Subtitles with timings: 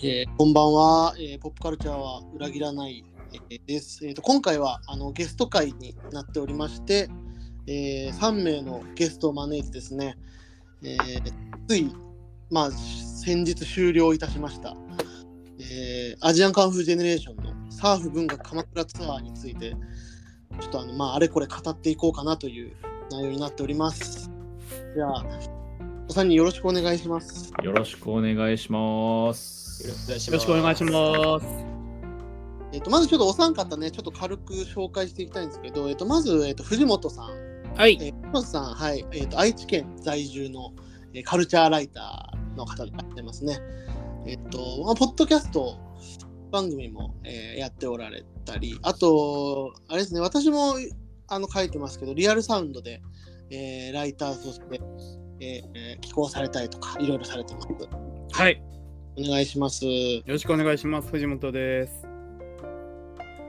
[0.00, 3.04] えーこんばんは、えーポップカルチャーは裏切らない、
[3.50, 4.22] えーです、えーと。
[4.22, 7.08] 今回はあのゲスト会になっておりまして、
[7.66, 10.16] え3名のゲストを招いてですね、
[10.84, 11.32] えー
[11.66, 11.92] つい、
[12.48, 14.76] まあ、先日終了いたしました、
[15.58, 19.74] えーアジアンカンフージェネレーションのサーフ文学鎌倉ツアーについて、
[20.60, 22.72] ちょっとあの、まあ、あれこれ語っていこうかなという
[23.10, 24.30] 内容になっております。
[24.94, 25.24] じゃあ、
[26.08, 27.52] お三人よろしくお願いします。
[27.64, 29.57] よろしくお願いします。
[29.84, 29.94] よ
[30.32, 31.46] ろしくお願いします。
[32.72, 37.26] えっとまずちょっとお三方ね、ちょっと軽く紹介していきたいんですけど、えっとまず、えっと藤本さん、
[37.76, 37.96] はい。
[38.00, 40.72] えー藤本さん、はい、えっと愛知県在住の、
[41.14, 43.58] えーカルチャーライターの方でやってますね。
[44.26, 45.78] えっと、まあ、ポッドキャスト
[46.50, 50.74] 番組も、えーやっておられたり、あと、あれですね、私も
[51.28, 53.00] あの書いてますけど、リアルサウンドで、
[53.50, 54.80] えーライターとして、
[55.40, 57.68] え寄稿されたりとか、いろいろされてます。
[58.32, 58.60] はい。
[59.18, 59.84] お願いします。
[59.84, 61.08] よろしくお願いします。
[61.08, 62.06] 藤本です。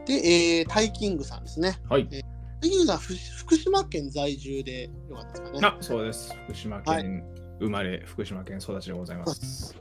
[0.08, 1.80] で、えータイキングさんですね。
[1.88, 2.08] はい。
[2.08, 2.24] タイ
[2.62, 5.60] キングさん、ふ福島県在住でよかったですかね。
[5.62, 6.36] あ、そうです。
[6.48, 7.24] 福島県
[7.60, 9.76] 生まれ、福島県育ちでございます。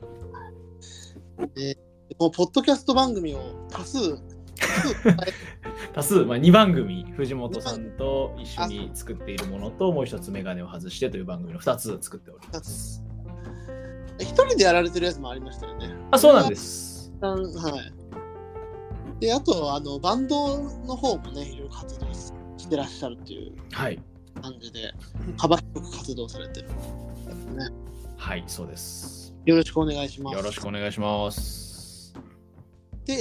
[2.19, 3.39] もうポッドキャスト番組を
[3.71, 5.39] 多数、多 数
[5.93, 13.03] 多数、まあ、2番組、藤本さんと一緒に作っているものと、もう一つメガネを外してという番組の2つ作っております。
[14.19, 15.93] 一人でやられてるやつもありましたよね。
[16.11, 17.11] あ、そうなんです。
[17.21, 17.35] は
[19.17, 19.19] い。
[19.19, 23.99] で、あと、あの、バンドの方もね、いろいろ活動してらっしゃるっていうはい。
[24.41, 24.93] 感じで、
[25.37, 26.75] 幅広く活動されてる、ね。
[28.17, 29.33] はい、そうです。
[29.45, 30.37] よろしくお願いします。
[30.37, 32.13] よろしくお願いします。
[33.05, 33.17] で、え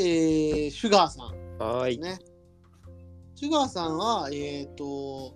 [0.69, 2.01] ーシュガーさんはです。
[2.01, 2.19] ね。
[3.35, 5.35] シュガーさんは、えっ、と、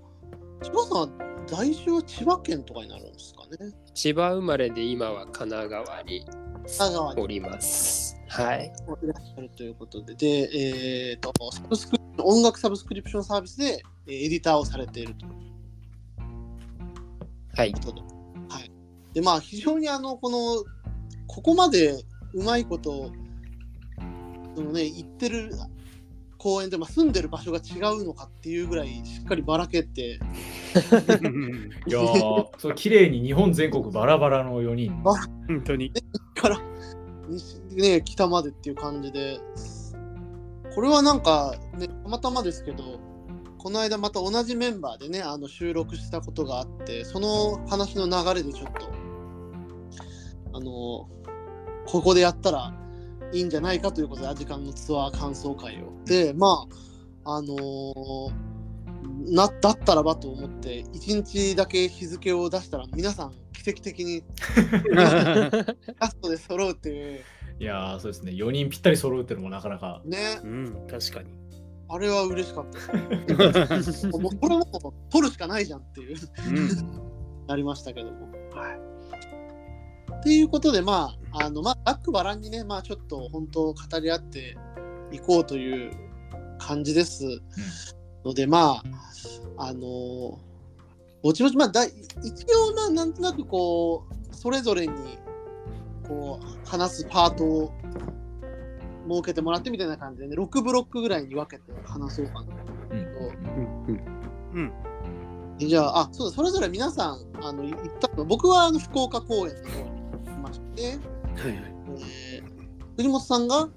[0.63, 1.09] シュガーさんは
[1.47, 3.73] 在住は千葉県とかになるんですかね。
[3.95, 6.25] 千葉生まれで今は神奈川に
[7.17, 8.17] おります。
[8.29, 8.73] はい。
[9.03, 10.27] いらっしゃるということで、で、
[11.11, 15.27] えっ、と、サブスク音楽サブスクリプションサービスで、えーエディターをされていると
[17.55, 17.73] はい。
[17.73, 18.71] はい。
[19.13, 20.65] で、まあ、非常にあの、この、
[21.27, 22.03] ここまで
[22.33, 23.13] うまいこと、
[24.57, 25.51] そのね、行ってる
[26.43, 34.91] 公園で、まあ、住んでる場所が違うのかっていうぐらい、しっかりばらけて、いやー、そう綺麗に日本全国バラバラの4人。
[35.05, 35.15] あ
[35.47, 35.93] 本当に。
[36.35, 36.61] から
[37.29, 39.39] 西ね、北までっていう感じで、
[40.75, 42.99] これはなんか、ね、たまたまですけど、
[43.57, 48.91] この間また同じメンバーでね、あの収録したことがあって、その話の流れでちょっと、
[50.55, 51.09] あの、
[51.87, 52.75] ここでやったら
[53.33, 55.93] いいんじゃないかということで、アジカンのツアー感想会を。
[56.05, 56.67] で、ま
[57.25, 58.53] あ、あのー
[59.25, 64.23] なだったらばと思って、1日だけ日付を出したら、皆さん奇跡的に
[64.91, 67.21] ラストで揃うっていう、
[67.61, 68.33] いやー、そうですね。
[68.33, 70.03] 4人ぴったり揃うっていうのもなかなか。
[70.05, 71.31] ね、うん、確かに。
[71.89, 72.67] あれは嬉しかっ
[73.69, 74.07] たです。
[74.11, 76.17] もうこれもう取るしかないじゃんっていう、
[76.49, 76.69] うん。
[77.47, 78.29] なりましたけども。
[78.53, 78.92] はい。
[80.23, 84.57] っていうことで、まあ、あの、まあ、バックバランにね、まあ、ちょっと本当語り合って
[85.11, 85.91] いこうという
[86.61, 87.25] 感じです。
[88.25, 88.81] ので、ま
[89.57, 90.39] あ、あの
[91.25, 94.93] ぼちぼち、まあ、だい一応、まあ、なんとなくこう、それぞれに、
[96.07, 97.73] こう、話すパートを
[99.09, 102.57] 設けてもらってみたいな感じでね、6ブロックぐらいに分けて話そうかな。
[102.93, 104.03] うん
[104.55, 104.73] うん。
[105.59, 110.02] じゃあ、あ、そうだ、それぞれ皆さん、あの、行ったの、僕はあの福岡公演の方に
[110.43, 110.99] まして、はいはい。
[111.99, 112.53] えー
[112.97, 113.71] 藤本さんが？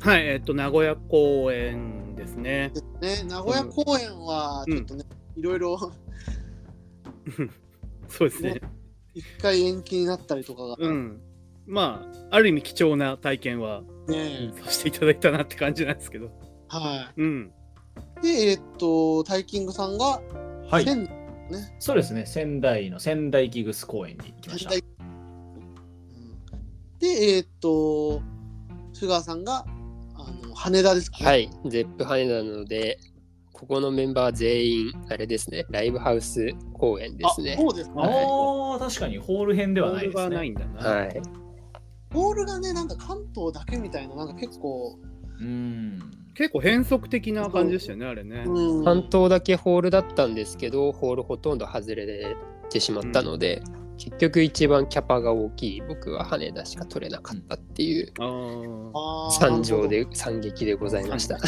[0.00, 2.70] はい、えっと、名古屋公演ですね。
[3.00, 5.04] ですね、名古屋公演はちょっとね、
[5.36, 5.78] いろいろ
[8.08, 8.60] そうですね。
[9.14, 11.20] 一回延期になったりとかがうん。
[11.66, 16.30] まあ、ある意味貴重な体験はね、させていただいたなって感じなんですけど。
[16.68, 17.52] はうん。
[18.18, 18.22] い。
[18.22, 20.20] で、えーっと、タイキングさんが、
[20.70, 20.84] はい。
[20.84, 21.08] 仙
[21.78, 22.26] そうですね。
[22.26, 24.70] 仙台の仙台ギグス公園に行きました。
[24.70, 24.99] 仙台うん
[27.00, 28.22] で、えーっと、
[28.92, 29.64] シュガーさんが、
[30.14, 31.26] あの羽田ですかね。
[31.26, 31.50] はい。
[31.66, 32.98] ゼップ羽田なので、
[33.52, 37.56] ここのメンバー全員、あれですね、ライブハウス公演ですね。
[37.58, 38.02] そうですか？
[38.02, 40.64] ああ、確かにホール編ではないですボールがないね。
[40.64, 40.90] んだな。
[40.90, 41.22] はい。
[42.10, 44.98] ボールがね、なんか関東だけみたいな、なんか結構、
[45.40, 46.00] うん。
[46.34, 48.44] 結構変則的な感じでしたよね、あれね。
[48.46, 52.36] うん、関東だけホールだったんですけど、ホールほとんど外れ
[52.70, 53.62] てしまったので、
[54.00, 58.14] 結局一番キャパが大きい僕は羽田しか取れなかったっていう
[59.38, 61.38] 惨状で惨劇でございました。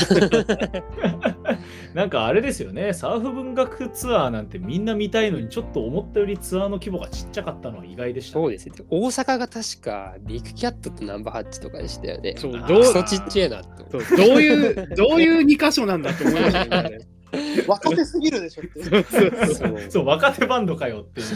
[1.94, 8.74] なんかあれですよね、サーフ文学ツアーなんてみんな見たいのに、ちょっと思ったよりツアーの規模がちっちゃかったのは意外でした、そうですね。
[8.90, 12.34] 大阪が確かビッグキャットとナンバーハッチとかでしたよね。
[12.36, 13.84] そうどうクソちっちゃいなと。
[13.90, 14.02] どう
[14.42, 16.98] いう、どういう2箇所なんだと思いましたね。
[17.66, 18.82] 若手すぎるでしょって。
[18.82, 21.26] そうそうそうそうそう、若手バンドかよっていう。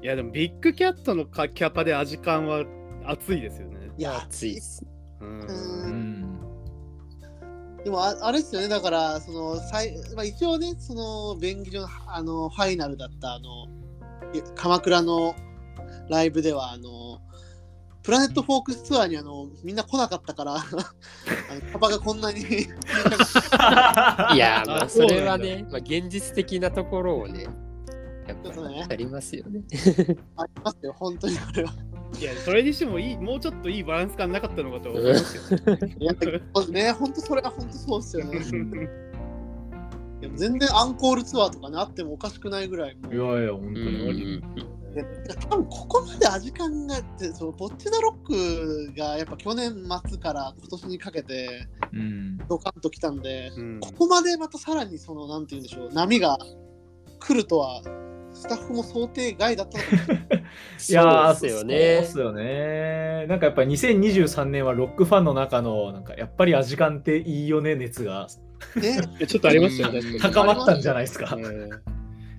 [0.00, 2.64] いやでもビッグキャットのかキャパでアジカンは
[3.04, 3.90] 熱いですよね。
[3.96, 4.86] いや、熱いっす。
[5.20, 6.38] うんうん。
[7.84, 13.66] でもああれですよね、だから、その最まあ、一応ね、その便宜上のあのファイナルだったあの
[14.32, 15.34] い鎌倉の
[16.08, 17.20] ライブでは、あの
[18.02, 20.62] プラネットフォークスツアーにあのみんな来なかったから、 あの
[21.72, 22.40] パパがこんなに。
[22.44, 22.44] い
[24.38, 27.48] やー、まああそれはね、まあ、現実的なところをね、
[28.28, 29.62] やっぱねりありますよね。
[30.36, 31.72] ありますよ、本当にこれは。
[32.20, 35.96] いやそれにしてもいいもうちょっといいバランス感なかったのかと思いますけどね。
[35.98, 36.12] いや
[36.70, 38.06] ね、本当それは本当そうで
[38.42, 38.88] すよね。
[40.20, 42.96] いや全然アンコールツアーとかね、あってもおかしくないぐらい。
[42.96, 43.74] もういやいや、本当うん
[44.14, 44.42] に。
[44.94, 45.04] で
[45.50, 52.38] 多分ここまで味感があってそのボッチザロックがやっぱ去年末から今年にかけてうん。
[52.48, 56.38] ドカンときたんで、うんここまでまたさらにそのなんて言うんでしょう波が
[57.20, 57.82] 来るとは
[58.38, 60.38] スタッフも想定外だったのかい
[60.88, 62.06] いやーそうですよそう。
[62.06, 63.26] すよね。
[63.28, 68.28] なんかやっぱ2023年はロックファンの中の、なんかやっぱりアジカンっていいよね熱が
[68.76, 69.00] ね。
[69.26, 69.98] ちょっとありますよね。
[69.98, 71.34] うん高まったんじゃないですか。
[71.34, 71.70] うん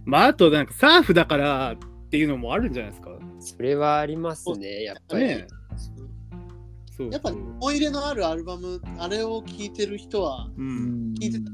[0.05, 3.11] まああとなんかサーフだからっていうのもあるんじゃないですか。
[3.41, 5.25] それはありますね、やっぱり。
[5.25, 5.47] ね
[6.97, 11.49] そうやっぱ思い入れのあるアルバムあれを聴いてる人はうん聞いてた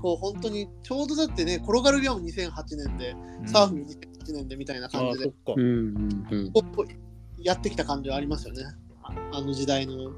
[0.00, 3.16] こう本当にちょうどだってね転がるビアも2008年で、
[3.46, 5.24] サーフも2008年でみたいなあ感じで。
[5.24, 5.60] あそっか。
[5.60, 6.52] うんうんうん。
[6.52, 8.62] こうやってきた感じはありますよね。
[9.02, 10.12] ああの時代の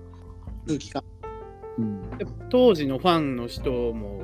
[0.66, 1.02] 空気感。
[1.78, 2.10] うん。
[2.50, 4.20] 当時のファンの人も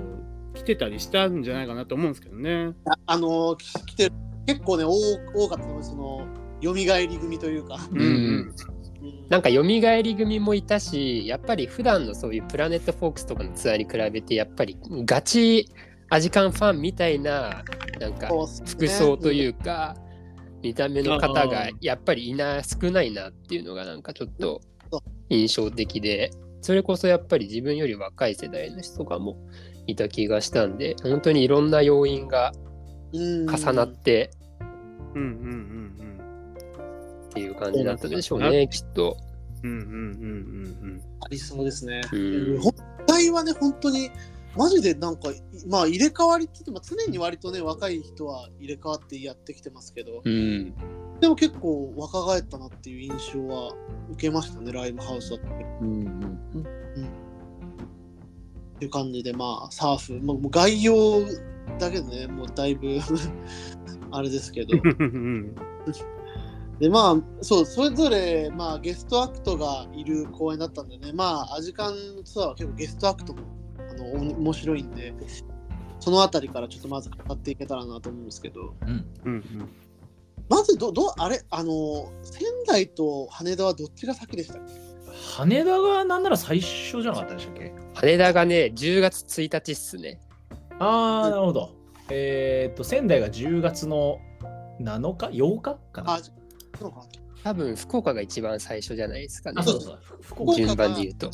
[0.54, 2.74] 来てたりしたんじゃないかなと思うんですけどね。
[2.84, 4.12] ああの来てる
[4.46, 4.92] 結構ね多
[5.34, 6.26] 多かったのはその
[6.62, 8.10] 蘇り組というか、うんうんう
[8.42, 8.75] ん
[9.28, 15.68] なんか蘇り組もいたし、やっぱり普段のそういうプラネットフォークスとかのツアーに比べて、やっぱりガチ
[16.10, 17.64] アジカンファンみたいな、
[18.00, 18.28] なんか
[18.66, 19.96] 服装というか、
[20.62, 24.60] 見た目の方がやっぱりいな少ないなっていうのがなんかちょっと
[25.28, 26.30] 印象的で、
[26.60, 29.36] それこそやっぱり自分より若い世代の人とかも
[29.86, 32.52] いた気がしたんで、本当にいろんな要因が
[33.12, 33.46] うん。
[33.48, 34.30] 重なって
[35.14, 36.05] うんうんうん
[37.36, 39.16] っていう感じだったでしょうね、きっと。
[39.62, 39.70] うん。
[39.70, 42.00] うんうんうんうんありそうですね。
[42.12, 42.16] う
[42.56, 42.72] ん本
[43.06, 44.10] 体はね、本当に、
[44.56, 45.30] マジでなんか、
[45.68, 50.74] まあ入れ替わりって言っても、常に割とね、若い人は入れ替わってやってきてますけど、うん。
[51.20, 53.72] でも結構若返ったなっていう印象は
[54.12, 55.46] 受けましたね、ライブハウスだって。
[55.82, 56.40] うん
[58.76, 61.22] っていう感じで、まあ、サーフ、もうもう概要
[61.78, 62.98] だけでね、もうだいぶ
[64.12, 64.76] あれですけど。
[66.76, 66.80] うん。
[66.80, 71.94] で、まあ、そう、それぞれ、まあ、ゲストアクトがいる公演だったんでね、まあ、アジカン
[72.24, 73.40] ツアーは結構ゲストアクトも
[73.90, 75.14] あのお面白いんで、
[76.00, 79.44] そのあたりからちょっとまず語っていけたらなと思うんですけど、うんうん
[80.48, 84.74] まずど、ど、あれ、あの、仙台と羽田はどっちが先でしたっけ？
[85.36, 87.72] 羽田がなんなら最初じゃなかったでしたっけ？
[87.94, 90.20] 羽田がね、10月1日っすね。
[90.78, 91.70] ああ、なるほど。
[92.10, 94.20] えーっと、仙台が10月の
[94.80, 96.14] 7日 ?8 日かな？
[96.14, 96.20] あ、
[96.78, 97.04] そうかな。
[97.44, 99.62] 多分、福岡が一番最初じゃないですかねあ、。
[99.62, 99.98] そうそう。
[100.20, 101.30] 福岡順番で言うと。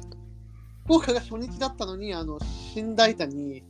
[0.85, 2.39] 福岡が初日だったのに、あの、
[2.75, 3.63] 新大胆に、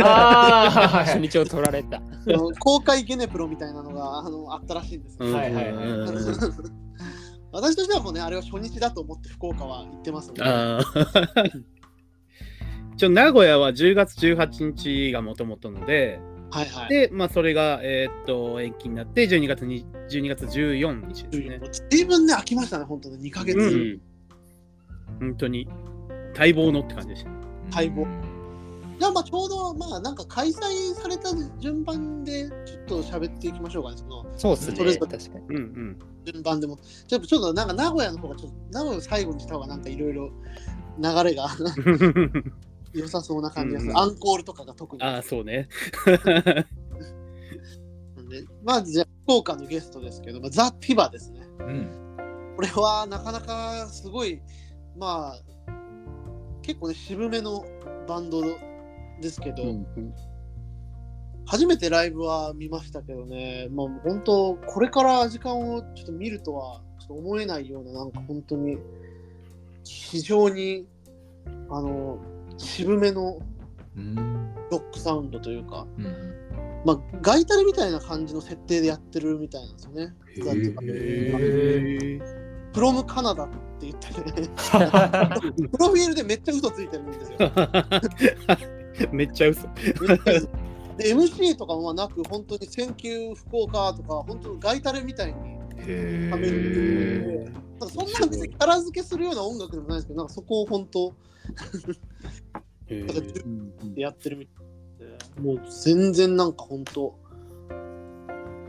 [0.00, 1.04] あ ああ、はいはい。
[1.06, 1.98] 初日を取られた。
[1.98, 6.84] あの公開ゲネプロみたいなのがあのあったらしいんですはいはいはい
[7.52, 10.84] 私としてはもうね、あれは初日だと思って福岡は行ってますので、ああ。
[12.96, 16.18] 一応名古屋は10月18日がもともとので、
[16.54, 16.88] はいはい。
[16.88, 21.60] で、まあ、それが、えーっと延期になって12月に12月14日ですね。
[21.90, 23.58] 随分ね、空きましたね、本当に2ヶ月。
[23.58, 24.00] ううんん。
[25.18, 25.68] 本当に
[26.38, 27.30] 待望のって感じでした。
[27.76, 28.06] 待望
[29.00, 34.76] じゃあまあちょうどまあなんか開催された順番でちょっと喋っていきましょうかね、そのそうっすね。
[34.76, 35.46] それぞれ確かに。
[35.48, 35.98] うんうん。
[36.24, 36.78] 順番でも。
[37.08, 40.30] ちょっとちょっとなんか名古屋の方がちょっと、名古屋を最後にした方がなんかいろいろ
[40.98, 41.48] 流れが
[42.94, 43.92] 良さそうな感じがする。
[43.92, 45.02] うんアンコールとかが特に。
[45.02, 45.68] ああ、そうね。
[48.64, 51.40] まずじゃあ福岡のゲストですけど、まあ、ザ・ティバですね。
[51.60, 52.54] うん。
[52.56, 54.40] これはなかなかすごい、
[54.96, 55.40] まあ、
[56.62, 57.64] 結構ね、渋めの
[58.08, 58.42] バンド
[59.20, 60.14] ですけど、うんうん
[61.46, 68.78] 初めてライブは見ましたけどね、まあ、本当、これから時間をちょっと見るとはちょっと思えないような、なんか本当に、
[69.84, 70.86] 非常に、
[71.68, 72.18] あの、
[72.56, 73.38] 渋めの
[73.96, 74.54] うん。
[74.70, 76.34] ロックサウンドというか、うん。
[76.84, 80.14] まあ、ガイタレみたいな感じの設定でやってるみたいなんですよね。
[82.72, 84.08] from カナダって言って
[84.42, 84.48] ね、
[85.70, 87.38] プロフィールでめっちゃ嘘ついてるんですよ。
[87.38, 89.62] ー めっちゃ嘘。
[90.98, 95.34] で MC とかもなく、本当に thank you 福岡とか、本当にガイタレみたいに、
[95.86, 97.52] へ食べえ。
[97.80, 101.14] なんかそんな別にキャラ付けするような音楽でもないですけど、なんかそこを本当
[102.86, 103.44] へなんかー。
[103.44, 104.64] うんでやってるみたい
[104.98, 107.18] で、もう全然なんか本当、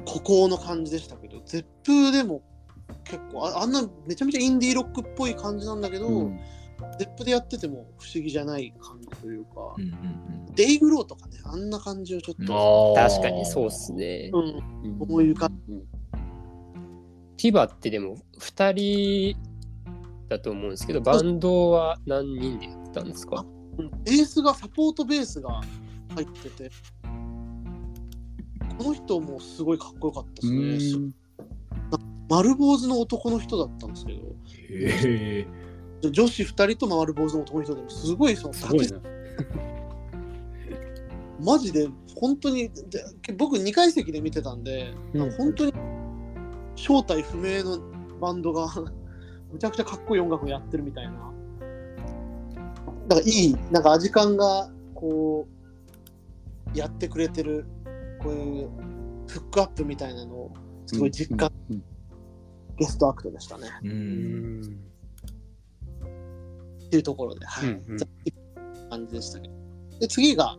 [0.06, 2.42] 孤高の感じでしたけど、絶風でも
[3.04, 6.40] 結構あ、あんなめちゃめちゃインディーロックっぽい感じなんだけど、うん。
[7.00, 13.10] 絶風でやってても不思議じゃない感じというか、うんうんデイグローとかね、あんな感じをちょっと、うん。
[13.10, 14.32] 確かにそうっすね。
[14.32, 15.84] うん、思い浮かうん
[17.36, 19.38] ティバってでも2人
[20.30, 23.46] だと思うんですけど、バンドは何人でやったんですか？
[23.78, 25.62] うんベースが、サポートベースが
[26.16, 26.72] 入ってて、
[28.78, 31.12] この人もすごいかっこよかったですね。
[32.30, 35.46] 丸坊主の男の人だったんですけど、へ
[36.02, 36.10] え。
[36.12, 39.00] 女子2人と丸坊主の男の人でもすごいそのすごいな。
[41.40, 43.04] マジで本当にで
[43.38, 45.74] 僕2階席で見てたんで、うん本当に
[46.76, 47.80] 正体不明の
[48.20, 48.68] バンドが
[49.56, 51.14] むちゃくちゃかっこいい音楽をやってるみたいな。
[53.08, 55.48] だからいいなんか味感がこ
[56.74, 57.66] うやってくれてる
[58.20, 58.70] こういう
[59.28, 60.54] フックアップみたいなのを
[60.88, 61.84] すごい実感、うん
[62.78, 63.70] ゲストアクトでしたね。
[63.80, 63.82] っ
[66.90, 67.98] ていうところで、はい、うんうん。
[68.90, 69.54] 感じでしたけど
[70.02, 70.58] で次が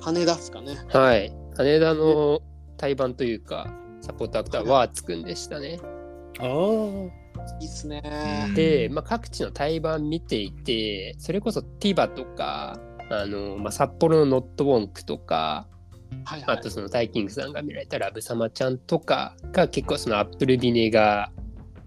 [0.00, 0.76] 羽田っすかね。
[0.88, 1.32] はい。
[1.56, 2.40] 羽田の
[2.78, 5.78] 対バンというか、サポートアクターはワーツくんでしたね。
[6.40, 7.21] ああ。
[7.60, 8.02] いいっすね。
[8.54, 12.78] で、まあ、各地の対バン見ていて、それこそティバとか、
[13.10, 15.66] あのまあ、札幌のノットウォンクとか、
[16.24, 16.56] はいはい。
[16.56, 21.42] あとそのタイキングさんが見られたラブサマちゃんとかが結構そのアップルビネガー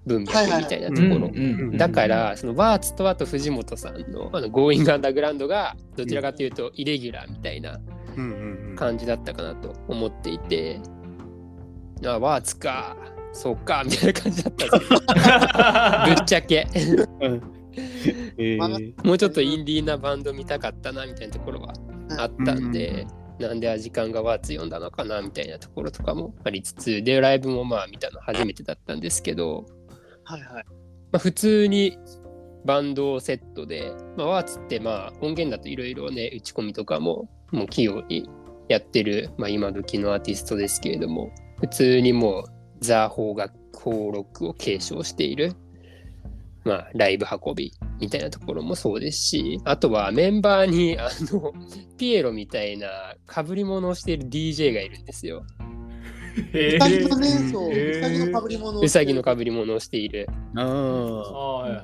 [0.07, 1.31] 文脈みたいなところ。
[1.33, 7.79] うんだから、そのワーツとあと藤本さんのあの Going Underground がどちらかというとイレギュラーみたいな。
[8.75, 10.79] 感じだったかなと思っていて、
[12.05, 12.95] あワーツか、
[13.35, 16.05] そうか、みたいな感じだった。
[16.15, 16.67] ぶっちゃけ。
[17.21, 17.41] うん
[18.37, 21.73] えまあーもうちょっとインディーなバンド見たかったな、みたいなところは
[22.17, 23.05] あったんで、
[23.39, 29.65] なんで時間がワーツ読んだのかな、みたいなところとかもありつつ、で、ライブもまあ見たの初めてだったんですけど、
[30.23, 30.65] はいはい。
[31.11, 31.97] まあ、普通に
[32.65, 38.27] バンドセットで、まあ、ワーツってまあ音源だといろいろね打ち込みとかももう器用に
[38.67, 45.53] やってる、まあ、今時のアーティストですけれども普通にもうザ・邦楽邦ロックを継承している、
[46.63, 51.53] まあ、ライブ運びみたいなところもそうですしあとはメンバーにあの
[51.97, 55.45] ピエロみたいな被り物をしている DJ がいるんですよ。
[56.53, 60.27] へうさぎのね、うんそう、へーうさぎの被り物をうさぎの被り物をしている。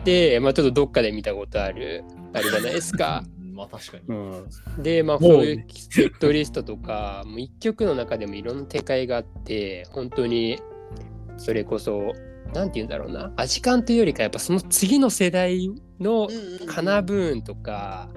[0.03, 3.24] で、まあ、ちょっとどっかで見たことあるあれじゃないですか。
[3.36, 4.43] うんまあ確かにあ。
[4.77, 4.79] う。
[4.79, 4.83] ん。
[4.83, 10.60] で、まあ、こういうセットリストとか、もう一曲の中でもいろんな展開があって、本当に、
[11.41, 12.13] それこそ、
[12.53, 16.29] なんて言うんだろうな、アジカンというよりか、やっぱその次の世代の
[16.67, 18.10] カナブーンとか、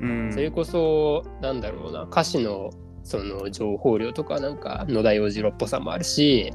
[0.00, 0.32] うん。
[0.32, 2.70] それこそ、なんだろうな、歌詞の
[3.02, 6.52] その情報量とか、なんか野田洋次郎っぽさもあるし、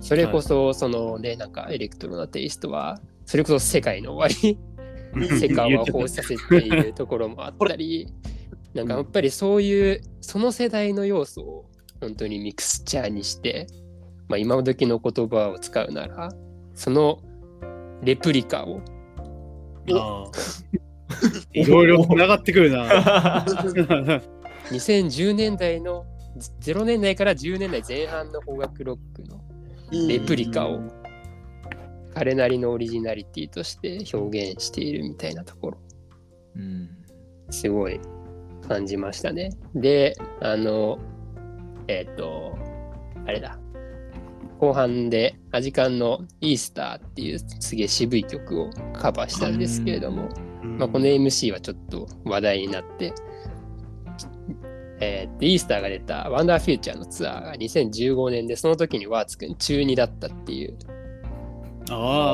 [0.00, 4.58] それこそ、そのね、なんかエレクトロなテイストは、それこそ世界の終わり
[5.38, 8.12] 世界を放射させているところもあったり、
[8.74, 11.64] なんかやっぱりそういう、その世代の要素を
[12.00, 13.68] 本当にミクスチャーにして、
[14.28, 16.30] まあ、今時の言葉を使うなら、
[16.74, 17.20] その
[18.02, 18.80] レプリカを、
[19.92, 20.30] ああ。
[21.52, 23.44] いろいろつながってくるな。
[24.70, 26.04] 2010年代の、
[26.60, 29.40] 0年代から10年代前半の邦楽ロックの
[29.90, 30.80] うんレプリカを
[32.14, 35.78] 彼なりのオリジナリティとして表現しているみたいなところ。
[36.56, 36.90] うん
[37.50, 37.98] すごい
[38.68, 39.50] 感じましたね。
[39.74, 40.98] で、あの、
[41.86, 42.58] えっ、と、
[43.26, 43.58] あれだ。
[44.58, 50.28] 後半でアジカンのイースターっていうすげえ渋い曲をカバーしたんですけれども、
[50.62, 53.14] まあ、この MC はちょっと話題になって、
[55.00, 60.97] えーでイースターが出たワンダーフューチャーのツアーが2015年で、その時にワーツくん中2だったっていうあ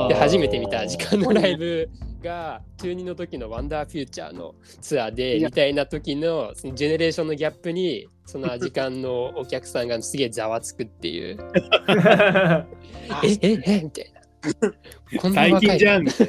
[0.08, 1.88] で初めて見た時間のライブ
[2.22, 11.38] が中2の時のワンダーフューチャーのツアーでみたいな時のそのジェネレーションのギャップにその時間のお客さんがすげえざわつくっていう
[13.22, 14.24] えええみたいな
[15.20, 16.08] こんな最若い近じゃん。
[16.08, 16.24] す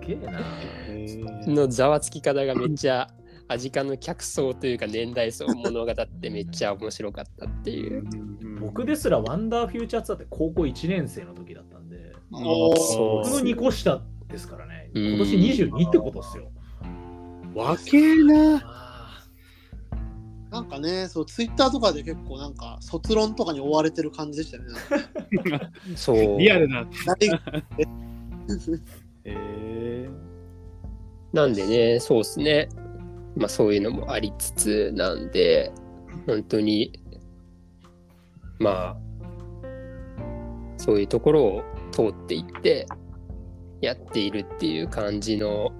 [0.00, 0.40] げえな。
[1.46, 3.08] のざわつき方がめっちゃ
[3.50, 8.04] アジカンの客層というか年代層を物語ってめっちゃ面白かったっていう。
[8.60, 14.90] 僕ですらワンダーフューチャーツアーって高校1年生の時だったんで、僕の2個下ですからね。
[14.94, 16.52] うん今年22ってことっすよ。
[17.56, 18.62] わけえな。
[18.64, 19.24] あ
[20.52, 24.64] なんかね、そう、ツイッターとかで結構なんか、卒論とかに追われてる感じでしたね。
[25.96, 26.38] そう。
[26.38, 26.84] リアルな。
[27.06, 27.16] 大
[29.24, 30.08] え
[31.32, 32.68] なんでね、そうですね。
[33.40, 35.72] まあそういうのもありつつなんで、
[36.26, 36.92] 本当に、
[38.58, 38.96] まあ、
[40.76, 42.86] そういうところを通っていって
[43.80, 45.72] やっているっていう感じの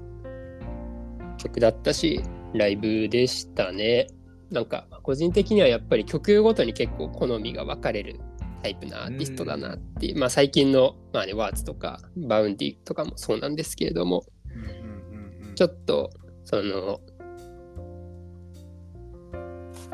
[1.36, 2.22] 曲だったし、
[2.54, 4.06] ライブでしたね。
[4.50, 8.18] なんか個人的にはやっぱり曲ごとに結構好みが分かれる
[8.62, 14.24] タイプなアーティストだなっていう、まあ最近の、まあね、ワーツとかバウンディとかもそうなんですけれども、
[15.54, 16.10] ちょっと、
[16.44, 17.00] その、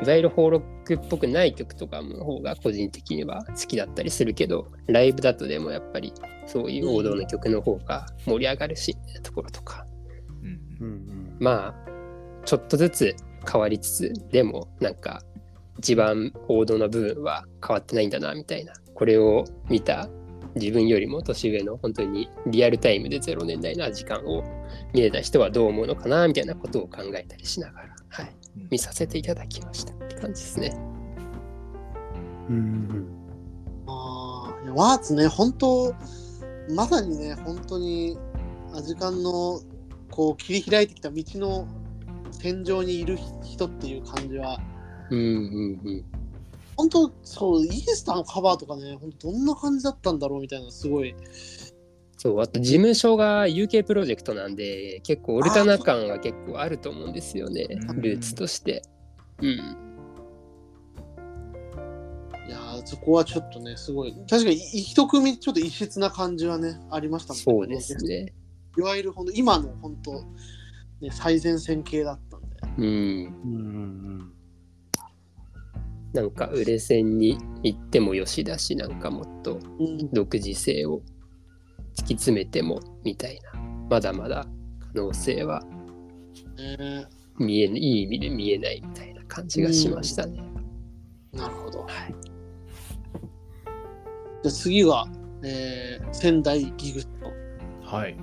[0.01, 6.13] いわゆるホーロックっぽくない曲とかの方が個人的には好きだったりするけど、ライブだとでもやっぱり
[6.45, 11.37] そういう王道の曲の方が盛り上がるし、みたいなところとか、ーうん。
[11.39, 13.15] まあ、ちょっとずつ
[13.51, 15.21] 変わりつつ、でもなんか
[15.79, 18.73] 一番王道の部分は変わってないんだな、みたいな。
[18.93, 20.09] これを見た
[20.55, 24.43] 自分よりも年上の本当にリアルタイムで0年代な時間を
[24.93, 30.77] 見れた人はどう思うのかなみたいなことを考えたりしながら、はい、うん見させていただきましたって感じですね。
[32.49, 33.07] うん
[33.87, 35.95] あーいやワーツね、本当、
[36.69, 38.17] まさにね、本当に、
[38.73, 39.61] アジカンの
[40.11, 41.67] こう切り開いてきた道の
[42.31, 44.59] 戦場にいる人っていう感じは、
[45.09, 46.05] うんうんうん。
[46.75, 51.15] 本当、そう、イースターのカバーとかね、本当どんな感じだったんだろうみたいな、すごい。
[52.17, 58.81] そう、あと事務所が UK プロジェクトなんで、結構オルタナ感は結構あると思うんですよねう、んルーツとして。
[59.39, 59.47] うん。
[62.47, 64.15] いやーそこはちょっとね、すごい。
[64.27, 67.95] 確かに一組ちょっと異質な感じはね、ありましたもんそうです。
[67.97, 68.33] ね。
[68.77, 70.13] いわゆるほんと今の本当、
[71.01, 72.47] ね、最前線系だったんで。
[72.77, 72.85] うん。
[72.85, 74.33] うん
[76.13, 81.03] なんか、売れ線に行ってもよしだし、なんかもっとうん、独自性を
[81.97, 84.45] 突き詰めてもみたいな、まだまだ
[84.93, 85.61] 可能性は
[86.57, 87.05] ね
[87.37, 90.41] 見えいい意味で見えないみたいな感じがしましたね。
[91.33, 91.79] なるほど。
[91.81, 92.15] はい
[94.43, 95.07] じゃあ次は、
[95.43, 97.31] えー仙台ギグスト、
[97.95, 98.15] はい。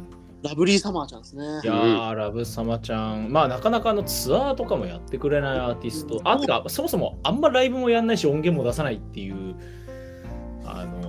[0.43, 1.67] ラブリーサマーちゃんですねい。
[1.67, 9.57] やー、ラブサマちゃん、まあなかなかあのツアーとかもやってくれないアーティスト、あてか、そもそもあんまライブもやんないし、音源も出さないっていう、
[10.65, 11.04] あの、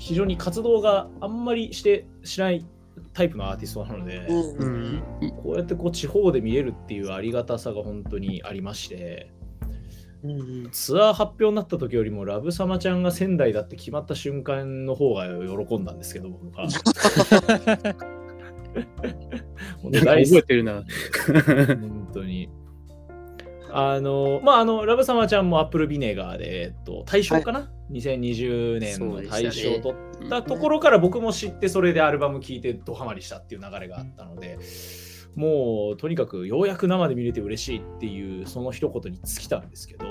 [0.00, 2.66] 非常に活動があんまりしてしない
[3.12, 9.30] タイプのアーティストなので、うんうんこうやってこう地方で見えるっていうありがたさが本当にありまして、
[10.24, 16.66] うんうんツアー発表になった時よりもラブサマちゃんが仙台だって決まった瞬間の方が喜んだんですけど、僕は。
[19.82, 20.84] 覚えてるな。
[21.26, 22.48] 本当に。
[23.72, 34.58] あの、まあ、あの、ラブサマちゃんもアップルビネガーで、えっと、大賞かな、?2020 年の大賞を取ったところから僕も知って、それでアルバム聴いてドハマりしたっていう流れがあったので、
[35.34, 40.06] もう、とにかくようやく生で見れて嬉しいっていう、その一言に尽きたんですけど、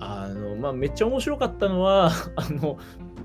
[0.00, 2.78] あの、まあ、めっちゃ面白かったのは、 あの、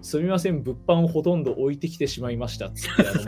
[0.04, 3.24] すみません、物販をほとんど置いてきてしまいましたっつって、あの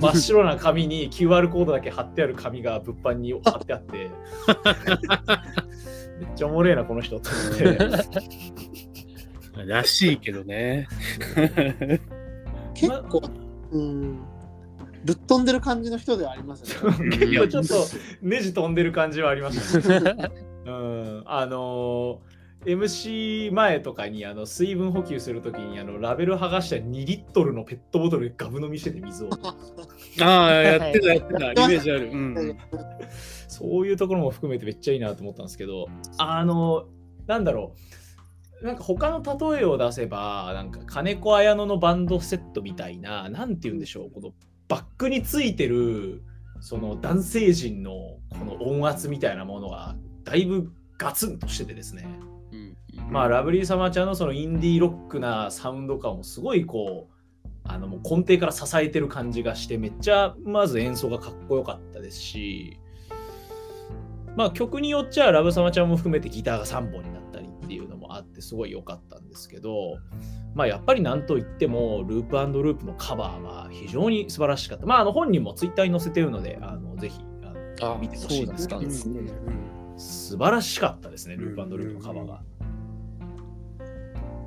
[0.00, 3.92] ま、 真っ白な紙に QR コードだけ貼ってある紙が物販に貼ってあって、
[6.20, 9.66] めっちゃおもれえな、この人と思って。
[9.66, 10.86] らしいけどね。
[12.74, 13.20] 結構、
[13.72, 14.20] うん、
[15.04, 17.18] ぶっ飛んでる感じの人ではありますよね。
[17.18, 17.74] 結構ちょっと
[18.22, 20.30] ネジ飛んでる感じはありましたね。
[20.66, 22.31] うん、あのー
[22.64, 29.30] MC 前とかにあの水分補給するときにあのラベル剥がした2リットルのペットボトルでガブ飲みしてて水を。
[30.20, 31.52] ああ、やってた、やってた。
[31.52, 32.10] イメージある。
[32.10, 32.58] うん。
[33.48, 36.86] そういうところも含めてめっちゃいいなと思ったんですけど、あの、
[37.26, 37.74] なんだろ
[38.62, 38.66] う。
[38.66, 39.22] なんか他の
[39.54, 44.30] 例えを出せば、なんか金子綾乃のバンドセットみたいな、なんて言うんでしょう、この
[44.68, 46.22] バックについてる、
[46.60, 47.90] その男性陣の
[48.30, 52.06] この音圧みたいなものが、だいぶガツンとしててですね。
[53.12, 53.14] うん。
[53.14, 57.12] まあ、ラブリーサマーちゃんのそのインディーロックなサウンド感をすごいこう、
[57.64, 62.78] あのもう根底から支えてる感じがしてめっちゃまず演奏がかっこよかったですし。
[64.36, 69.98] まあ曲によっちゃラブサマちゃんも含めてギターが3本になったりっていうのもあってすごい良かったんですけど
[70.54, 74.86] まあやっぱりなんといってもループループのカバーが非常に素晴らしかった。
[74.86, 78.80] まああの本人もツイッターに載せてるのであのぜひあの見てほしいんですけど。
[78.80, 78.88] ね
[79.98, 82.42] 素晴らしかったですねループループのカバーが。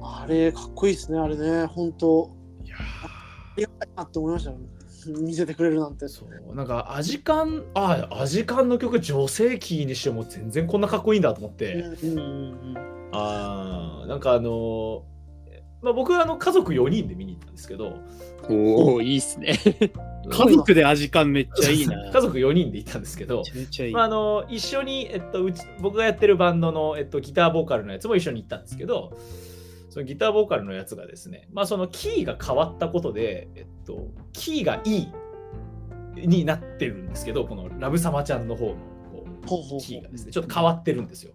[0.05, 2.31] あれ、かっこいいですね、あれね、本当。
[2.63, 4.57] いやありがたいなって思いましたよ。
[5.21, 6.07] 見せてくれるなんて。
[6.07, 15.01] そうなんかアジカンあアジカンの曲女性キーにしても全然こんなかっこいいんだと思って、うんうんうんあーなんかあのー
[15.81, 17.99] まあ、僕はあの家族4人で見に行ったんですけど
[18.49, 19.59] おお、いいっすね。
[20.27, 22.09] 家族で味感めっちゃいいな。
[22.11, 23.91] 家族4人で行ったんですけどいい。
[23.91, 29.15] まあ、あの一緒に、えっと、うち僕がやってるバンドの、えっと、ギターボーカルのやつも一緒に行ったんですけど
[29.95, 35.07] そのギターボーカルのやつがですね、まあ、そのキーが変わったことで、えっと、キーが E
[36.17, 38.75] になってるんですけどこのラブサマちゃんの方の
[39.47, 41.31] こうキーがですねちょっと変わってるんですよ。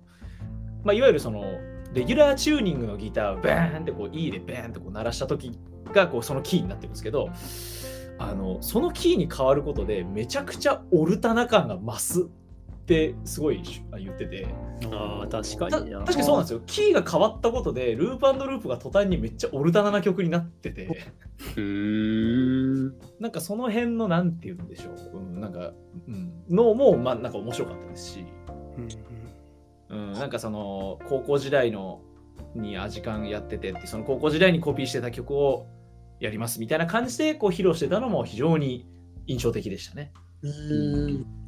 [0.84, 1.42] まあ、いわゆるその
[1.94, 5.58] レギュラーチューニングのギターをバーンってこう E でバーンってこう鳴らした時
[5.94, 7.30] がこうそのキーになってるんですけど
[8.18, 12.28] あのそのキーに変わることでめちゃくちゃオルタナ感が増す
[12.90, 13.62] ってすごい
[13.96, 14.48] 言ってて。
[14.92, 16.00] ああ、確かたにな。
[16.00, 16.60] 確かにそうなんですよ。
[16.66, 20.88] キーが変わったことでループループが途端にめっちゃオルタナな曲になってて。
[21.56, 22.94] うーん。
[23.20, 25.72] なんかその辺のなんて言うんでしょう、うん、なんか、
[26.08, 28.24] うん、のもまあなんか面白かったですし。
[29.88, 30.08] うん。
[30.10, 32.00] うん、なんかその高校時代の
[32.56, 35.66] にアジカンやっててってその高校時代にコピーしてた曲を
[36.18, 38.88] やりますみたいな感じでこう披露してたのも非常に
[39.26, 40.12] 印象的でしたね。
[40.42, 41.39] うーん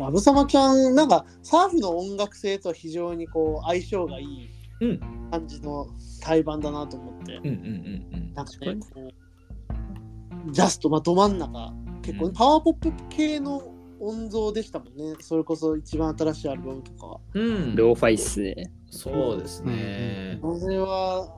[0.00, 4.48] うんラブサマちゃん、なんかサーフの音楽性と非常にこう相性がいい
[4.80, 5.86] うん感じの
[6.20, 9.12] 対バンだなと思って、うんうんうんなんかね、こ
[10.48, 13.62] うジャスト、まあ、ど真ん中、結構、うんパワーポップ系の
[14.00, 17.20] 音像でしたもんね、それこそ一番新しいアルバムとかは。
[17.34, 17.42] うん。
[17.42, 18.72] うん、ローファイっすね。
[18.90, 20.38] そうですね。
[20.40, 21.36] これは、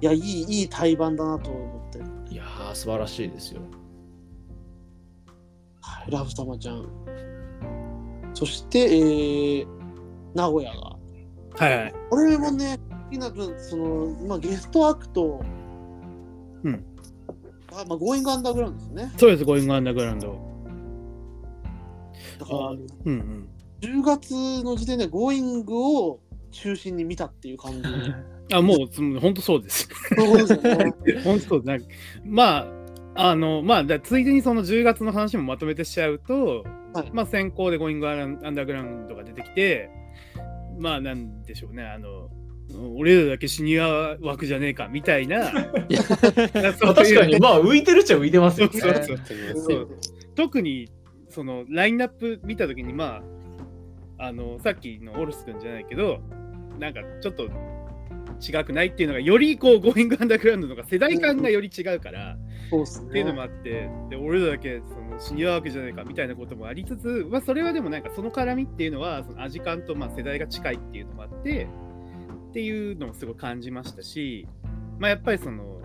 [0.00, 1.98] いや、いい、いい対バンだなと思って、
[2.32, 3.62] いやー素晴らしいですよ。
[5.80, 6.88] はい、ラブサマちゃん。
[8.36, 9.66] そして、えー、
[10.34, 10.96] 名古屋が。
[11.58, 11.94] はいはい。
[12.10, 15.42] これもね、好きな分、その、まあ、ゲストアクト、
[16.62, 16.84] うん。
[17.72, 19.12] あまあ、ゴーイングアンダーグラウンドですね。
[19.16, 20.38] そうです、ゴーイングアンダーグラウンド。
[22.38, 23.48] だから、うんうん。
[23.80, 26.20] 10月の時点でゴーイングを
[26.50, 27.88] 中心に見たっていう感じ。
[28.54, 29.88] あ、もう、つ本当そうです。
[30.14, 30.46] 本当
[31.40, 31.86] そうなんか
[32.22, 36.64] まあ、あの、まあ、だついでにその10月の話もまとめてしちゃうと、
[37.00, 37.10] はい。
[37.12, 39.90] まあ、先行でゴーイングアンダーグラウンドが出てきて、
[40.78, 42.28] まあ、なんでしょうね、あの、
[42.96, 48.72] 俺らだけシニア枠じゃねえかみたいな、まあ確かに、まあ浮いてるっちゃ浮いてますよね。
[50.34, 50.90] 特に
[51.28, 53.22] そのラインナップ見たときに、ま
[54.18, 56.18] あ、あのさっきのオルス君じゃないけど、
[56.78, 57.44] なんかちょっと
[58.40, 62.36] 違くないっていうのが、よりこう、ゴーイングアンダーグラウンドのが世代間がより違うから、
[62.70, 63.08] そうですね。
[63.08, 71.68] っていうのもあって、で俺らだけそのシニア枠じゃないかみたいなこともありつつ、まあ、それはでもなんかその絡みっていうのは、そのアジカンとまあ世代が近いっていうのもあって、
[72.50, 74.46] っていうのもすごい感じましたし、
[74.98, 75.80] まあ、やっぱりその、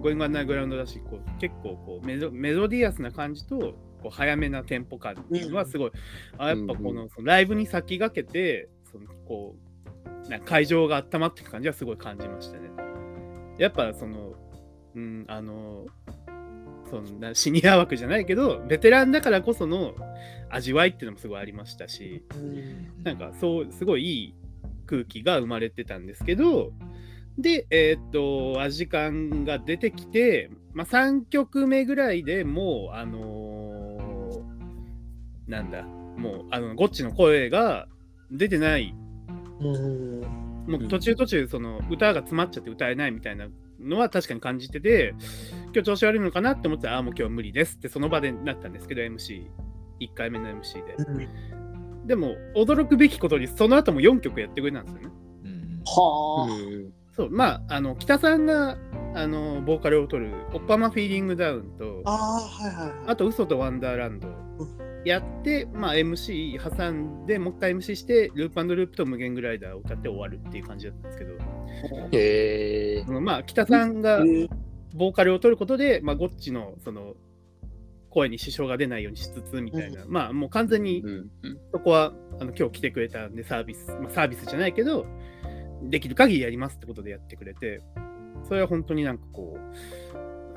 [0.00, 5.92] ゴーイングアンダーグラウンドだし、こう結構こうメロメロディアスな感じと、こう早めなテンポ感っていうのはすごい、
[6.38, 12.70] あやっぱこのそのライブに先駆けて、そのこう会場が温まっていく感じはすごい感じましたね。
[13.58, 14.34] やっぱその、
[14.98, 15.86] うん、あの、
[16.90, 19.94] そんなシニア枠じゃないけど、ベテランだからこその
[20.50, 23.04] 味わいっていうのもすごいありましたし、うん。
[23.04, 24.34] なんかそう、すごいいい
[24.86, 26.72] 空気が生まれてたんですけど、
[27.38, 37.86] で、えーっと、アジカンが出てきて、まあ、3曲目ぐらいでもう、あのーなんだ、もう、あの、ゴッチの声が
[38.30, 38.94] 出てない、
[39.60, 40.20] うん。
[40.68, 43.46] もう途中途中、その、歌が詰まっちゃって歌えないみたいな
[43.80, 45.14] のは確かに感じてて、
[45.66, 49.46] 今日調子悪いのかなって思ったら、ああ、もう今日は無理ですってその場でなったんですけど、MC、
[50.00, 50.96] 1回目の MC で。
[52.06, 55.08] でも、驚くべきことに、その後も4曲やってくれたんですよね。
[55.44, 58.78] うんはあ、うんそう、まあ、あの、北さんが、
[59.14, 62.92] あの、ボーカルを取る、オッパマフィーリングダウンと、あはいはい。
[63.08, 64.28] あと、嘘とワンダーランド
[65.08, 71.32] やって、まあ、MC 挟んで、もう一回 MC して、ループループと無限グライダーを歌って終わるっていう感じだったんですけど、
[72.12, 74.48] へえまあ、北さんがえー
[74.94, 77.14] ボーカルを取ることで、まあ、ゴッチの、その、
[78.10, 81.58] 声に支障が出ないようにしつつみたいな、まあ、もう完全にうんうん。
[81.72, 85.06] そこはあの今日来てくれたんでサービス、まあ、サービスじゃないけど、
[85.82, 87.82] できる限りやりますってことでやってくれて、
[88.48, 89.76] それは本当になんかこう、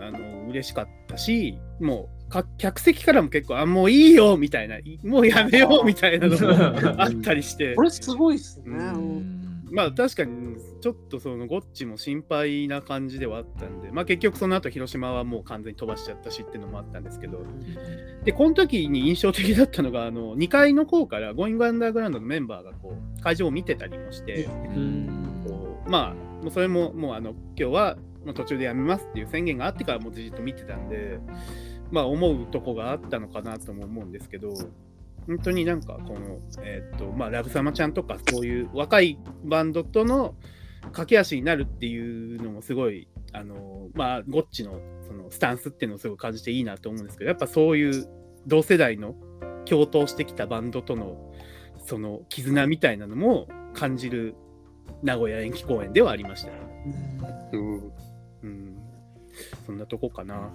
[0.02, 7.76] あの、嬉しかったし、もう、か客席からも結構、あ、もういいよみたいな、もうやめようみたいなのもあったりして。
[7.76, 8.70] こ、れすごいっすね。
[8.70, 9.52] ううん。
[9.72, 17.40] まあ確かにちょっとそのゴッチも心配な感じではあったんで、まあ結局その後広島はもう完全に飛ばしちゃったしっていうのもあったんですけど、
[18.26, 24.50] で、この時に印象的だったのが、あの、2階の方からゴーイングアンダーグラウンドのメンバーがこう、会場を見てたりもして、
[25.46, 31.20] こうまあ、もうそれももうあの、今日はもう途中でやめますっていう宣言があってからもうじっと見てたんで、
[31.92, 34.54] まあ思うとこがあったのかなとも思うんですけど、
[35.28, 40.36] 本当になんかこの、えーっと、まあ、ラブサマちゃんとかそういう若いバンドとの
[40.92, 48.08] 駆け足になるっていうのもすごい、あの、まあ、ゴッチのそのスタンスっていうのをすごい感じていいなと思うんですけど、やっぱそういう
[48.48, 49.16] 同世代の
[49.66, 51.32] 共闘してきたバンドとの
[51.86, 54.36] その絆みたいなのも感じる
[55.04, 56.58] 名古屋延期公演ではありましたね。
[57.54, 58.11] うん
[58.44, 58.78] うん。
[59.66, 60.52] そんなとこかな。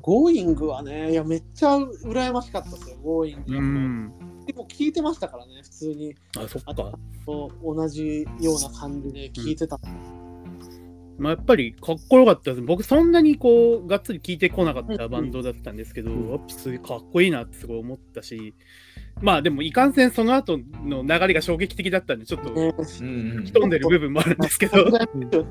[0.00, 3.56] ゴーイングはね、いや、めっちゃ羨ましかったですよ、ゴーイング。
[3.56, 4.12] うん。
[4.46, 6.14] でも聞いてましたからね、普通に。
[6.36, 6.74] あ、そっか。
[6.74, 9.80] と同じような感じで聞いてた。
[11.18, 12.62] まあ、やっぱりかっこよかったです。
[12.62, 18.54] 僕そんなにこう、がっつり聴いてこなかったバンドだったんですけど、うんやっぱすごいかっこいいなってすごい思ったし、
[19.22, 22.84] まあでもいかんせんその後の流れが衝撃的だったんで、ちょっとね、うん
[23.36, 24.84] 吹き飛んでる部分もあるんですけど。
[24.84, 24.90] うん。
[25.30, 25.46] と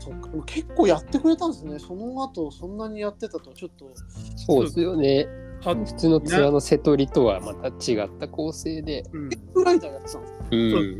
[0.00, 1.78] そっか結構やってくれたんですね。
[1.78, 3.90] その後、そんなにやってたと、ちょっと。
[4.36, 5.26] そうですよね。
[5.62, 9.02] は普通のツアーの瀬戸りとはまた違った構成で。
[9.12, 10.28] うん、フライダーやってたんで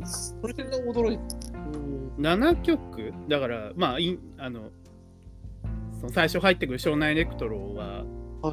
[0.05, 0.43] すか？
[0.43, 0.53] うん。
[0.53, 1.58] それが驚いた。
[2.19, 3.13] うん7曲？
[3.29, 4.71] だから、まあ、いんあの、
[6.01, 8.05] その最初入ってくる湘南エレクトロは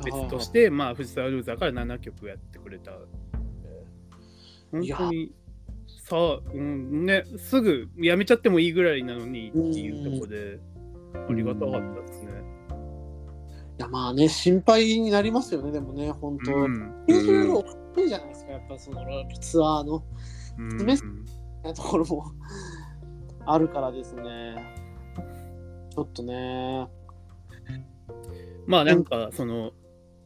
[0.03, 2.91] 別として、まあ、藤沢ルーザーから7曲やってくれた。
[4.71, 5.31] 本当に、
[5.87, 10.59] さあ、うんね、すぐやめちゃってもいいぐらいなのにっていうところで、
[11.29, 12.31] ありがたかったですね。
[13.77, 16.55] いや、まあね、心配になりますよね、でもね、本当。
[16.55, 17.63] うんスケジュール大
[17.95, 19.01] きいじゃないですか、やっぱその
[19.39, 20.03] ツアーの。
[20.57, 21.15] うん詰
[21.73, 22.31] ところも
[23.45, 24.55] あるからですね。
[25.93, 26.87] ちょっとね。
[28.67, 29.71] まあなんかその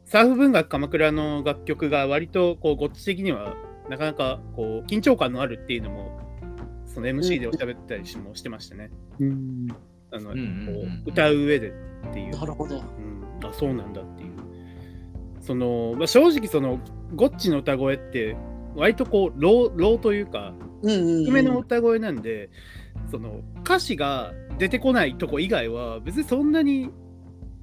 [0.06, 3.56] サーフ文学鎌倉の楽曲が割とこうゴッチ的には
[3.90, 6.20] なかなかこう緊張感のあるっていうのも
[6.86, 8.92] その MC でおしゃべったりしもしてましたね。
[9.20, 9.68] うん
[10.12, 10.36] あの、こ
[11.06, 12.32] う歌う上でっていう。
[12.32, 12.78] なるほど。
[12.78, 14.32] うん、あそうなんだっていう。
[15.42, 16.80] その、まあ、正直その
[17.16, 18.36] ゴッチの歌声って
[18.76, 20.54] 割とこうローローというか。
[20.82, 22.50] 低めの歌声なんで、
[23.10, 26.90] その歌詞が出てこないとこ以外は別にそんなに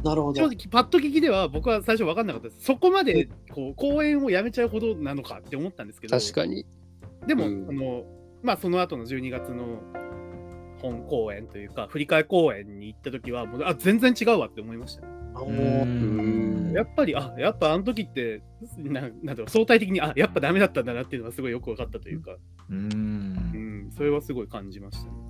[0.04, 0.40] なるほど。
[0.40, 2.64] 正直パッと聞きでは僕は最初分かんなかったです。
[2.64, 6.66] そこまでこう公演をやめちゃうほどなのかって思ったんですけど確かに。
[7.26, 7.66] でも、うん。
[7.68, 8.04] あの
[8.42, 9.80] まあその後の12月の
[10.80, 15.02] 本公演というか振り替え公演に行った時はもうあ全然違うわって思いました。
[15.02, 15.52] ねあもうう
[15.85, 18.42] んやっぱりあやっぱあの時って
[18.78, 22.38] ななんだろう相対的にあやっぱダメだったんだなっていうのはすごいよく分かったというか、う
[22.70, 23.88] うん。
[23.88, 25.25] ん、それはすごい感じましたね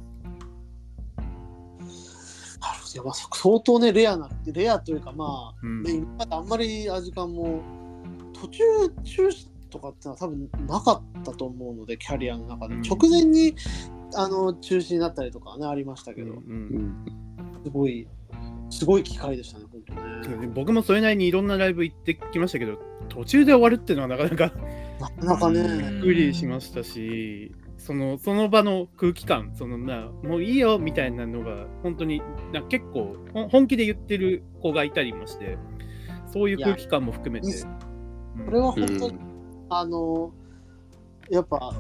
[2.95, 7.61] やまあ相当ね、レアな、レアというか、まあ、うんね、今まであんまりアジカンも
[8.33, 8.63] 途中
[9.05, 12.75] 中止とかってのは多分なかったと思うので、キャリアの中で。
[12.75, 13.55] うん直前に
[14.15, 17.05] あの中止になったりとかはね、ありましたけど、うんうん
[17.65, 18.07] すごい、
[18.71, 19.83] すごい機会でしたね、本
[20.25, 20.47] 当ね。
[20.55, 24.53] 僕もそれなりにいろんなライブ行ってきましたけど途中で終わるっていうのはなかなか
[25.01, 33.17] なかなかね、びっくりしましたし、そのその場の空気感、そのなもういいよみたいなのが、本当にな結構
[33.51, 35.59] 本気で言ってる子がいたりもして、
[36.33, 37.65] そういう空気感も含めて。
[38.45, 39.37] これは本当に、うん
[39.69, 40.33] あの、
[41.31, 41.75] やっぱ、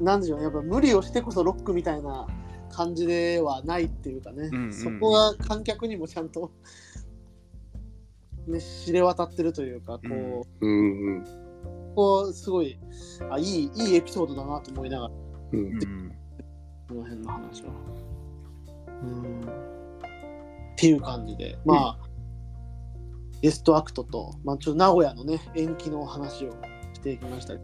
[0.00, 2.26] なんでしょうね、やっぱ無理をしてこそロックみたいな
[2.70, 6.50] 感じではないっていうかね、うんうんそこが観客にもちゃんと、
[8.46, 11.41] ね、知れ渡ってるというか、こう、うんうん
[11.94, 12.78] こうすごい
[13.30, 15.14] あいい、いいエピソードだなと思いながら、
[15.52, 16.12] うんうん
[16.92, 17.70] この辺の話は。
[19.02, 19.40] うん。
[19.40, 19.44] っ
[20.76, 21.98] ていう感じで、まあ、
[23.40, 26.52] ゲストアクトと、まあ、ちょっと名古屋のね、延期の話を
[26.92, 27.54] していきました。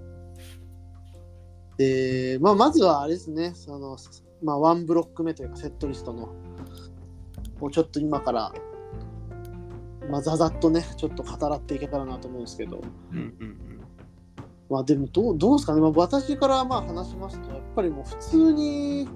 [1.76, 3.96] で、まあ、まずはあれですね、その、
[4.42, 6.30] まあ、ワンブロック目というか、セットリストの、
[7.60, 8.52] をちょっと今から、
[10.10, 12.80] まあ、ざざっとね、ちょっと語らっていけたらなと思うんですけど、
[13.12, 13.67] うんうん
[14.70, 19.08] まあでもどうどうですかね、まあ、私からまあ話しますと、やっぱりもう普通に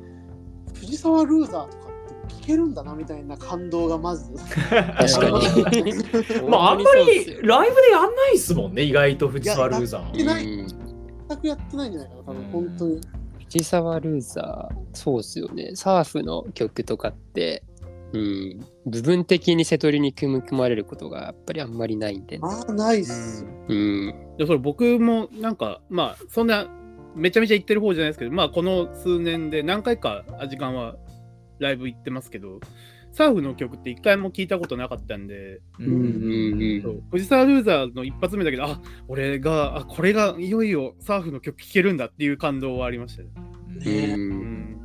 [0.74, 1.84] 藤沢ルーザーとか
[2.24, 4.32] って聞けるんだなみたいな感動がまず。
[4.32, 5.92] 確かに。
[6.48, 10.22] まああんまりライブでやんないっすもんね、意外と藤沢ルーザー。
[10.22, 10.34] いや
[11.28, 13.00] 全くやってないんじゃないかな、多分本当に。
[13.38, 14.76] 藤沢ルーザー。
[14.94, 15.72] そうっすよね。
[15.74, 17.62] サーフの曲とかって、
[18.12, 22.40] うん、部分的に瀬戸りに組み組まれることがやっぱりあんまりないんでね。
[22.42, 23.50] まあ、ないっすよ。
[23.68, 24.14] うん。
[24.38, 26.68] でそれ僕もなんかまあそんな
[27.14, 30.96] めちゃめちゃ行ってる方じゃないですけどまあこの数年で何回かアジカンは
[31.58, 32.60] ライブ行ってますけど
[33.12, 43.28] サーフの曲って一回も聞いたことなかったんで、ううんうんそう藤沢ルーザーの一発目だけどあ俺があこれがいよいよサーフの曲聴けるんだっていう感動はありましたね。
[43.84, 43.90] う。
[43.90, 44.80] うんん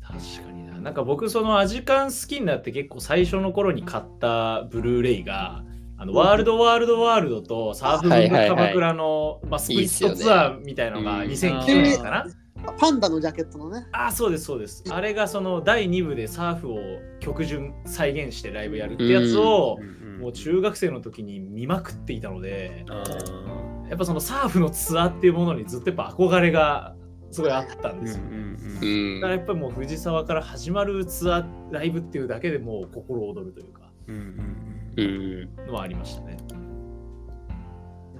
[0.00, 0.53] 確かに
[0.84, 0.90] な。
[0.90, 5.64] なんか僕、そのアジカン好きになって結構最初の頃に買ったブルーレイが、
[5.96, 12.26] あのワールドワールドワールドとサーフはいはいはい鎌倉の、まあ、スプリットツアーみたいなのがいいっ2009すよね年かな？
[12.78, 13.86] パンダのジャケットのね。
[13.92, 14.84] ああ、そうです、そうです。
[14.90, 16.78] あれがその第2部でサーフを
[17.20, 19.78] 曲順再現してライブやるってやつを、
[20.20, 22.84] もう中学生の時に見まくっていたので、
[23.88, 26.96] やっぱそのサーフのツアーっていうものにずっとやっぱ憧れが
[27.34, 28.22] すごいあったんですよ。
[29.16, 35.66] だからやっぱりもう藤沢から始まるツアーライブっていうだけでもう心躍るというかうんうん。
[35.66, 36.36] のはありましたね。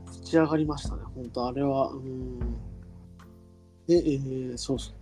[0.05, 1.03] ぶち上がりましたね。
[1.14, 1.90] 本当あれは。
[1.90, 2.40] うん。
[3.87, 4.94] で、えー、そうそう。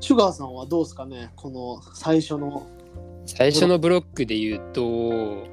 [0.00, 2.66] シュガーさんはどうですかねこの最初の。
[3.26, 5.46] 最初のブロックで言うと、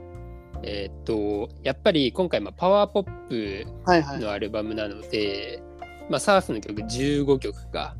[0.64, 4.20] えーっと、やっぱり今回まあパワーポップはいはい。
[4.20, 5.62] のアルバムなので、
[6.12, 7.96] まあ、サーフの曲15曲か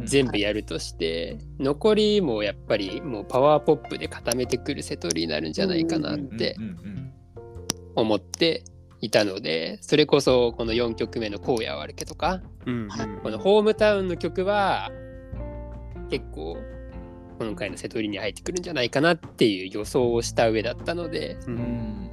[0.00, 7.12] 全部やるとして、残りもやっぱりもうパワーポップで固めてくるセトリになるんじゃないかなってうんうん
[7.96, 8.64] 思って
[9.00, 12.88] いたのでそれこそこの4曲目の「荒野は歩け」とかうん
[13.22, 14.90] このホームタウンの曲は
[16.10, 16.56] 結構
[17.38, 22.10] 今回のセトリに入ってくるんじゃないかなっていう予想をした上だったので、ううんん。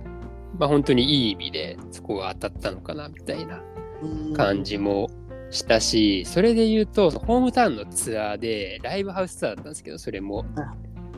[0.60, 3.64] まあ、本当にいい意味でそこが当たったのかなみたいな
[4.02, 4.34] うん。
[4.34, 5.10] 感じも
[5.52, 10.38] したし、それで言うとホームタウンのツアーでライブハウスツアーだったんですけどそれも。
[10.56, 10.76] は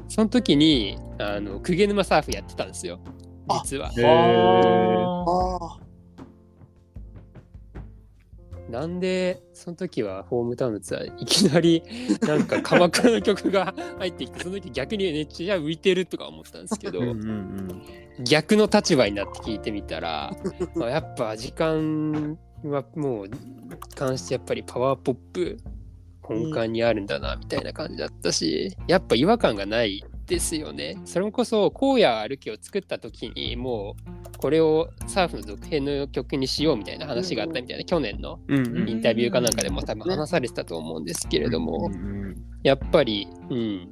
[0.09, 2.99] その時にあの鵠沼サーフやってたんですよ。
[3.47, 3.91] あ実は。
[8.69, 11.83] なんでその時はホームタウンのツアーいきなり
[12.25, 17.81] なんか鎌倉の曲が入ってきてその時逆にめっちゃ浮いてるとか思ったんですけどうんうん。
[18.23, 20.35] 逆の立場になって聞いてみたら
[20.75, 22.37] まあやっぱ時間
[22.69, 23.29] はもう
[23.95, 25.57] 関してやっぱりパワーポップ
[26.29, 30.97] 根幹にあるんだなみたいな感じだったし、やっぱ違和感がないですよね。
[31.03, 33.95] それこそ荒野歩きを作った時にも
[34.35, 41.91] うこれをサーフの続編の曲にしようみたいな話があったみたいな、去年のインタビューかなんかでも多分話されてたと思うんですけれども、
[42.63, 43.89] やっぱり、うん、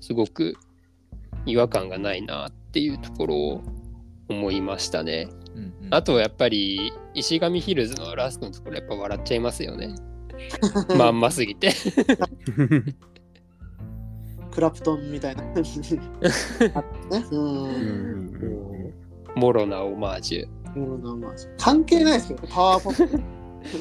[0.00, 0.54] すごく
[1.46, 3.62] 違和感がないなっていうところを
[4.28, 5.28] 思いましたね。
[5.54, 5.94] ーうんうん。
[5.94, 9.94] あとやっぱり石上ヒルズのラストのところやっぱ笑っちゃいますよね。
[10.96, 11.70] まんますぎて。
[14.50, 15.42] クラプトンみたいな。
[15.42, 15.60] ね。
[17.30, 17.36] う。
[17.36, 18.26] うん。
[18.26, 18.94] ん。
[19.34, 20.64] もろなオマージュ。
[20.74, 23.20] コロナまあ関係ないですけどね、パワーポップ。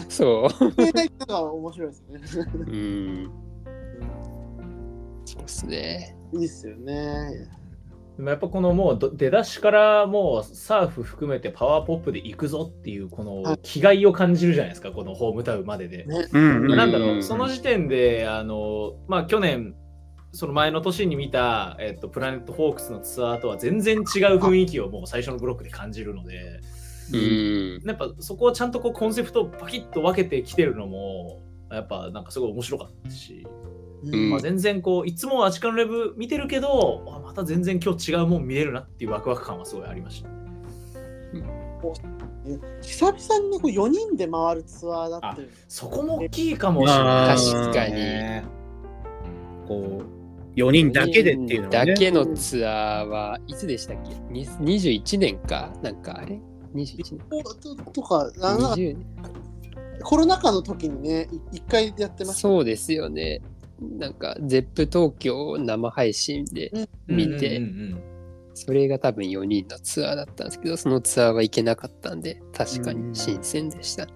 [0.09, 2.45] そ関係ないってのが面白いですね。
[2.53, 2.57] う。
[2.59, 3.31] うん。
[5.25, 6.15] そうですね。
[6.33, 7.49] いいっすよね。
[8.17, 16.05] でもやっぱこのもうど出だしからもうサーフ含めてパワーポップで行くぞっていうこの気概を感じるじゃないですか、このホームタウンまでで。
[16.05, 16.27] ね。
[16.31, 19.75] うんなんだろう、うんその時点で、あの、まあ去年、
[20.31, 24.03] その前の年に見た、えっと、プラネットホークスのツアーとは全然違う
[24.39, 26.59] 雰囲気をもう最初のブロックで感じるので、
[27.13, 27.81] うん。
[27.85, 33.45] やっぱそこをちゃんとこうコンセプトをパキッと分けてきてるのも、やっぱなんかすごい面白かったし、
[34.05, 40.29] うんまあ、全然こう、いつもアジカのライブ見てるけど、あまた全然今日違うもん見れるなっていうワクワク感はすごいありました。
[42.81, 45.47] 久々にこう4人で回るツアーだって。
[45.67, 47.37] そこも大きいかもしれない。
[47.37, 47.93] 確かに
[49.67, 50.01] こ
[50.55, 54.15] う4人だけでっていうのはねだけのツアーはいつでしたっけ？
[54.31, 55.73] に ?21 年か？
[55.81, 56.39] なんかあれ
[56.75, 59.05] ?21 年ととかあの ?20 年
[60.03, 62.41] コロナ禍の時にね、い一回やってました。
[62.41, 63.41] そうですよね。
[63.97, 66.71] なんか、ゼップ東京生配信で
[67.07, 68.13] 見て、うんうんうん
[68.55, 74.03] それが多分4人のツアーだったんですけど、そのツアーは行けなかったんで、確かに新鮮でした。
[74.03, 74.09] 4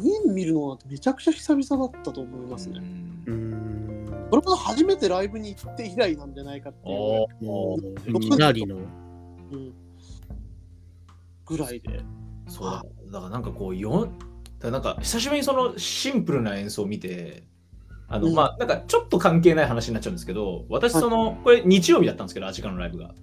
[0.00, 2.80] 人見るのはめちゃくちゃ久々だったと思いますね。
[3.26, 4.28] うーん。
[4.30, 6.96] それこそ初めてライブに行って以来なんじゃないかっていう。
[6.96, 8.76] おーもうみなりの。
[8.76, 9.74] うん。
[11.46, 12.00] ぐらいで。
[12.48, 12.64] そう。
[12.64, 12.82] だ
[13.12, 14.18] だからなんかこうよん
[14.58, 17.44] だなんか久しぶりにそのシンプルな演奏を見て
[18.08, 18.34] あの、うん。
[18.34, 23.14] まあなんかちょっと関係ない話になっちゃうんですけど私その、これ日曜日だったんですけどアジカのライブが。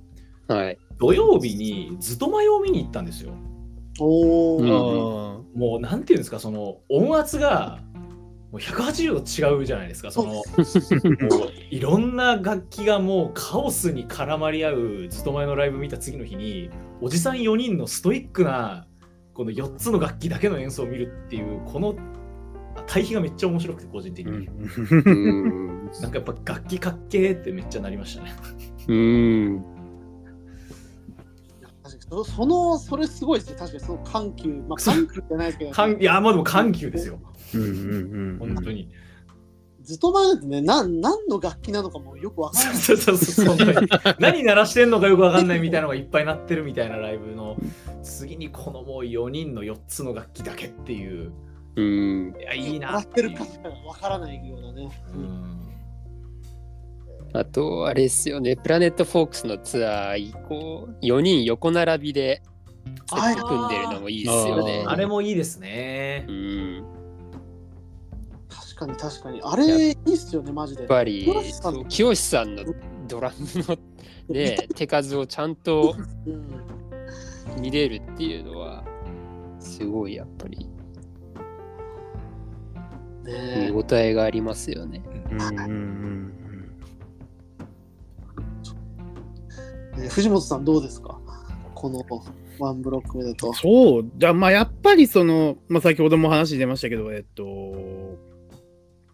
[0.48, 0.78] はい。
[1.00, 3.34] 土曜日にずっと前を見に行ったんですよ。
[4.00, 4.68] おお、うん。
[4.68, 7.80] あもうなんていうんですかその音圧が
[8.56, 10.12] う180度違うじゃないですか。
[10.12, 10.44] そのもう
[11.70, 16.70] いろんな楽器がもうカオスに絡まり合うずっと前のライブ見た次の日に
[17.02, 18.88] おじさん4人のストイックな
[19.34, 21.96] この4つの楽器だけの演奏を見るっていうこの
[22.88, 25.92] 対比がめっちゃ面白くて個人的に、うん。
[26.02, 28.34] なんかやっぱ楽器かっけーってめっちゃなりましたね。
[28.88, 29.64] うん。
[31.84, 34.50] 確かにそそのそれすごいですね確かにその緩急。
[34.68, 37.20] まあ緩急じゃないですけど、いやまあでも緩急ですよ。
[37.54, 38.90] うんうんうん本当に、
[39.84, 40.62] ずっと前だってね。
[40.62, 42.76] なん何の楽器なのかもよくわからない。
[42.76, 43.58] そうそうそうそう。
[43.58, 43.88] 本当に
[44.20, 47.56] 何鳴らしてんのかよくわかんないみたいなのがいっぱいなってるみたいなライブの。
[48.04, 51.32] 次にこのもう4人の4つの楽器だけっていう
[51.76, 52.36] うん。
[52.40, 53.46] いやいいな笑ってるか
[53.86, 55.74] わからないようなね、うん。
[57.34, 62.42] あと、あれですよね、プラネットフォークスのツアー以降、4人横並びで
[63.10, 64.84] 組んでるのもいいですよね。
[64.88, 66.26] あれもいいですね。
[66.28, 66.86] うん。
[68.48, 69.42] 確かに確かに。
[69.44, 70.82] あれいいっすよねマジで。
[70.82, 71.74] やっぱり清さん。
[71.74, 72.64] そう清さんの
[73.08, 73.78] ドラムの
[74.30, 75.96] ね 手数をちゃんと
[76.26, 76.76] うん。
[77.60, 78.84] 見れるっていうのは
[79.60, 80.68] すごいやっぱり
[83.26, 85.02] ね見応えがありますよね。
[85.32, 86.32] うんうんうん
[89.98, 91.20] えね藤本さんどうですか？
[91.74, 92.04] この
[92.60, 93.54] ワンブロック目だと。
[93.54, 98.18] そう、じゃあまあやっぱりその、まあ、先ほども話出ましたけど、えっと、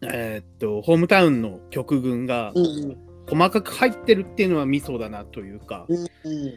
[0.03, 2.97] えっと、ホームタウンの曲群がうんうん
[3.27, 6.03] 細かく入ってるっていうのはミソだなというか、うんうん。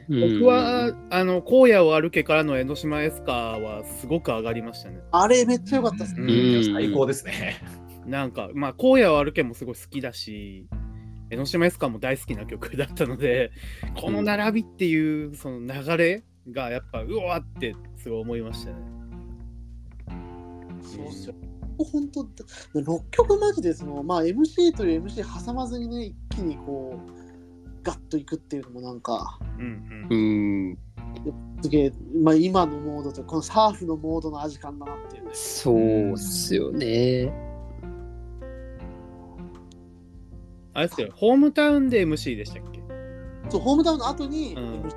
[0.09, 5.01] うん僕は、あの、荒野を歩けからの江ノ島エスカーはすごく上がりましたね。
[5.13, 6.75] あれめっちゃ良かったっすね、うん。
[6.75, 7.61] 最高ですね。
[8.07, 10.67] なんか、まあ、荒野を歩けもすごい好きだし、
[11.31, 13.51] 江ノ島エスカーも大好きな曲だったので、
[13.97, 18.77] この並びっていうその流れがやっぱ、うわーってすごい思いましたね。
[20.83, 21.35] そうっすよ
[21.79, 22.23] 本当
[22.81, 27.11] 6曲マジでその、まあ、MC という MC 挟まずにね一気にこう
[27.83, 30.71] ガッといくっていうのもなんかうんううん。
[30.73, 30.79] ん
[31.63, 35.31] すげえ、まあ、今のモードとこのサーフのモードの味感だなっていうね。
[35.33, 37.33] そうっすよね。
[40.73, 42.83] あれですよ、ホームタウンで MC でしたっけ？
[43.49, 44.65] そうホームタウンの後にうん。
[44.65, 44.93] MC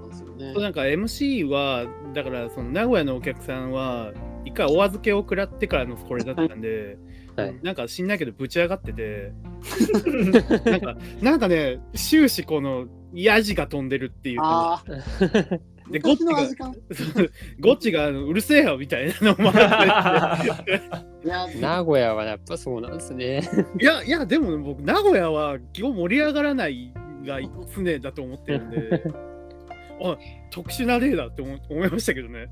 [0.00, 4.12] なんですよね、なんか MC は、だからその名古屋のお客さんは、
[4.44, 6.98] 一回お預けを食らってからのこれだったんで、
[7.36, 7.58] はい。
[7.62, 9.32] なんか知んないけどぶち上がってて、
[10.70, 16.72] なんか、なんかね、終始このヤジが飛んでるっていうか、ああでゴッチが
[17.60, 20.80] ゴッチがうるせえよみたいなのもあって。
[21.24, 23.42] い や名古屋はやっぱそうなんですね。
[23.80, 26.92] いや、いや、でも僕、名古屋は基本盛り上がらない
[27.24, 27.40] が
[27.74, 29.02] 常だと思ってるんで、
[30.04, 30.18] あ
[30.50, 32.48] 特殊な例だって思思いましたけどね。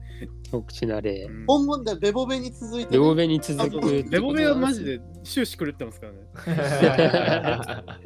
[0.51, 1.31] 特殊な例う。
[1.31, 4.11] ん本物でベボベに続いて、ね、レボベに続あくそう。
[4.11, 8.01] レボベはマジで終始狂ってますからね。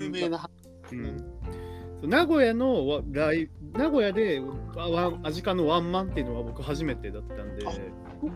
[0.00, 0.50] 有名な
[0.90, 1.24] うん
[2.02, 4.42] 名古屋のわライ名古屋で
[4.76, 7.64] あワンアジカンのワンマンっていうのは僕初めてだったんで、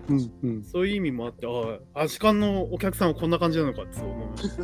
[0.08, 1.46] うんうんそういう意味もあって、
[1.94, 4.62] あアジカンのお客さんはこんな感じなのかってそう思いました。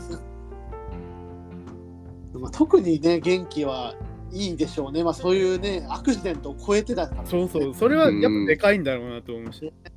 [2.38, 3.94] まあ、特にね元気は
[4.32, 5.04] いいでしょうね。
[5.04, 9.60] まあそういうねアクシデントを超えてだから、ね、そうそう、それはやっぱでかいんだろうなと思いまし。
[9.84, 9.90] た。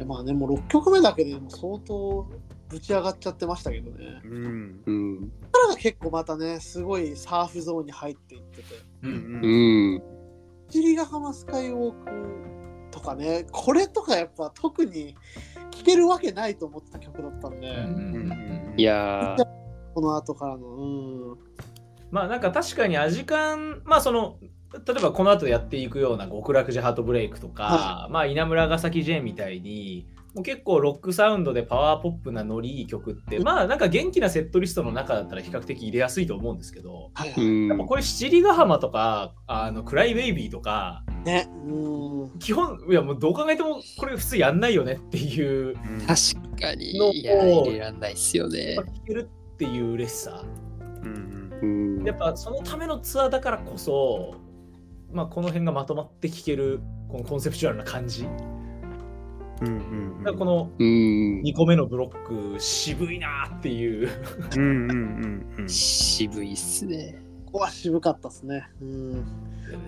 [0.00, 0.08] うん。
[0.08, 2.26] まあねもう6曲目だけでも相当
[2.68, 4.22] ぶち上がっちゃってましたけどね。
[4.24, 4.80] うん。
[4.86, 8.74] うんこれが結構またねすごいサーフゾーンに入っていってて。
[9.02, 9.14] ううん。
[9.14, 9.94] うん。
[9.96, 10.02] ん。
[10.70, 12.10] 尻ヶ浜スカイウォーク
[12.90, 15.14] とかねこれとかやっぱ特に
[15.70, 17.60] 聴けるわけないと思ってた曲だったん。
[17.60, 18.74] で、うん。
[18.78, 19.61] いやー
[19.94, 20.66] この後からの。
[20.68, 20.84] う
[21.34, 21.38] ん。
[22.10, 24.36] まあなんか確かにアジカンまあその
[24.72, 37.68] 例えばこの後やっていくような極楽寺ハートブレイクとか、はまあ稲村ヶ崎 J みたいにもう結構ロックサウンドでパワーポップなノリいい曲ってまあなんか元気なセットリストの中だったら比較的入れやすいと思うんですけどはい。
[37.68, 42.38] やっぱこれ七里ヶ浜とかあのクライベイビーとかねうん。
[42.38, 45.74] 基本いやもうどう考えてもこれ普通やんないよねっていう
[46.06, 46.98] 確かに。
[46.98, 48.76] のいや入れらんないっすよね。
[48.76, 49.28] 聴ける
[49.62, 50.44] っていう嬉しさ
[51.04, 54.34] うんうんやっぱそのためのツアーだからこそ、
[55.12, 58.26] まあ、この辺がまとまって聴けるこのコンセプチュアルな感じ。
[59.60, 64.08] うんうんだからこのうん2個目のブロック渋いなっていう。
[64.56, 68.66] うんうんうんうん渋いっすねここは渋かったですね。
[68.80, 69.24] うん。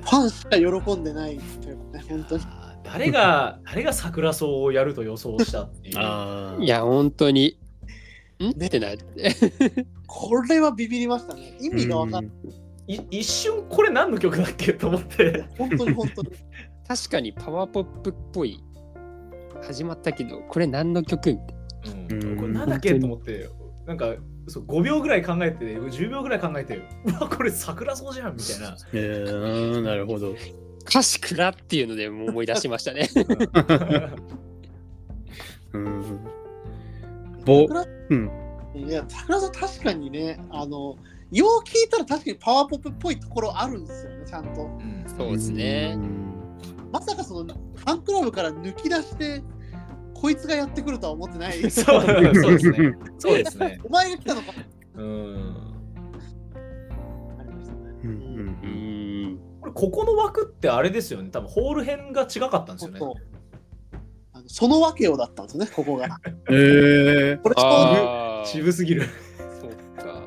[0.02, 2.44] ファンしか喜んでないというかね、本当に。
[2.84, 5.94] 誰が誰が桜草をやると予想したっていう。
[5.98, 7.58] あいや本当に
[8.40, 8.58] ん？
[8.58, 9.34] ねってなって
[10.06, 11.56] これはビビりましたね。
[11.60, 12.94] 意味がわかんない。
[12.94, 15.44] い一瞬これ何の曲だっけと思って。
[15.56, 16.30] 本当に本当に。
[16.86, 18.62] 確かにパワーポップっぽい
[19.62, 21.32] 始まったけどこれ何の曲？
[21.32, 23.48] みたいうんうんこれなんだっけと思って、
[23.86, 24.14] なんか
[24.48, 28.76] そう5秒ぐらい考えて、10秒ぐらい考えて、うわ、これ桜草じゃんみたいな。
[28.92, 30.32] えー、なるほど。
[30.32, 30.38] な
[30.86, 33.08] 歌詞暗っていうのでもう思い出しましたね
[35.72, 36.20] うん。
[37.44, 38.30] ぼ桜うん。
[38.74, 40.96] いや、桜さん確かにね、あの、
[41.30, 44.62] よう聞いたら確かにパワーポップっぽいところあるんですよね、ちゃんと。
[44.62, 45.98] うんそうですね
[46.92, 49.42] まさかそのファンクラブから抜き出して、
[50.14, 51.58] こいつがやってくるとは思ってない。
[51.70, 52.94] そうそうですね。
[53.18, 53.80] そうですね。
[53.84, 54.52] お前が来たのか。
[54.96, 55.56] うん。
[57.38, 57.80] ありましたね。
[58.04, 58.70] うんうんう
[59.32, 61.30] んこれ、ここの枠ってあれですよね。
[61.30, 63.00] 多分ホール編が違かったんですよね。
[64.46, 66.20] そのそのわけをだったんですよね、ここが。
[66.50, 69.08] えー、これちょっと渋すぎる。
[69.60, 70.22] そっか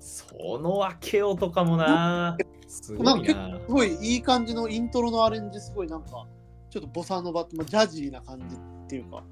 [0.00, 2.36] その訳をとかもな。
[2.68, 3.58] すごなんかいな。
[3.60, 6.26] すごいいい感じのイントロのアレンジ、すごいなんか、
[6.70, 9.24] ちょっとボサノバ、まあ、ジャジーな感じっていうか、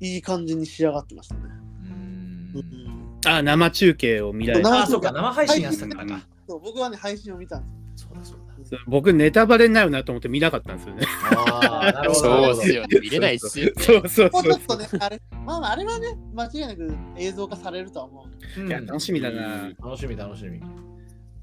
[0.00, 1.40] いい感じに仕上がってましたね。
[1.84, 4.82] うんうんあ、生中継を見られた。
[4.82, 6.26] あ、そうか、生配信やってたからか。
[6.48, 7.66] そう僕はね、配信を見たんで
[7.96, 8.38] すそうだそう
[8.74, 8.80] だ。
[8.86, 11.06] 僕、ネタバレになるなと思って見なかったんですよね。
[11.36, 12.14] ああ。
[12.14, 18.60] そうっすよね見れないっすよねそうそうもうそうちょっとね、あれ、まあまあ、あれはね、間違いなく映像化されるとは思う。
[18.60, 19.70] うんいや、楽しみだな。
[19.82, 20.60] 楽しみ、楽しみ。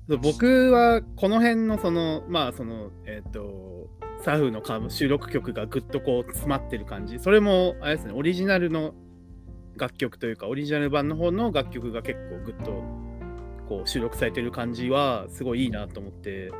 [0.09, 3.87] そう僕はこの辺のそのまあそのえっ、と
[4.21, 8.93] サフのか収録曲がぐっとこう詰まってる感じそれもあれですねオリジナルの
[9.77, 12.83] 楽曲というかオリジナル版の方の楽曲が結構ぐっと
[13.71, 16.51] こう収録されてる感じはすごいいいなと思って。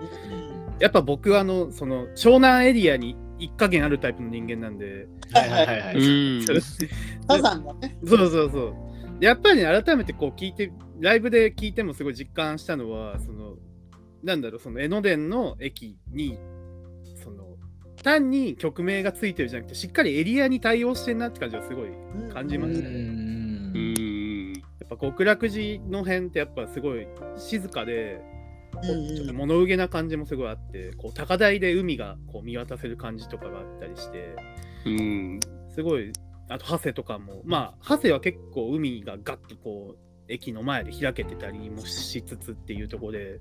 [0.80, 5.10] やっぱ僕はあのその湘南エリアに一加減あるタイプの人間なんで。
[5.34, 5.96] はいはいはいはい。
[5.96, 6.00] う
[6.40, 6.46] ん。
[6.46, 8.74] サザンがね、そうそうそう。
[9.20, 13.56] やっぱりね、改めてこう聞いて、ライブで聞いてもすごい実感したのは、その、
[14.24, 16.38] なんだろう、その江ノ電の駅に、
[17.22, 17.58] その、
[18.04, 22.96] 単に曲名がついてるじゃなくて、しっかりエリアに対応してんなって感じはすごい、や感じまうしたね。
[22.96, 24.11] ん。
[24.86, 27.08] っぱ極楽寺の辺ってやっぱすごい
[27.38, 28.22] 静かで、
[28.84, 34.36] ちょっと物憂げな感じもすごいあって、こう高台で海がこう見渡せる感じとかがあったりして、
[34.86, 35.40] うん。
[35.70, 36.12] すごい、
[36.50, 43.40] あと、ハセとかも、まあ、ハセは結構海がガッとこう、駅の前で開けてたりもしつつっていうところで、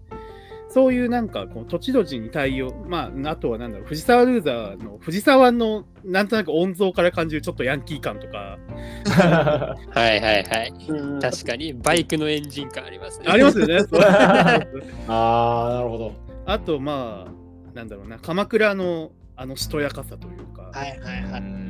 [0.73, 8.59] そういうなんか、こう土地土地に対応、まあ、あとはなんだろう、藤沢ルーザーの藤沢のなんとなく音像から感じるちょっとヤンキー感とか、
[9.11, 10.75] はいはいはい。
[10.89, 13.27] うん確かにバイクのエンジン感ありますね。
[13.29, 13.79] ありますよね。
[15.09, 16.13] ああ、なるほど。
[16.47, 21.70] あと、まあ、なんだろうな、鎌倉のあのしとやかさというか、はいはいはい。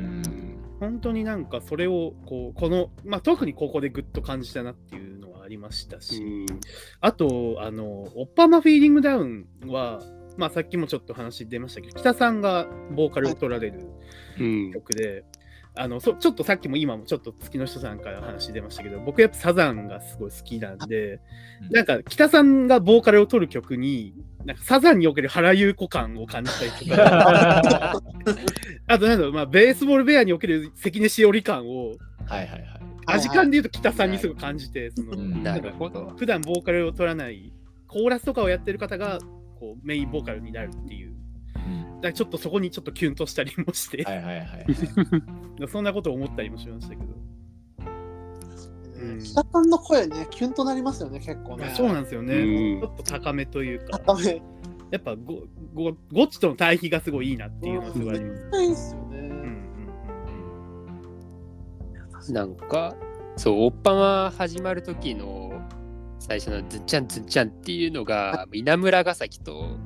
[0.81, 6.59] うん本当になんかそれをこうこの、まあ、特にここでぐっと感じたなっていうのはありましたし、うん。
[6.99, 7.83] あとあの
[8.15, 10.01] オッパマフィーリングダウンは、
[10.37, 13.85] まあ、さっきもちょっと話出ましたけど北さんがボーカルを取られる
[14.39, 14.73] うん。
[14.73, 15.23] 曲で、
[15.75, 21.19] あのそちょっとさっきも今もちょっと月の人さんから話出ましたけど僕やっぱサザンがすごい好きなんで、
[21.61, 21.69] うん。
[21.71, 24.15] なんか北さんがボーカルを取る曲に
[24.45, 27.93] なんかサザンにおける原優子感を感じたりとか
[28.87, 32.81] あとなんだろう、まあ、ベースボールベアにおける関根しおり感をはいはいはい。
[33.05, 36.13] 味感で言うと北さんにすぐ感じて、そのうんなるほど。
[36.17, 37.51] 普段ボーカルを取らない
[37.87, 39.19] コーラスとかをやってる方が
[39.59, 41.13] こうメインボーカルになるっていう
[41.55, 44.65] うんだからちょっとそこにちょっとキュンとしたりもして、はいはいはい。
[45.67, 47.30] そんなことを思ったりもしましたけど、うん
[49.23, 51.73] 北さんの声ね、キュンとなりますよね、結構ね。
[51.75, 52.81] そうなんですよね、うん。
[52.81, 53.99] ちょっと高めというか。
[54.05, 54.41] ダメ。
[54.91, 55.43] やっぱゴ
[55.73, 59.31] ゴゴッチとの対比がすごいいいなっていうのはすごいあります、いいっすよね。
[62.29, 62.95] なんか、
[63.37, 65.51] そう、オッパマ始まる時の
[66.19, 69.77] 最初のズンチャンズンチャンっていうのが、稲村ヶ崎と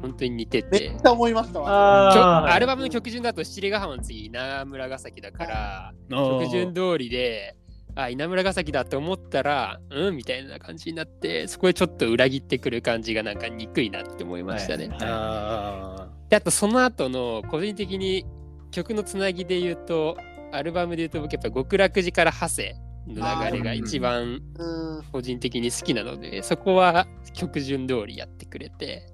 [0.00, 2.52] 本当に似て、めってちゃ思いましたわ。
[2.52, 7.56] アルバムの曲順だと七里ヶ浜の次稲村ヶ崎だから、曲順通りで、
[7.94, 14.88] あ、稲村ヶ崎だって思ったら、うんみたいな感じになって、そこでちょっと裏切ってくる感じがなんか憎いなって思いましたね。
[14.88, 18.24] はいあであとその後の個人的に
[18.70, 20.16] 曲のつなぎで言うと、
[20.52, 22.74] アルバムで言うと僕やっぱ極楽寺からハセ
[23.06, 23.14] の
[23.50, 25.02] 流れが一番うん。
[25.12, 29.06] 個人的に好きなので、そこは曲順通りやってくれて、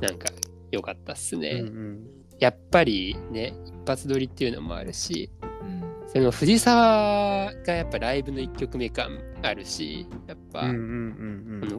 [0.00, 0.28] なんか
[0.70, 1.50] 良かったっすーね。
[1.62, 5.51] うんうんやっぱりね、一発撮りっていうのもあるし、うん
[6.12, 10.60] その藤沢がやっぱライブの1曲目感あるし、やっぱ、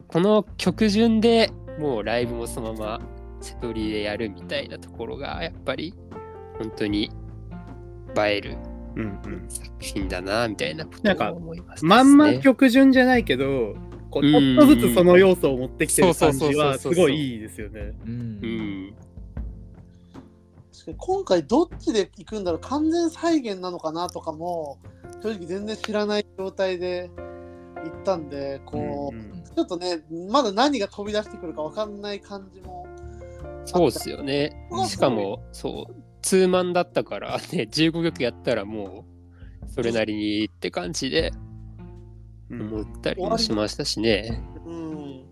[0.08, 3.00] この曲順でもうライブもそのまま
[3.40, 5.94] 瀬取りでやるみたいなところがやっぱり
[6.58, 7.12] 本当に
[8.16, 8.56] 映える
[8.96, 9.44] うんうん。
[9.48, 13.74] 作品だなみたいなことなんかを思います、まんま曲順じゃないけど
[14.10, 17.92] こうちょっとずつその要素を持ってきてる感じはすごいいいですよね。
[18.04, 18.10] うん。
[18.10, 18.14] う
[18.46, 18.94] ん。
[20.84, 24.78] 確かに今回どっちで行くんだろう完全再現なのかなとかも
[25.22, 27.10] 正直全然知らない状態で
[27.84, 32.88] 行ったんでこう、うんうんちょっとねまだ何が飛び出してくるか分かんない感じも
[33.66, 34.52] そうっすよね。
[34.88, 39.04] しかも、そう、ツーマンだったから、 ね、15曲やったらも
[39.66, 41.32] う、それなりにって感じで
[42.50, 44.42] うん思ったりもしましたしね。
[44.66, 45.24] うん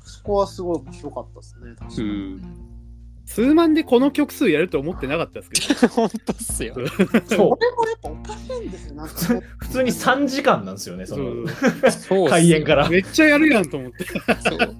[0.00, 2.67] そこはすごい面白かったですね確かうに、ん。
[3.28, 5.88] 数万でこの曲数やると思ってなかったですけど。
[5.92, 6.74] 本当っすよ。
[6.74, 6.88] そうこ
[7.28, 11.46] れもやっぱおかしいんですよなんかね普通に3時間なんですよね、その
[11.90, 12.88] そう開演から。
[12.88, 14.04] めっちゃやるやんと思って。
[14.06, 14.76] そう。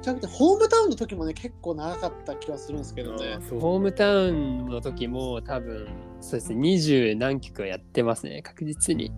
[0.00, 5.88] ちなみにホームタウンの時もね結構長かった気はするんですけどねそうホームタウンの時も多分、
[6.20, 9.10] そうですね、20何曲はやってますね、確実に。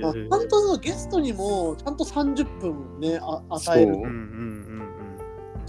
[0.00, 4.16] まあちゃんとそのゲストにもちゃんと30分ねあ与えるそううんうんう
[4.86, 4.89] ん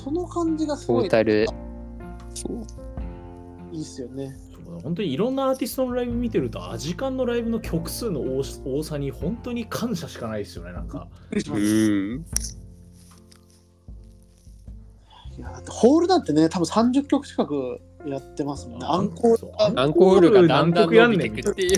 [0.03, 1.45] その感じがすトごいータル。
[2.33, 3.75] そう。
[3.75, 4.35] いいっすよね
[4.83, 8.41] 本当にいろんなアーティストのライブ見てると、アジカンのライブの曲数の多
[8.79, 11.07] 多さに本当に感謝しかないですよね、なんか。
[15.37, 21.77] いやだってホールなんてね多分30曲近くやってますもんねアンコールがアンコールがだんだん伸びてくっていう。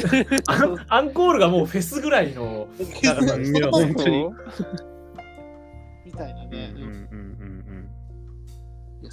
[0.90, 2.68] アンコールがもうフェスぐらいの。
[3.04, 3.16] や
[3.72, 4.30] 本当に
[6.06, 7.12] みたいなね、うんうん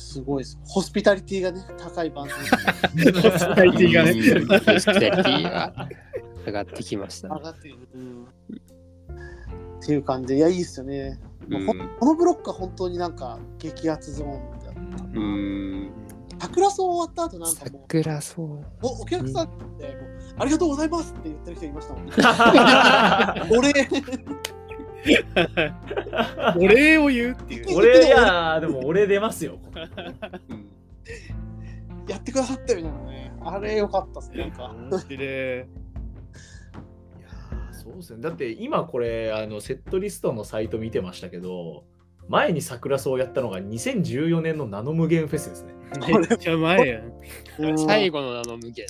[0.01, 3.23] すごいですホスピタリティがね高いバンドうん。
[3.23, 4.11] ホスピタリティがね。
[4.11, 5.89] うん ホスピタリティが
[6.47, 7.29] 上がってきました。
[7.29, 11.67] 上がってる、うん、っていう感じでいやいいっすよね、うん。
[11.67, 15.91] このブロックは本当になんか激アツゾーンだったうな、ん。
[16.41, 18.47] 桜草終わった後なんかもう桜そう。
[18.83, 19.49] おお客さんっ
[19.79, 22.13] てもうありがとうございますって言ってる人いましたもんね
[23.59, 23.73] 俺
[26.57, 27.77] お礼を言うっていう。
[27.77, 29.59] 俺、いやー、でも俺出ますよ。
[30.49, 30.71] うん
[32.11, 38.21] やってくださったみたいなねあれよかったっすねなんか面白いいやーそうですね。
[38.21, 41.85] だって今これあのセットリストのサイト見てましたけど、
[42.29, 45.75] 前に桜草をやったのが2014年のナノ無限フェスですね。
[46.29, 47.13] めっちゃ前やん。
[47.59, 48.87] うん最後のあの無限。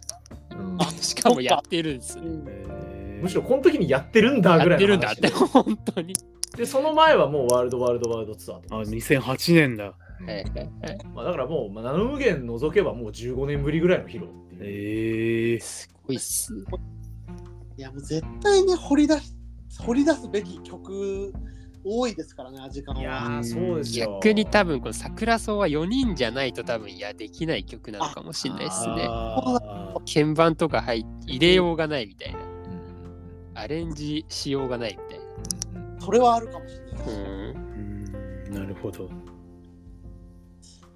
[0.51, 2.23] うんしかもやってるんですう。
[3.21, 6.15] んむしろこの時にやってるんだぐらいの話やってるんだって、本当に。
[6.57, 8.91] で、その前はもうワールドワールドワールドツアーとあ、か。
[8.91, 9.95] 2008年だ。
[11.15, 14.27] まあ、だからもう、まあ、ナノ無限除けばもう15年ぶりぐらいの披露。
[14.61, 15.61] ええ。
[15.61, 16.53] すごいっす。
[17.77, 19.33] いやもう絶対ね掘り出し
[19.79, 21.33] 掘り出すべき曲
[21.83, 24.21] 多いですからね時間いやはー、そうですよ。
[24.23, 29.07] 逆に多分この桜草は4人じゃないと多分いやできない曲なのかもしれないですね。
[29.09, 32.50] あー鍵盤とか入入れようがないみたいな。
[33.61, 35.19] うんアレンジしようがないみたい
[35.75, 37.13] うんそれはあるかもしれない、な。
[37.13, 37.21] うん。
[38.47, 39.07] うん、なるほど。
[39.07, 39.09] っ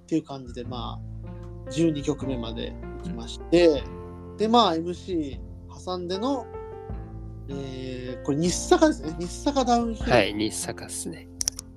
[0.07, 3.83] ていう感じでまあ12曲目まで行きまして、
[4.37, 5.39] でまあ MC
[5.85, 6.45] 挟んでの
[7.47, 11.27] えー、これ日坂ですね日坂ダウンヒル、はい、日坂っすね。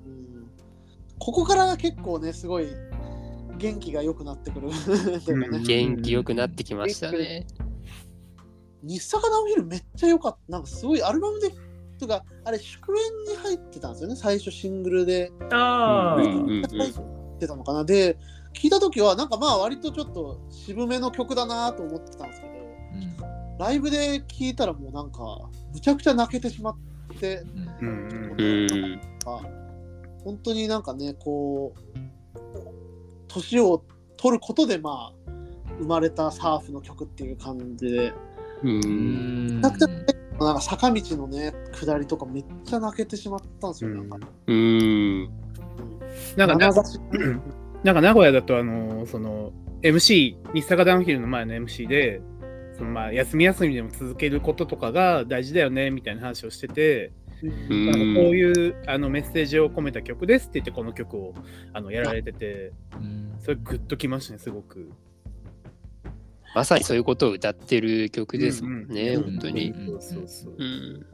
[0.05, 0.49] うん
[1.19, 2.67] ここから結構ねすごい
[3.57, 4.73] 元気が良くなってくるね、
[5.27, 7.45] うん元気良くなってきましたね。
[8.83, 10.51] 日坂ダウンヒルめっちゃ良かった。
[10.51, 11.51] なんかすごいアルバムで
[11.99, 14.15] とかあれ祝宴に入ってたんですよね。
[14.15, 15.31] 最初シングルで。
[15.51, 16.23] あー。
[16.23, 16.93] うんうんうん入っ
[17.39, 17.83] てたのかな。
[17.85, 18.17] で
[18.53, 22.53] 聞いた時はなんかまあ割とちょっと渋めの曲だなと思ってたんですけど
[23.59, 25.19] ライブで聞いたらもうなんか
[25.73, 26.77] むちゃくちゃ泣けてしまっ
[27.19, 27.43] て。
[27.81, 28.93] うんうんううん。
[28.95, 29.01] ん。
[30.23, 31.99] 本当になんかねこう
[33.27, 33.83] 年を
[34.17, 35.31] 取ることでまあ
[35.79, 38.13] 生まれたサーフの曲っていう感じで
[38.63, 38.67] う。
[38.67, 39.87] うんんめちゃくちゃ
[40.45, 45.29] なんか坂道のね下りとかめっちゃ泣けてしまったんですよ、なんかうん。
[46.37, 46.69] なんかな
[47.91, 49.51] んか名古屋だとあのその
[49.81, 52.21] MC 日坂ダウンヒルの前の MC で
[52.77, 61.33] そのまあ休み休みでも続けることとかが大事だよねみたいな話をしてて、うんなんかこういうあのメッセージを込めた曲ですって言ってこの曲を
[61.71, 64.91] あのやられててうんそれグッときましたねすごく。
[66.55, 69.71] まさにそういうことを歌ってる曲ですもんね、うん本当に。
[69.71, 70.55] うんそうそう。
[70.57, 71.05] うん。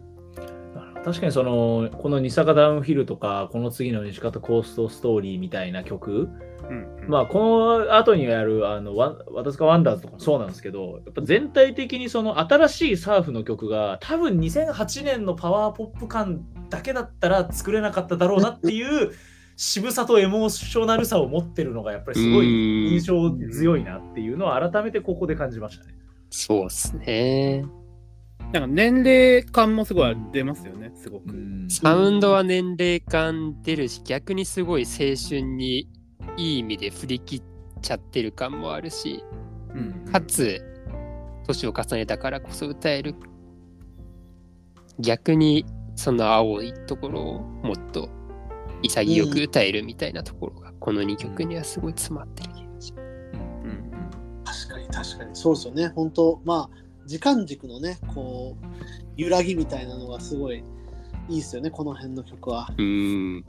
[1.03, 6.29] 確かにそのこの「二坂ダウンヒル」とかこの次の「西方コーストストーリー」みたいな曲
[6.67, 19.11] うんうんまあこの後にやるあのワワタスカワンダーズとかもそうなんですけどやっぱ全体的にその新しいサーフの曲が多分2008年のパワーポップ感だけだったら作れなかっただろうなっていう
[19.55, 25.95] 渋さとエモーショナルさを持ってるのがやっぱりすごい印象強いなっていうのを改めてここで感じましたね。
[26.29, 27.63] そうっすね。
[28.51, 31.25] なんか年齢感もすごい出ますよねすごく。
[31.69, 35.89] サウンドは年齢感出るし、逆にすごい青春に
[36.37, 37.43] いい意味で振り切っ
[37.81, 39.23] ちゃってる感もあるし、
[39.73, 40.61] うんかつ
[41.47, 43.15] 年を重ねたからこそ歌える
[44.99, 48.09] 逆にその青いところをもっと
[48.87, 53.05] 潔く歌えるみたいなところがこの2曲にはすごい詰まってる気がします。
[53.63, 53.91] うん
[54.43, 55.35] 確かに確かに。
[55.35, 55.87] そうですよね。
[55.89, 58.65] 本当まあ時間軸のねこう
[59.17, 60.63] 揺らぎみたいなのがすごい
[61.29, 62.69] いいですよねこの辺の曲は。
[62.77, 63.45] うーん。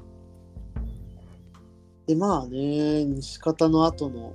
[2.06, 4.32] でまあね西方の後の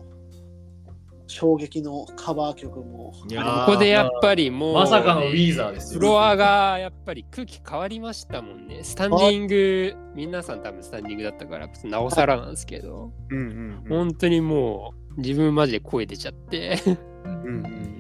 [1.32, 6.00] 衝撃のカバー曲もここでやっぱりもう、まさかのウィーザーですよ。
[6.02, 8.84] フロアがやっぱり空気変わりましたもんね。
[8.84, 13.50] スタンディング、皆さん多分スタンディングだったから、なおさらなんですけど、うんうんう
[13.86, 13.90] ん。
[13.90, 16.78] 本当にもう自分マジで声出ちゃって。
[17.24, 17.92] うんうんうん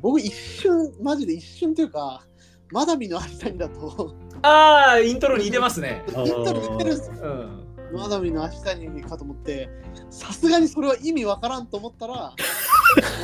[0.00, 2.26] 僕一瞬マジで一瞬というか
[2.72, 4.16] まだ見の明日にだと。
[4.42, 6.02] ああ、イントロ似てますね。
[6.08, 7.14] イントロ似てるんですよ。
[7.22, 7.61] うん。
[7.92, 9.68] まだ見の明日にかと思って
[10.10, 12.34] さすがにそれは意味わからんと思ったら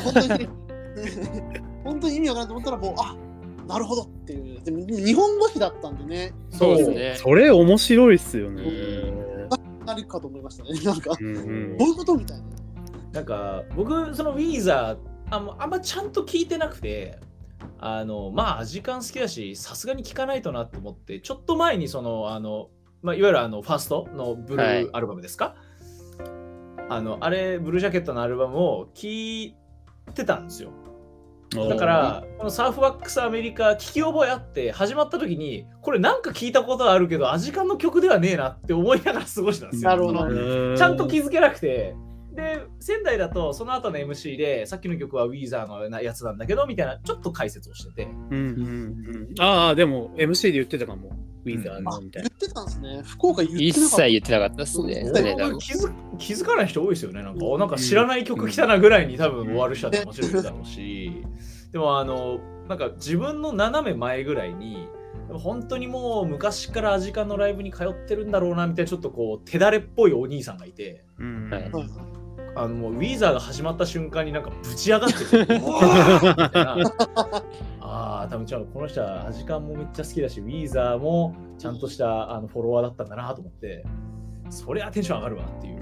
[0.05, 0.49] 本当に
[1.85, 3.17] 本当に意味わからんと思ったらもうあ
[3.69, 4.63] なるほどっていう。
[4.63, 6.33] でも日本語詞だったんでね。
[6.51, 7.15] そうですね。
[7.19, 8.63] それ面白いっすよね。
[9.85, 11.79] なるかと思いましたねなんかうんうん。
[11.79, 12.45] どういうことみたいな。
[13.13, 17.19] なんか僕そのウィーザーああんまちゃんと聞いてなくて
[17.79, 22.69] あのまあ時間好きだしさすがに聞かないとなと思ってちょっと前にそのあの、
[23.03, 24.85] まあ、いわゆるあのファーストのブルはい。
[24.85, 25.55] ーアルバムですか、
[26.89, 29.57] あのあれブルージャケットのアルバムを聞い
[30.15, 30.71] てたんですよ。
[31.51, 39.91] だからこのサーフワックスアメリカ聞き覚えあって始まった時にこれなんか聞いたことあるけどアジカンの曲ではねえなって思いながら過ごしたんですよ。
[39.91, 40.77] なるほど。
[40.77, 41.95] ちゃんと気づけなくて、
[42.39, 51.11] で、仙台だとその後の MC で、さっきの曲はウィーザーのなやつなんだけど、みたいな、ちょっと解説をしてて、うんうんうんああ、でも MC で言ってたかも。
[51.45, 52.29] ウィーザーのあみたいな。
[52.29, 53.03] 言ってたんですね。
[53.05, 53.97] 福岡言って一なかった。
[54.05, 55.13] 切言ってなかったですね。
[55.61, 57.23] 気づ気づかない人多いですよね。
[57.23, 57.59] なんか、うん。
[57.61, 61.25] なんか知らない曲来たなぐらいに多分終わる人はもちろんいるだろうし、
[61.73, 64.89] でもあの、なんか自分の斜め前ぐらいに、
[65.33, 71.05] 本当にもう昔からアジカンのライブに通ってるんだろうなみたいなちょっとこう手だれっぽいお兄さんがいて。
[71.19, 71.51] うん
[72.59, 76.77] あのもうウィーザーが始まった瞬間になんかぶち上がってて うわーみたいな
[77.81, 83.85] ああ多分じゃあこの人はアジカンもめっちゃ好きだしウィーザーもちゃんとしたあのフォロワーだったんだなと思って。
[84.51, 85.79] そりゃテンション上がるわっていう。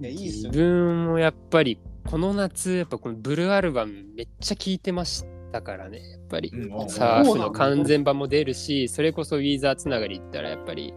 [0.00, 6.50] やいいっす自分もやっぱりこの夏やっぱこのブルーアルバムめっちゃ聴いてましたからねやっぱり。
[6.50, 10.92] うんサーフの完全版も出るしそれこそウィーザーつながり言ったらやっぱり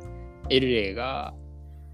[0.50, 1.34] エルレイが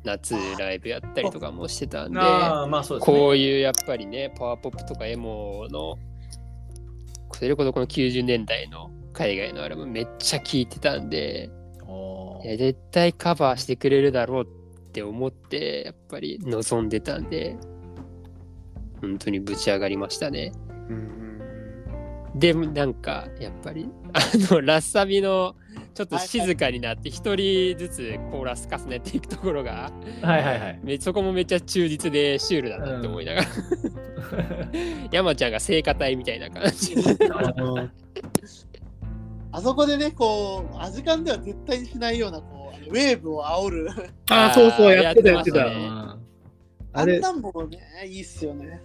[0.06, 3.18] 夏ライブやったりとかもしてたんでああまあそうですね。
[3.18, 5.98] こういうやっぱりねパワーポップとかエモの
[7.34, 11.50] それこそこの90年代の海外のアルバムめっちゃ聴いてたんで
[12.44, 17.58] 絶対カバーしてくれるだろうって思ってやっぱり望んでたんで
[19.02, 20.52] 本当にぶち上がりましたね。
[20.90, 20.96] うん
[22.34, 22.40] うん。
[22.40, 24.20] でもなんかやっぱりあ
[24.54, 25.56] のラッサビの
[25.96, 29.92] ちょっと静かになって一人ずつコーラス重ねていくところが
[30.22, 30.80] はいはいはい。
[30.84, 33.48] めそこもめっちゃ忠実でシュールだなって思いながら、
[35.12, 36.96] 山ちゃんが聖歌隊みたいな感じ。
[39.52, 43.88] あそこでねこうアジカンでは絶対にしないようなこうウェーブを煽る。
[44.30, 45.66] ああ、そうそう、やってた、ややってた。
[45.66, 45.88] ね。
[45.90, 46.18] あ
[46.94, 47.20] あれ。
[47.20, 48.82] んなんもねいいっすよね。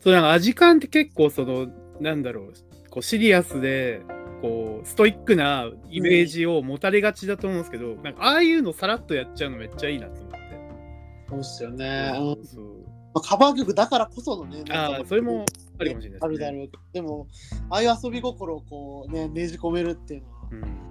[0.00, 1.68] そう、なんか、アジカンって結構、その、
[2.00, 2.52] なんだろう、
[2.90, 4.00] こう、シリアスで、
[4.40, 10.40] こう、ストイックなイメージを持たれがちだと思うんですけど、なんか、ああいうのさらっとやっちゃうのめっちゃいいなと思って。
[11.30, 12.64] そうっすよね、うんそう
[13.14, 15.44] まあ、カバー曲だからこそのねあなんかあ、それも
[15.78, 16.18] ありかもしれないです、ね。
[16.22, 17.26] あるだろうけどでも
[17.68, 20.58] ああいう遊び心をこうねねじ込めるっていうのは、うん。
[20.58, 20.90] うん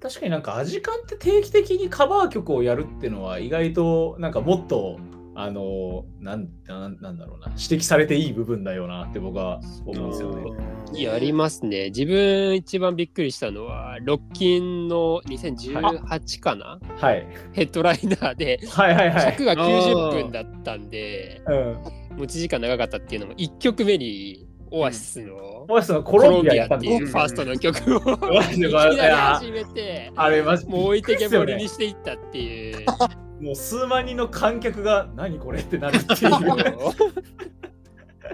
[0.00, 5.00] 確かになんかアジカンって定期的にカバー曲をやるっていうのは意外となんかもっと
[5.40, 7.46] あのなんなんなんだろうな。
[7.50, 11.00] 指摘されていい部分だよなって僕は思うんですよね。
[11.00, 11.90] やりますね。
[11.90, 17.24] 自分一番びっくりしたのはロッキンの2018かな、はい。
[17.52, 19.20] ヘッドライナーではいはいはい。
[19.20, 21.54] 尺が90分だったんでう
[22.14, 22.18] ん。
[22.18, 28.00] 持ち時間長かったっていうのも1曲目にオアシスのもしそのココロンロンビアっていうファーストの曲を
[28.34, 32.86] マジでいきなり始めてあれマジもう置いてけぼりにしていったっていう。
[33.40, 36.32] もう数万人の観客が何これってなるっていう。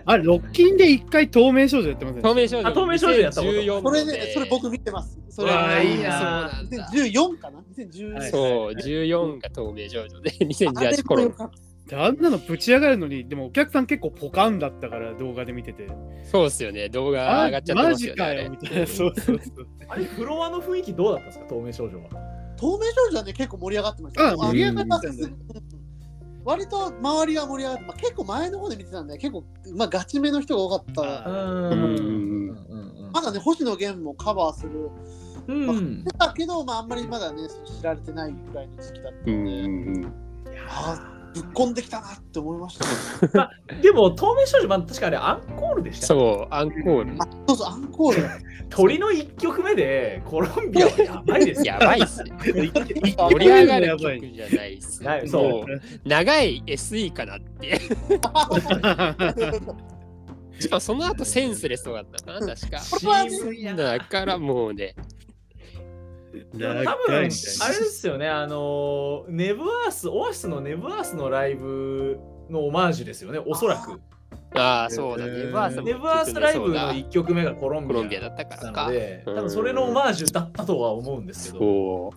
[0.06, 2.22] あれ、ロッキンで一回透明少女やってますね。
[2.22, 2.68] 透明少女。
[2.68, 3.52] あ透明少女やったこと。
[3.52, 5.18] 2014それねでそれ僕見てます。
[5.30, 8.30] それうわーいいなそうなんだ2014かな2014はい。
[8.30, 11.50] そう14が透明少女であれ2018コロンもよかっ
[11.92, 15.86] あんなのぶち上がるのに、でもお客さん結構ポカンだったから動画で見てて。
[16.24, 16.88] そうっすよね。
[16.88, 18.86] 動画上がっちゃってマますよねあれジかよみたいな。
[18.86, 19.66] そうそうそう。
[19.88, 21.44] あれフロアの雰囲気どうだったんですか？
[21.46, 22.33] 透明少女は。
[22.56, 24.28] 透明少女はね、結構盛り上がってました。
[24.28, 25.36] あ盛り上がってたんだうん。
[26.44, 29.44] 割と周りが盛り上がって、まあ、結構前の方で見てたんで、結構、
[29.74, 31.30] まあ、ガチめの人が多かった。
[31.30, 33.10] うんうん。
[33.12, 34.90] まだね、星野源もカバーする。
[35.48, 35.68] うん。
[35.68, 37.48] うんだけど、まあ、あんまりまだね、
[37.78, 40.12] 知られてないぐらいの時期だったうんんで、うん。
[40.68, 42.86] あぶっこんできたなって思いました
[43.72, 43.82] ね。
[43.82, 47.12] でも透明少女まあ確かあれアンコールでしたそう、アンコール。
[47.18, 48.28] あそうそう、アンコール。
[48.70, 52.32] 鳥の1曲目でコロンビアはやばいですよやばいっすね。
[52.40, 55.64] 盛盛り上がる曲じゃないっすそう
[56.04, 57.80] 長い SE かなって。
[60.60, 62.80] しかもその後センスレスだったかな、確か。
[62.90, 64.94] これはねだからもうね、
[66.42, 72.18] 多分あれですよねあのネブアースオアシスのネブアースのライブ
[72.50, 74.00] のオマージュですよねおそらく。
[74.56, 78.86] ああ、そうだ、えーネバースもネブアースライブの1曲目がコロンビアコロンビアだったからか。
[78.86, 81.64] 多うん分それのオマージュだったとは思うんですけど。
[81.64, 82.12] そ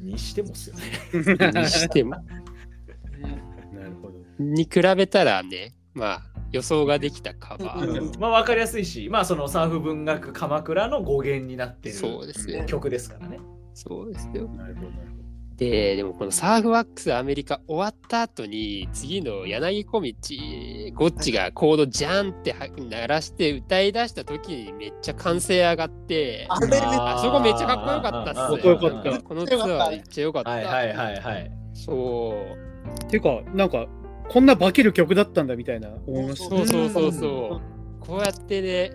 [0.00, 0.04] う。
[0.04, 0.82] にしてもっすよね。
[1.60, 2.10] にしても。
[3.72, 4.14] なるほど。
[4.38, 8.00] に比べたらね、まあ予想ができたカバー。
[8.00, 12.64] うんまあ分かりやすいしまあそのサーフ文学鎌倉の語源になってるそうですね。
[12.66, 13.38] 曲ですからね
[13.74, 14.48] そうですよ。
[14.48, 15.22] なるほど。
[15.56, 20.06] で、でもこのサーフワックスアメリカ終わった後に、次の柳小路、
[20.94, 26.58] ゴッチがコードジャンっては鳴らして歌い出した時にめっちゃ歓声上がって、あ
[27.22, 30.50] そこめっちゃかっこよかったっすかっこよかったこのツアーめっちゃよかった。
[30.50, 32.34] はいはいはいはいそ
[33.06, 33.10] う。
[33.10, 33.86] てか、なんか、
[34.28, 36.56] こんな化ける曲だったんだみたいな思いました。
[36.56, 38.06] そうそうそうそう。
[38.06, 38.92] こうやってね、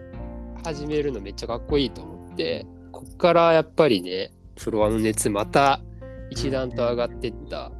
[0.63, 5.81] 始めるのめっちゃかっこいいと思って、こっからやっぱりね、フロアの熱また
[6.29, 7.71] 一段と上がってった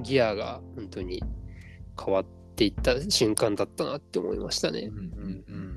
[0.00, 1.22] ギアが本当に
[2.02, 2.24] 変わっ
[2.56, 4.98] ていった瞬間だったなって思いましたねうん。
[4.98, 5.76] うんうん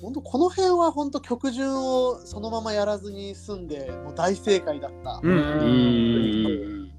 [0.00, 5.20] 本当この辺は本当曲順をそのままやらずに済んでもう大正解だった。
[5.22, 6.84] うんううん。
[6.86, 6.90] ん。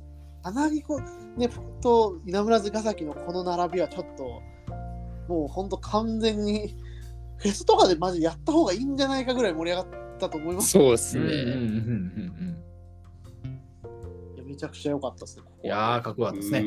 [0.43, 1.01] 穴木こ
[1.37, 1.49] ね
[1.81, 4.41] と稲村ヶ崎のこの並びはちょっと
[5.27, 6.75] もう本当完全に
[7.37, 9.87] フェスとかでマジやった方がいいんじゃないかぐらい盛り上がっ
[10.19, 10.71] たと思います。
[10.71, 11.25] そうっすね。
[14.45, 15.43] めちゃくちゃ良かったですね。
[15.45, 16.63] ここいやーかっこよかったですね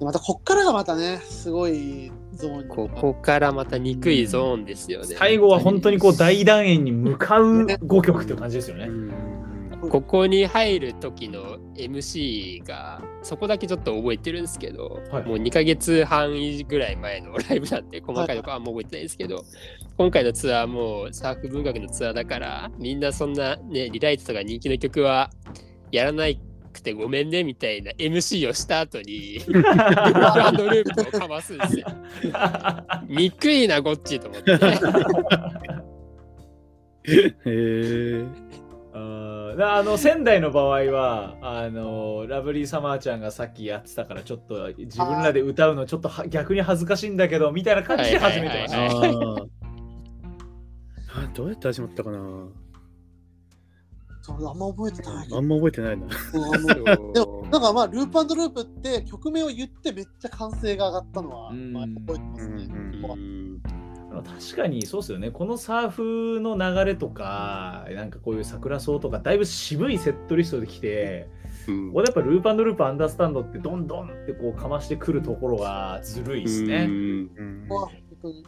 [0.00, 5.16] またこっからがまたねすごいゾーンにここからまた憎いゾーンですよね。
[5.16, 8.90] 最後は本当にこう大団円に向かう5曲っていう感じですよね。
[9.90, 16.32] ここに入る時の MC がそこだけちょっと覚えてるんですけど、はいもう2ヶ月半
[16.68, 19.44] ぐらい前のライブなんで細かいとこはあんま覚えてないですけど、
[19.96, 25.30] 今回のツアーもサーフ文学のツアーだからみんなそんなねリライトとか人気の曲は
[25.90, 26.24] やらな
[26.72, 31.86] くてごめんねみたいな MC をした後にループループをかますんですよ。
[33.08, 34.52] 憎いなゴッチと思って。
[37.08, 38.24] へえ。
[39.52, 49.46] あーあの仙台の場合はあのラブリーサマーちゃんがさっきやってたからちょっと自分らで歌うのちょっとは逆に恥ずかしいんだけどみたいな感じで始めてました。
[51.34, 52.18] どうやって始まったかな？
[54.28, 56.06] あんま覚えてないあんま覚えてないな。
[56.08, 56.38] で
[57.20, 62.64] もなんかまあループループって曲名を言ってめっちゃ歓声が上がったのは、覚えてますね。
[62.64, 63.62] うんここはうん
[64.22, 71.28] 確かにそうですよねこのサーフの流れとかなんかこういう桜草とかだいぶ渋いセットリストできて
[71.68, 76.86] うんこれやっぱループループアンダースタンドってどんどんってこうかましてくるところがずるいですね。
[76.88, 78.44] うんうんここは本当に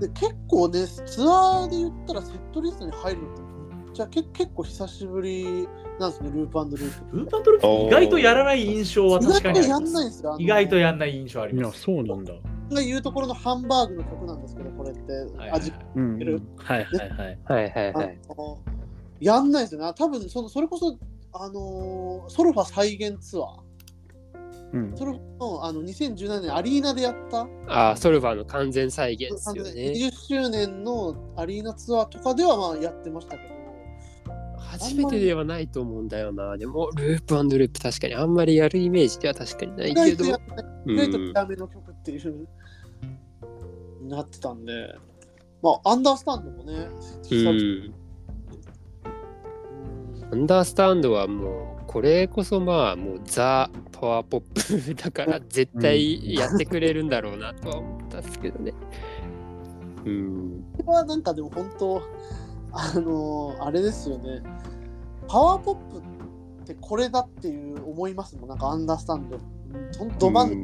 [0.00, 5.68] で結構ねツアーで言ったらセットリストに入るのってめっちゃけ結構久しぶり
[5.98, 7.16] なんですねループループ。
[7.16, 11.80] ループループ意外とやらない印象は意確かにあり外とやんますないんです意外とやんない印象ありいや、ます。
[11.82, 12.32] そうなんだ。
[12.74, 15.00] が言うところのハンバーグの曲なんですけどこれって、
[15.52, 16.00] 味う
[16.56, 17.38] はいはいはい。
[17.44, 18.18] はいはいあはい。
[18.28, 18.58] の
[19.20, 19.92] やんないですよね。
[19.96, 20.98] 多分そのそれこそ
[21.32, 23.70] あのーソルファ再現ツアー。
[24.72, 29.70] うんソルファのあの2017年アリーナでやったああ、ソルバーの完全再現ですよね。
[29.70, 33.60] 20周年のアリーナツアーとかではまあやってましたけど、
[34.60, 36.56] 初めてではないと思うんだよな。
[36.56, 40.40] でも、ループループ確かにあんまりやるイメージでは確かにない意けど外とやっ。
[40.40, 40.54] て
[40.86, 42.48] う意外とんダメの曲っていう
[44.08, 44.94] なってたんで、
[45.62, 46.88] まあアンダースタンドもね、
[47.30, 47.94] うん。
[50.32, 58.72] アンダースタンドはもう、これこそまあ、もうザ・パワーポップだから絶対やってくれるんだろうなとは思ったんですけどね。
[60.04, 60.64] うん。
[60.76, 62.02] これはなんかでも本当
[62.72, 64.42] あのーあれですよね。
[65.26, 66.02] パワーポップっ
[66.64, 68.48] てこれだっていう思いますもん。
[68.48, 69.38] なんかアンダースタンド。
[69.98, 70.56] ほんど真んうん。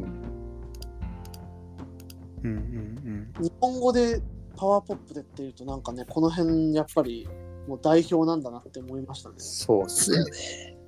[2.44, 2.95] うんうん
[3.40, 4.20] 日本語で
[4.56, 7.28] パワーポップでっていうとなんかねこの辺やっぱり
[7.68, 9.34] もう代表なんだなって思いましたね。
[9.38, 10.78] そうっすよね。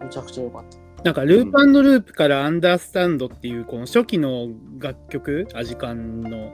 [0.00, 1.02] めちゃくちゃ良かった。
[1.02, 6.50] なんかループループからアンダースタンドっていうこの初期の楽曲、アジカンの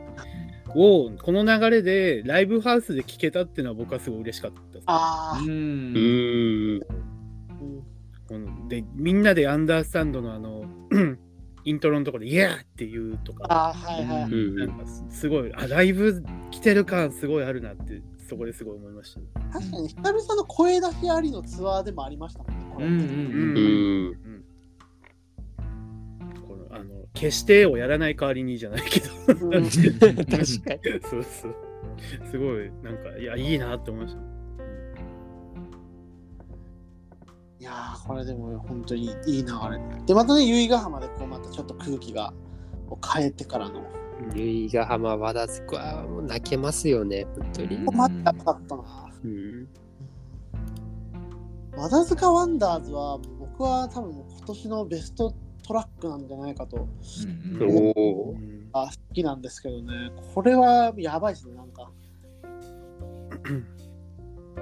[0.75, 4.85] をこの流れでライブハウスで聴けたっていうのは僕はすごい嬉しかったです。
[4.87, 6.81] ああ、うんうーん。
[6.81, 10.63] うんこのでみんなでアンダースタンドのあの
[11.71, 14.31] イントロのところで「イエー!」っていうとか、ああ、はいはい。
[14.31, 19.27] なんかすすごいあライブ来てる感すごいあるなってそこですごい思いました、ね。
[19.53, 22.67] 確かに久々の声出しありのツアーでもありましたもんね。
[22.75, 24.45] これうんうんううんん。
[26.47, 30.41] このあの決してをやらない代わりにじゃないけどうん 確かに。
[31.03, 31.55] そうそう
[32.31, 34.30] すごいなんかいやいいなって思いました。
[37.61, 40.05] いやー、これでも本当にいい流れ。
[40.07, 42.33] で、またね、由比ヶ浜でこうまたちょっと空気が
[42.89, 43.83] こう変えてからの。
[44.35, 47.77] 由比ヶ浜和田塚はもう泣けますよね、本当に。
[47.77, 48.83] うんここまでやばかったな。
[49.25, 49.69] うん。
[51.77, 55.35] 和田塚ワンダーズは僕は多分今年のベスト
[55.67, 56.89] トラックなんじゃないかと
[57.61, 58.31] おお。
[58.33, 61.91] うんあ好きなんですけどねこれはやばいですねなんか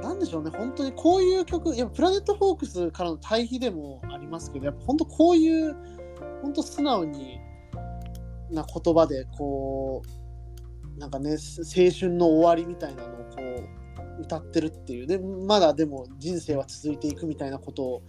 [0.02, 5.76] なんでしょうね本当にこういう曲いやプラネットフォークスからの対比でもありますけどやっぱ本当こういう
[6.42, 7.40] 本当素直に
[8.50, 10.02] な言葉でこ
[10.96, 13.36] うなんかね青春の終わりみたいなのをこ
[14.18, 18.02] う歌ってるっていうでまだでも人生は続いていくみたいなことを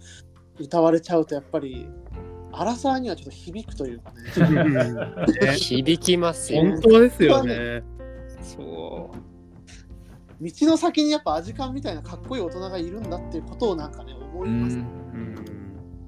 [0.58, 1.88] 歌われちゃうとやっぱり
[2.52, 4.64] アラサーにはちょっと響くというかね
[5.46, 6.62] ね響きますよ。
[6.62, 7.82] 本当ですよね。
[8.42, 9.39] そう。
[10.40, 15.00] 道の先にやっぱアジカンみたいなかっこいい大人がいるんだっていうことをなんかね思います、うん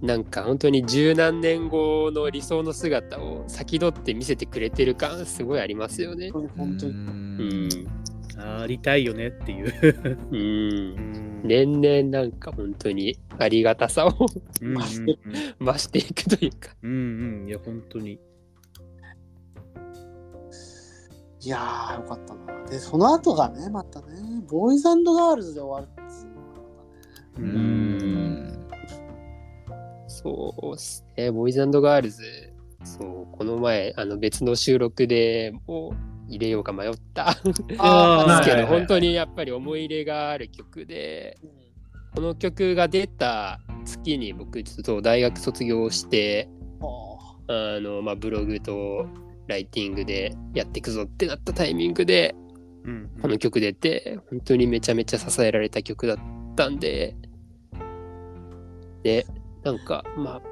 [0.03, 6.31] なんか本当に十何年後の理想の姿を先取って見せてくれてる感すごいありますよね。
[6.31, 8.63] 本当に本当にうん。
[8.63, 10.19] ありたいよねっていう。
[10.33, 10.37] うん。
[10.37, 16.75] うん年々なんか本当にありがたさを増していくというか。
[16.83, 18.19] うんうんいや本当に。
[21.45, 22.67] いやーよかったな。
[22.67, 24.07] でその後がねまたね
[24.49, 26.55] ボーイズガールズで終わるっつうのがま
[27.35, 27.41] たね。
[27.41, 27.49] ううん。
[28.49, 28.69] ん
[30.07, 31.31] そうっすね。
[31.31, 32.23] ボーイズガールズ、
[32.85, 35.95] そう、この前、あの別の収録でも
[36.29, 37.33] 入れようか迷った。
[37.33, 41.63] んですあけど、本当にやっぱり思い入れがある曲で、うん
[42.15, 46.47] この曲が出た月に僕、ちょっと大学卒業して、
[47.49, 49.07] ああの、まあ、ブログと
[49.53, 52.35] ライティングでやっていくぞってなったタイミングで、
[52.85, 53.11] うん。
[53.21, 56.17] この曲出て、本当にめちゃめちゃ支えられた曲だっ
[56.57, 57.15] たんで、
[59.03, 59.27] で、
[59.63, 60.43] なんか、まあ、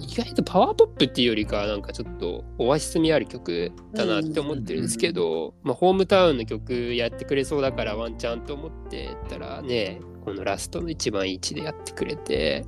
[0.00, 12.64] 意外とパワーポップっていうよりかは、なんかちょっとオアシス味ある曲だなって思ってるんですけど、まあ、ホームタウンの曲やってくれそうだからワンチャンと思ってたらね、このラストの一番いい位置でやってくれて、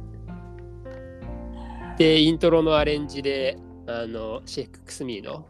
[1.99, 3.59] で、イントロのアレンジで、
[3.89, 5.47] あの、シェイク・クスミーの、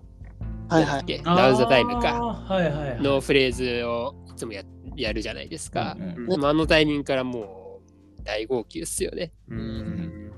[0.68, 2.20] はいはいナウザタイムか。
[2.20, 3.02] はいはいはい。
[3.02, 4.62] のフレーズをいつもや
[4.96, 5.96] やるじゃないですか。
[5.98, 7.80] うんうんあのタイミングからも
[8.20, 9.32] う大号泣っすよね。
[9.48, 10.32] うん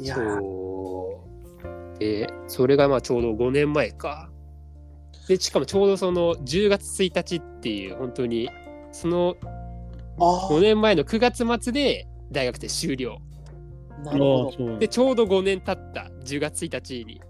[0.00, 1.24] いやーそ
[1.96, 1.98] う。
[1.98, 4.30] で、それがまあちょうど5年前か。
[5.26, 8.48] で、しかもちょうどその10月1日っていう本当に
[8.92, 9.36] その
[10.20, 13.18] あ5年前の9月末で大学生終了。
[14.02, 17.26] ーなるほどで、ちょうど5年経った10月1日にこ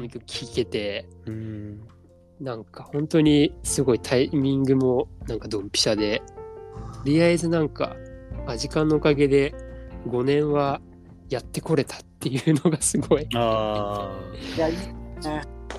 [0.00, 1.80] の曲聴けて、うん。
[2.40, 6.22] なんか本当にすごいタイミングもなんかドンピシャで、
[6.94, 7.96] とりあえずなんか、
[8.46, 9.54] あ時間のおかげで
[10.08, 10.80] 5年は
[11.30, 14.10] やってこれたっていうのがすごい、あ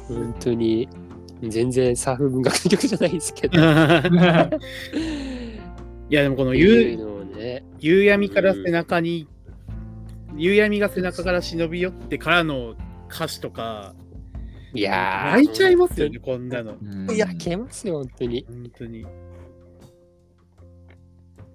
[0.07, 0.87] 本当に
[1.41, 4.01] 全然サーフ文学の曲じゃないですけど、あ。
[6.07, 6.99] いやでもこの夕
[7.79, 9.27] 夕闇から背中に、
[10.37, 12.75] 夕闇が背中から忍び寄ってからの
[13.09, 13.93] 歌詞とか、
[14.75, 16.75] いやー、泣いちゃいますよね、こんなの。
[16.81, 18.45] うんいや泣けますよ、本当に。
[18.47, 19.03] 本当に。
[19.03, 19.13] 本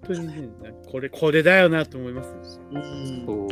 [0.03, 0.49] 当にね、
[0.91, 2.61] これ、これだよなと思います。
[2.73, 3.51] うんそ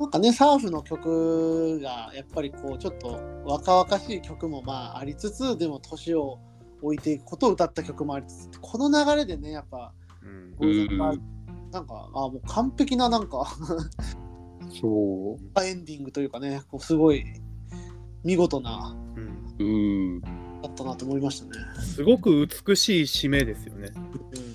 [0.00, 6.38] なんかねサーフの曲がやっぱりこうちょっと若々しい曲もまあありつつでも年を
[6.80, 10.98] 置いていくことを歌った曲もありつつこの流れでねやっぱうんん
[11.70, 15.64] なんかあもう完璧ななんかう、そう。
[15.64, 17.22] エンディングというかねこうすごい
[18.24, 18.96] 見事な
[19.58, 20.20] うんうん。
[20.20, 20.28] だ
[20.68, 21.64] ったなと思いましたね。
[21.82, 23.90] すごく美しい締めですよね。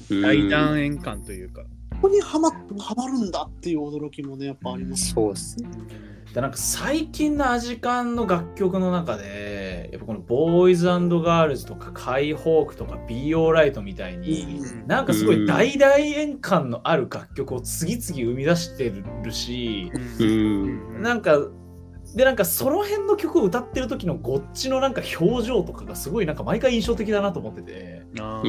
[0.10, 1.64] うん、うん大団円感というか。
[1.94, 5.14] ここにはまはまるんだっていう驚きもねやっぱあります。
[5.14, 5.70] そうっすね。
[6.34, 9.56] でなんか最近のアジカンの楽曲の中で
[9.86, 18.92] で、やっぱこのボーイズガールズとかカイホークとか Be Alright みたいに、うんなんかすごい大大演感のある楽曲を次々生み出して
[19.24, 21.38] るし、うんなんか、
[22.16, 28.42] で、なんかその辺の曲を歌ってる時のゴッチのなんか表情とかがすごいなんか毎回印象的だなと思ってて、うあ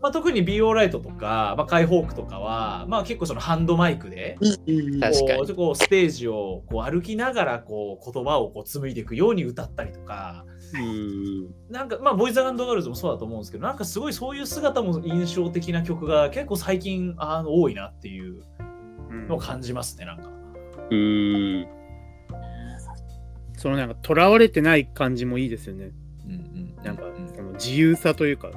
[0.00, 5.46] まあ、特に Be Alright とか、まあ、カイホークとかは、まあ結構そのハンドマイクで、うんうん確かに。
[5.46, 10.44] こうこうステージをこう歩きながらこう言葉をこう紡いでいくように歌ったりとか、
[10.74, 18.42] うんなんかまあボーイズガールズもそうだと思うんですけど、なんかすごいそういう姿も印象的な曲が結構最近あの多いなっていう
[19.10, 20.30] うんのを感じますね、なんか。
[20.90, 21.68] うん
[23.56, 25.90] そのなんか、とらわれてない感じもいいですよね。
[26.26, 26.84] うんうん。
[26.84, 27.04] なんか、
[27.34, 28.50] その自由さというか、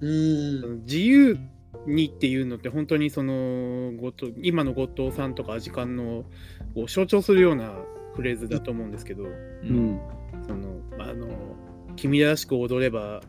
[0.00, 0.82] うん。
[0.84, 1.38] 自由
[1.86, 6.24] にっていうのって本当にそのごと今の後藤さんとかアジカンの
[6.74, 7.74] を象徴するような
[8.14, 9.26] フレーズだと思うんですけど、う
[9.66, 10.00] ん。
[10.46, 11.28] そのあの
[11.96, 13.22] 君らしく踊れば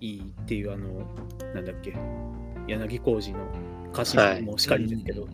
[0.00, 1.06] いいっていうあの
[1.54, 1.94] なんだっけ。
[2.66, 3.38] 柳小路の
[3.92, 5.28] 歌詞もしかりですけど、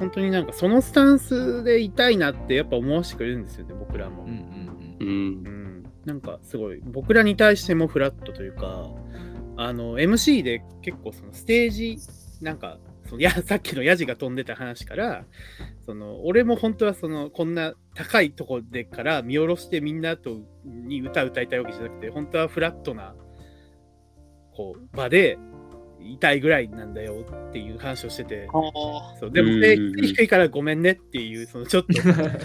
[0.00, 4.24] 本当になんかそのスタンスでいたいなってやっぱ思わせてくれるんですよね僕らも。
[4.24, 5.08] うんうんうん。
[5.08, 8.88] うん、なんかすごい僕らに対してもフラットというか
[9.58, 11.98] あの MC で結構そのステージ
[12.40, 12.78] なんか
[13.10, 15.26] そのや さっきのヤジが飛んでた話から
[15.84, 23.14] その俺も本当はそのこんな高いとこでから見下ろしてみんなとに歌歌いたいわけじゃなくて本当はフラットな
[24.56, 25.38] こう場で
[26.02, 28.48] いたいぐらいなんだよっていう話をしてて。
[28.52, 31.92] あそうでもうん背低いからごめんねっていうそのちょっと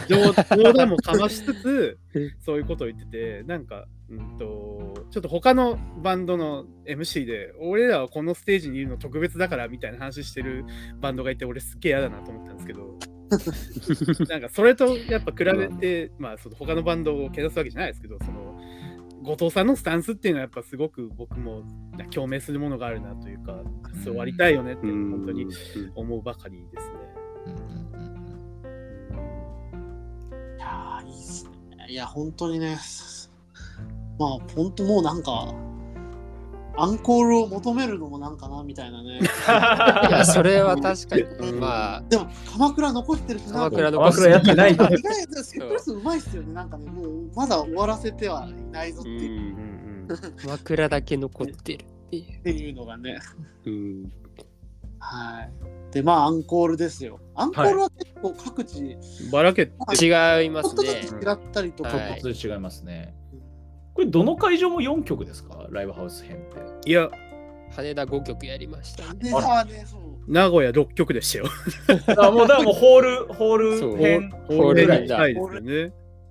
[0.08, 0.34] 冗
[0.64, 1.98] 冗談もかましつつ
[2.40, 10.66] そういうことを言っててなんか、うん、とちょっと他のバンドの MC で俺らはこのステージにいるの特別だからみたいな話してる
[11.00, 12.98] バンドがいて俺すっげえ嫌だなと思ったんですけど
[14.30, 18.55] なんかそれとやっぱ比べて、まあその他のバンドをけなすわけじゃないですけどその
[19.26, 21.64] 後藤さんのスタンスっていうのはやっぱすごく僕も
[22.14, 23.60] 共鳴するものがあるなというか
[24.04, 25.48] そうありたいよねってうん本当に
[25.96, 26.96] 思うばかりですね。
[30.58, 31.86] いやーいいっすね。
[31.90, 32.78] いや、本当にね。
[34.18, 35.54] まあ、本当もうなんか、
[36.78, 39.20] アンコールを求めるのもなんかなみたいなね。
[40.10, 44.84] いやそれは確かにまあでも、鎌倉残してるしな鎌倉鎌倉やってないと。
[44.84, 46.54] 意外とセットリストうまいっすよね。
[46.54, 50.08] なんかね、もうまだ終わらせてはいないぞってういう,、
[50.38, 53.20] 鎌倉だけ残ってるっていっていうのがね。
[53.66, 54.12] ううん
[55.00, 55.94] はい。
[55.94, 57.20] で、まあ、アンコールですよ。
[57.36, 63.14] アンコールは結構各地、うんばらけ違いますちょっとずねつ違ったりとか、違いますね。
[63.96, 65.66] これどの会場も4曲ですか？
[65.72, 66.40] ライブハウス編っ
[66.84, 66.90] て。
[66.90, 67.10] いや
[67.72, 70.02] 羽田5曲やりましたねではね、そう。
[70.32, 71.46] 名古屋6曲でしたよ。
[72.22, 74.30] あもうだからもうホール、ホール編。
[74.48, 75.72] ホールラインだしたいですよね。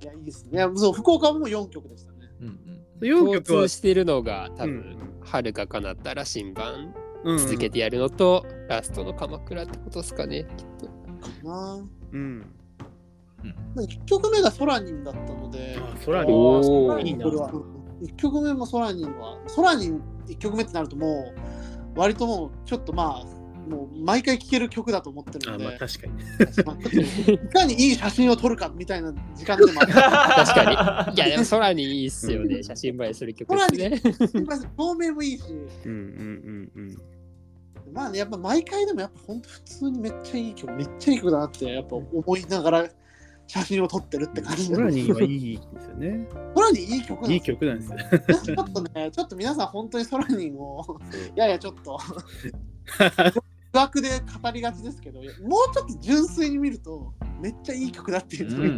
[0.02, 0.50] いや、いいですね。
[0.52, 2.18] いやそう、福岡も4曲でしたね。
[2.40, 6.94] うんうん4共曲してるのが多うん分遥か叶ったら新版
[7.24, 10.92] うん続けてやるのと、ラストの鎌倉ってことですかねきっとか
[11.42, 11.88] な。
[12.12, 12.46] うん。
[13.74, 16.32] まあ、1曲目がソラニンだったので、あ、空に。
[16.32, 17.50] おーいいなこれは
[18.02, 21.32] 1曲目もソラニンは、ソラニン1曲目ってなるとも
[21.96, 23.34] う、割ともう、ちょっとまあ、
[23.68, 26.12] もう毎回聴ける曲だと思ってるあ、ので、まあ確かに。
[26.64, 29.92] まあいかにいい写真を撮るかみたいな時間でもある。
[29.92, 34.40] 確かに いやでも空にいいっすよね写真映えする曲ですね
[34.76, 35.44] 透明もいいし、
[35.86, 36.82] うんうんうん
[37.86, 37.94] うん。
[37.94, 42.88] まあね、やっぱ毎回でもやっぱ本当普通にめっちゃいい曲、めっちゃいい曲だなって、やっぱ思いながら
[43.46, 46.26] 写真を撮ってるって感じ空にはいいですよね。
[46.54, 47.56] 空にいい曲なんいいですよ。
[47.56, 47.84] 曲なんで
[48.34, 48.56] すよ。
[48.56, 51.00] ちょっとね、ちょっと皆さん本当に空にを、
[51.34, 51.98] ややちょっと、
[53.74, 54.08] 疑惑で
[54.42, 55.28] 語りがちですけど、もう
[55.74, 57.12] ちょっと純粋に見ると、
[57.42, 58.76] めっちゃいい曲だっていうのうん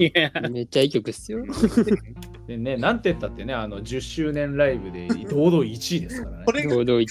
[0.52, 1.44] めっちゃいい曲っすよ
[2.48, 6.52] でね、なんて言ったってね、あの10周年ライブで堂々1位ですからねこ。
[6.52, 7.04] れが、堂々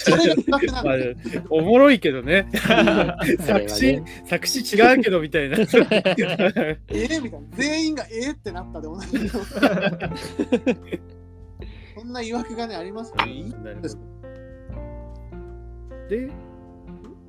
[1.49, 2.49] おもろいけどね。
[3.41, 5.57] 作詞ね、作詞違うけどみたいな。
[5.61, 5.65] え
[6.89, 9.31] えみたいな、全員がええってなったで同じよ。
[11.95, 13.53] そんな疑惑がね、ありますよね。
[16.10, 16.30] で、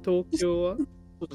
[0.07, 0.77] 東京は？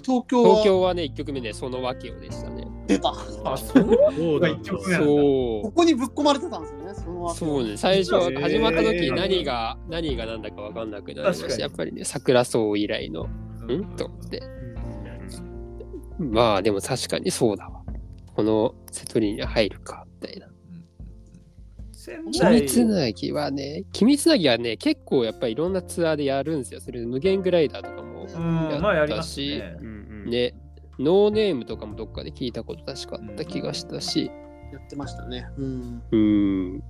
[0.03, 0.49] 東京は。
[0.49, 2.65] 東京はね1曲目ねその訳をでしたね。
[2.88, 3.14] 出た。
[3.43, 3.98] あ、そう？
[4.15, 11.52] そうだ一曲目そここにぶっ込まれてたんですよね、そのう後そうね最初始まった時何が何が何だか分かんなくなりま確かに。
[11.53, 13.30] したやっぱりね桜草以来のん。
[13.98, 14.41] と思って。
[16.19, 16.31] うん。
[16.31, 17.81] まあでも確かにそうだわ。
[18.35, 20.48] このセトリに入るかみたいな。
[21.91, 26.81] 仙君台つなぎはね、君つなぎはね、結構やっぱりいろんなツアーでやるんですよ。
[26.81, 29.84] それ無限グライダーとかもうん、まあやりますやねう。
[29.84, 29.89] んう
[30.27, 30.53] んね、
[30.99, 34.31] ノーネームとかもどっかで聞いたこと確かあった気がしたし、
[34.72, 35.48] やってましたね。
[35.57, 36.03] うん。
[36.11, 36.81] うん、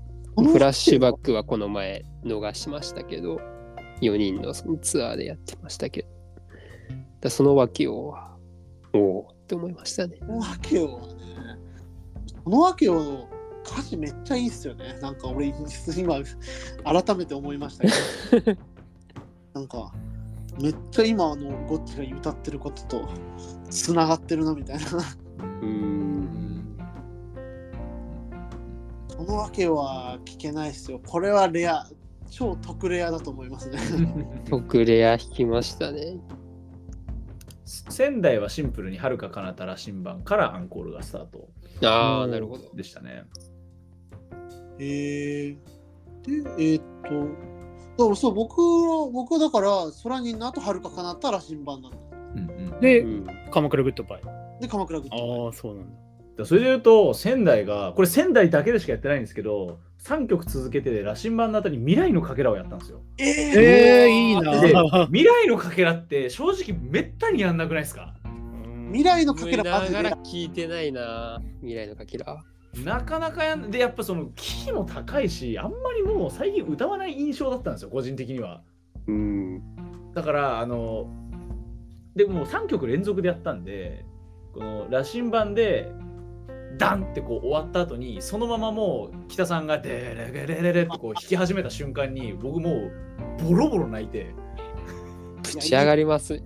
[0.51, 3.39] フラッシュバックはこの前逃しましたけど、
[4.01, 6.07] 4人のそのツアーでやってましたけど、
[7.21, 8.15] だその訳を、
[8.93, 10.17] おおって思いましたね。
[10.19, 11.13] このわけをはね、
[12.43, 13.27] このわけを
[13.65, 14.97] 歌詞めっちゃいいっすよね。
[15.01, 16.15] なんか俺今
[16.83, 18.61] 改めて思いましたけど。
[19.53, 19.93] なんか
[20.61, 23.09] めっちゃ今あのゴッチが歌ってることと
[23.69, 24.83] つながってるなみたいな。
[24.83, 26.77] うーん。
[29.17, 30.99] このわけは聞けないっすよ。
[31.05, 31.87] これはレア、
[32.29, 33.79] 超特レアだと思いますね。
[34.49, 36.19] 特レア引きましたね。
[37.65, 41.49] 仙台はシンプルにはるか彼方羅針盤からアンコールがスタート
[41.87, 42.69] ああ、なるほど。
[42.75, 43.23] でしたね。
[44.79, 45.55] えー、
[46.23, 47.50] で、えーっと、
[47.97, 49.69] そうそう僕は僕はだから
[50.03, 51.97] 空にの後はるか彼方羅針盤なんだ。
[52.35, 54.21] うんうんで、うん鎌倉グッドバイ。
[54.61, 55.45] で、鎌倉グッド。
[55.45, 55.91] ああ、そうなんだ。
[56.37, 63.01] だそれで言うと仙台がこれ仙台だけでしかやってないんですけど3曲続けてで羅針盤の後に未来のかけらをやったんですよ。
[63.19, 64.73] えー、えー、いいなで
[65.07, 68.13] 未来のかけらって正直めったにやんなくないですか？
[68.87, 71.41] 未来のかけらマジで聞いてないな。
[71.59, 72.41] 未来のかけら。
[72.83, 78.61] なかなかやんでやっぱそのキーも高いしあんまりもう最近歌わない印象だったんですよ個人的には。
[79.07, 79.61] うん。
[80.13, 81.07] だからあの
[82.15, 84.05] でもう3曲連続でやったんで
[84.53, 85.91] この羅針盤で
[86.77, 92.89] ダンってこう終わった後にそのままもう北さんがデレレレレレってこう弾き始めた瞬間に僕も
[93.39, 94.33] うボロボロ泣いて
[95.43, 96.41] ぶち上がります。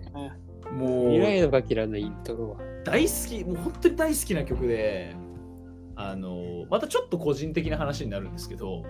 [0.72, 2.58] もう未来のかけらのイントロは。
[2.84, 5.16] 大好きもう本当に大好きな曲で
[5.96, 8.84] あのまたちょっと個人的な話になるんですけど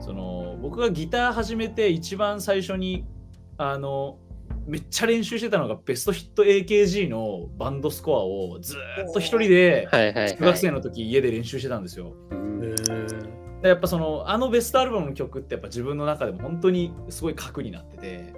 [0.00, 3.04] その僕がギター始めて一番最初に
[3.56, 4.18] あの
[4.66, 10.36] めっちゃ練習してたのがベストヒット AKG のバンドスコアをずーっと一人ではいはい、はい。
[10.36, 12.12] 中学生の時家で練習してたんですよ。
[13.62, 18.34] やっぱそのあのベストアルバムの曲ってやっぱ自分の中でも本当にすごい核になってて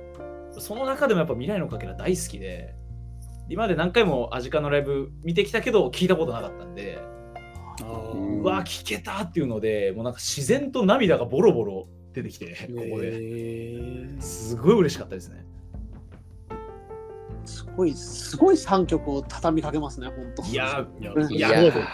[0.53, 2.75] その中でもやっぱ未来のかけら大好きで
[3.49, 7.03] 今まで何回もアジカのライブ見てきたけど聞いたことなかったんで
[7.85, 13.11] うわ聞けたっていうのでもうなんか自然と涙がボロボロ出てきてここで。
[13.13, 15.45] えすごい嬉しかったですね。
[17.45, 20.43] すごい、すごい3曲を畳みかけますね、本当。
[20.45, 21.13] いやいや、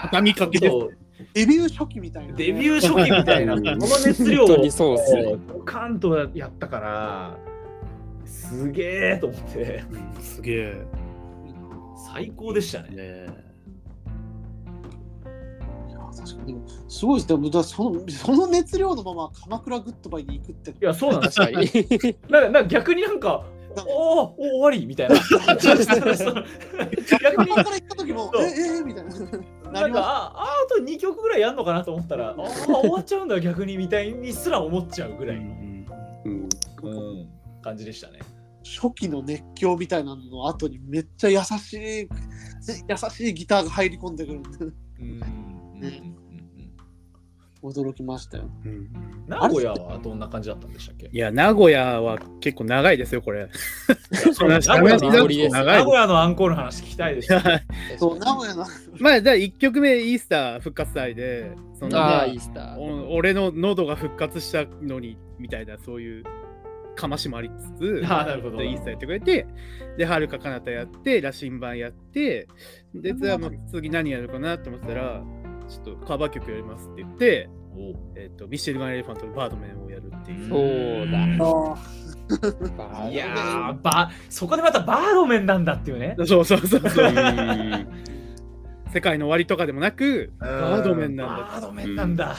[0.02, 0.98] 畳みかけてそう。
[1.32, 3.64] デビュー初期みたいな、デビュー初期みたいなこうん。
[3.78, 5.36] の熱量を本当にそうっすね。
[5.48, 7.38] ドカンとやったから
[8.26, 9.84] すげえと思って。
[9.90, 10.86] うんすげえ。
[12.12, 12.96] 最高でしたね。
[12.96, 13.26] ね
[16.16, 16.56] 確かに。
[16.88, 17.28] すごいです。
[17.28, 20.70] でもだそのその熱量のまま鎌倉グッドバイに行くって。
[20.70, 22.16] いやそうなんです確かに。
[22.28, 23.44] なんかな逆になんか
[23.84, 25.16] おーお終わりみたいな
[27.20, 29.10] 逆に鎌倉行った時も、え、え、えみたいな。
[29.72, 35.44] ななんかあああと2曲ぐらいやんのかなと思ったら ああ終わっちゃうんだ逆にみたいにすら思っちゃうぐらいの、う
[36.28, 36.48] ん
[36.82, 37.28] うん
[37.62, 38.20] 感じでしたね
[38.62, 38.80] す。
[38.80, 42.08] 初期の熱狂みたいなのの後にめっちゃ優しい、
[42.88, 45.55] 優しいギターが入り込んでくるうん
[47.62, 48.44] 驚きましたよ。
[48.64, 48.90] うんうん
[49.26, 51.10] 名古屋はどんな感じだったんでしたっけ？
[51.10, 53.48] いや、名古屋は結構長いですよ、これ。
[54.12, 57.28] 名話古屋のアンコールの話聞きたいです。
[57.98, 58.64] そう、名古屋の。
[59.00, 62.78] まあ、だ1曲目、イースター復活祭で、そのあイースター。
[62.78, 66.24] お俺の喉が復活したのにみたいなそういう
[66.94, 69.46] かましもありつつあーなるほどでイースターやってくれて
[69.98, 72.48] ではるか彼方やって羅針盤やって
[72.94, 75.22] でじゃあもう次何やるかなと思ってたら
[75.68, 80.48] ちょっとカバー曲やりますって言って、おえっとミシェルガン・エレファントのバードメンをやるっていう。
[80.48, 81.18] そうだ。
[83.04, 86.16] あ いやーばそこでまたバードメンなんだっていうね。
[86.26, 87.06] そうそうそうそう。
[87.06, 87.86] うん
[88.92, 91.36] 世界の終わりとかでもなくバードメンなんだ。
[91.36, 92.36] バードメンなんだ。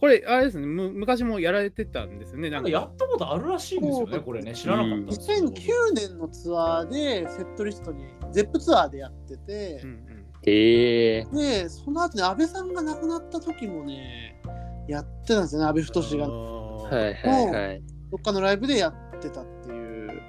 [0.00, 0.66] これあれですね。
[0.66, 2.50] む昔もやられてたんですよね。
[2.50, 2.68] なんか。
[2.68, 4.54] やったことあるらしいんですよね、これね。
[4.54, 5.48] 知らなかったんですよ。
[5.48, 5.52] 2009
[5.94, 10.03] 年のツアーでセットリストに、ゼップツアーでやっててう、ん
[10.46, 11.26] へえ。
[11.32, 14.40] で、その後に安倍さんが亡くなった時もね、
[14.88, 16.26] やってたんですよね、安倍太が。
[16.26, 17.82] うん、ははいはいはい。
[18.10, 20.22] どっかのライブでやってたっていう、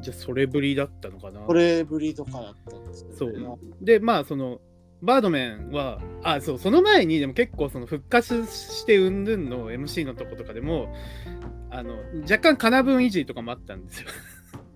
[0.00, 1.40] じゃあそれぶりだったのかな？
[1.40, 4.60] これぶりとかだったんですけど、そうでまあその
[5.02, 10.94] バードメンはあそうその前にでも結構その復活してうんぬんの MC のとことかでも
[11.70, 14.08] あの若干かな分いじりとかもあったんですよ。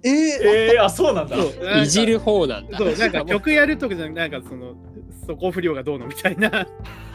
[0.04, 1.36] えー、えー、あ、そうなんだ。
[1.82, 2.78] いじる方なんだ。
[2.78, 4.74] そうなんか曲やるとかじゃなんかその
[5.26, 6.66] 底不良がどうのみたいな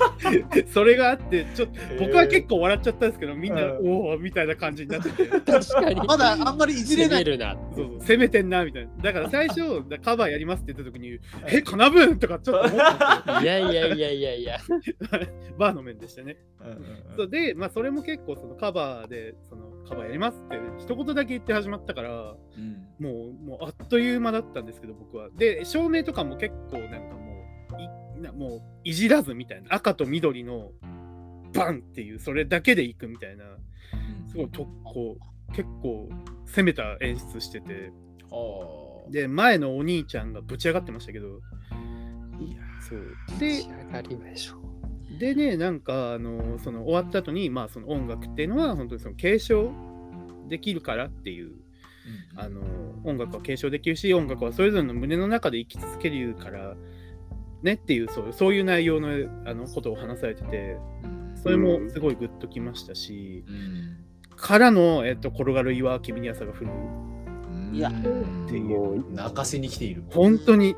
[0.74, 5.96] それがあってちょっと僕は結構笑っちゃったんですけどみんな、うんおおみたいな感じになってて確かに。
[6.08, 7.24] まだあんまりいじれない。
[7.24, 7.56] 攻めるな。
[7.76, 12.88] そうそう攻めてんなみたいなだから最初カバーやりますって言った時に「えカナブーン!」とかちょっと思っ
[13.26, 14.58] たいやいやいやいやいや。
[15.58, 16.38] バーの面でしたね。
[16.62, 16.84] うんうんうん
[17.18, 22.86] そうで、まあ、それも結構そのカバーでそのカバーやりますって一言だけ言って始まったからうん。
[23.00, 25.30] もうもうあっという間だったんですけど僕は。
[25.36, 27.46] で照明とかも結構なんかも
[27.78, 30.72] ういなもういじらずみたいな赤と緑の
[31.54, 33.46] バンっていうそれだけでいくみたいな
[34.28, 36.10] すごいとこう結構
[36.46, 37.92] 攻めた演出してて。
[39.10, 41.28] で前のお兄ちゃんがぶち上がってましたけど。
[41.28, 43.40] いやそう。
[43.40, 44.69] で仕上がりましょう。
[45.18, 49.72] でね、なんか、あの、その終わった後に、まあ、その音楽っていうのは、本当にその継承
[50.48, 51.52] できるからっていう、
[52.36, 52.62] あの、
[53.04, 56.76] 音楽は継承できるし、音楽はそれぞれの胸の中で生き続けるから、
[57.64, 59.10] ねっていう、そうそういう内容の
[59.46, 60.78] あのことを話されてて、
[61.36, 63.98] それもすごいグッときましたし、うん
[64.40, 66.68] からの、えっと、転がる岩は君に朝が降る。
[66.68, 66.70] う
[67.72, 67.92] んいやっ
[68.48, 70.04] ていうもう泣かせに来ている。
[70.10, 70.76] 本当に、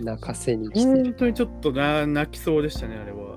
[0.00, 1.14] 泣かせに来て本る。
[1.14, 3.29] 当にちょっとな泣きそうでしたね、あれは。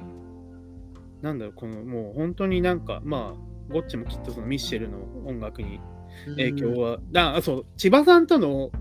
[1.23, 5.79] なんだろう、このもう本当になんか、まあ、ゴッチもきっとそのミッシェルの音楽に
[6.35, 8.71] 影響は、だあそう、千葉さんとの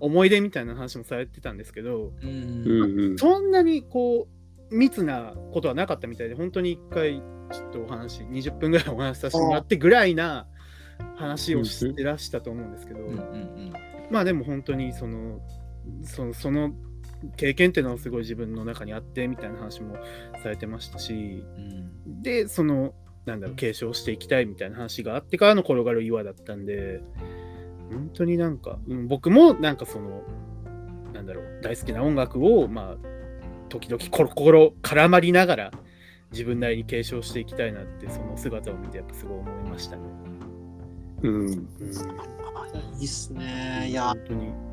[0.00, 3.16] 思い出みたいな話もされてたんですけど、うん。
[3.18, 4.26] そんなにこ
[4.70, 7.22] う、密なことはなかったみたいで、本当に一回、
[7.52, 10.46] ちょっとお話、20分ぐらいお話しさせてもらってぐらいな
[11.16, 13.72] 話をしてらしたと思うんですけど、うんうん。
[14.10, 15.40] まあでも本当にその、
[16.04, 16.72] その、その
[17.36, 19.96] 経験っていうのはすごい自分の中にあってみたいな話も
[20.42, 22.94] されてましたし、うんで、その、
[23.26, 27.00] なんだろう、継承していきたいみたいな話があってからの転がる岩だったんで、
[27.90, 30.22] 本当になんか、うん僕もなんかその、
[31.12, 32.96] なんだろう、大好きな音楽を、まあ、
[33.68, 35.70] 時々コロコロ絡まりながら、
[36.32, 40.02] 自分なりに継承していきたいなって、その姿を見て、やっぱすごい思いましたね。
[41.22, 41.40] うん。
[41.40, 43.88] うん、いいっすね。
[43.88, 44.69] いや本、当に。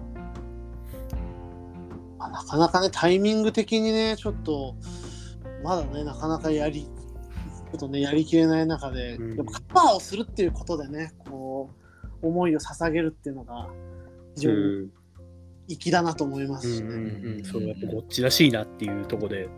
[2.17, 4.75] まあなかなかね、タイミング的にね、ちょっと、
[5.63, 9.37] まだね、なかなかやり、ちょっとね、やりきれない中で、うん。
[9.37, 11.69] やっぱカバーをするっていうことでね、こ
[12.21, 13.69] う、思いを捧げるっていうのが、
[14.35, 14.89] 非常に
[15.67, 16.87] 粋だなと思いますしね。
[16.87, 19.51] うんうんうん、そう、やっぱこっちらしいなっていうところで、うん。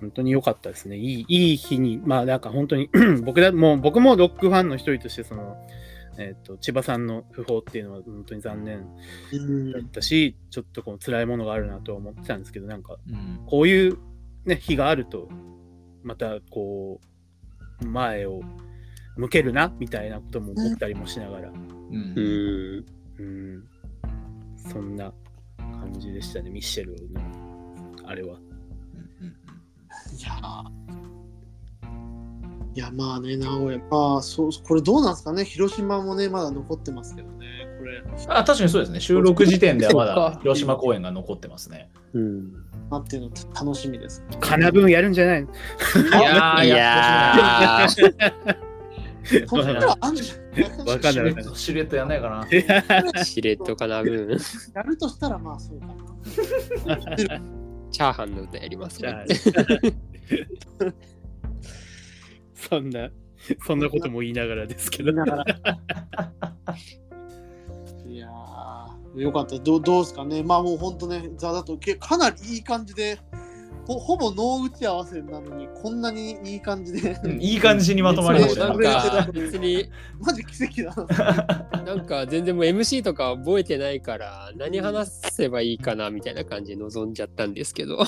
[0.00, 0.96] 本当に良かったですね。
[0.96, 2.88] いいいい日に、まあなんか本当に
[3.24, 5.56] 僕だもう僕もロックファンの一人としてその、
[6.18, 8.86] えっと千葉さんの訃報っていうのは本当に残念
[9.32, 9.72] うん。
[9.72, 13.40] だったし、ちょっとこう辛いものがあるなとは思ってたんですけど、なんかうん。
[13.46, 13.98] こういう、
[14.44, 15.28] ね、日があると、
[16.02, 17.00] またこ
[17.82, 18.40] う、前を
[19.16, 22.14] 向けるなみたいなことも思ったりもしながら、うん。
[22.16, 22.84] うん。
[23.18, 23.64] うん、
[24.56, 25.12] そんな
[25.56, 27.20] 感じでしたね、ミッシェルの
[28.06, 28.38] あれは。
[30.16, 31.03] いやー
[32.74, 37.46] いやまあね、名古屋、まあそう、これどうなんですかね、広島もね、まだ残ってますけどね、
[37.78, 38.98] これ、あ確かにそうですね。
[38.98, 41.90] 収録時点ではまだ広島公演が残ってますね。
[42.14, 42.52] うん。
[42.90, 44.24] なんていうの楽しみです。
[44.40, 45.48] かなぶんやるんじゃないの？
[45.52, 45.54] い
[46.10, 48.02] やー、いやそ
[49.62, 52.46] したらあんじゃわかんないシルエットシルエットやんないか
[53.14, 53.24] な。
[53.24, 54.36] しれっとかな分、
[54.74, 57.06] やるとしたらまあそうかな。
[57.92, 59.24] チャーハンの歌やりますねあ。
[62.68, 63.10] そんな、
[63.66, 65.12] そんなことも言いながらですけど。
[68.06, 69.58] いやー、よかった。
[69.58, 70.42] どうどうですかね。
[70.42, 73.18] まあもう本当ね、ザだとけかなりいい感じで、
[73.86, 78.86] ほほぼノー打ち合わせなのに、こんなにいい感じで、うんいい感じにまとまりましたなんね。
[78.86, 81.82] か別にマジ奇跡だな。
[81.82, 87.98] なんか全然もう MC とか覚えてないから何話せばいいかなみたいな感じで臨んじゃったんですけど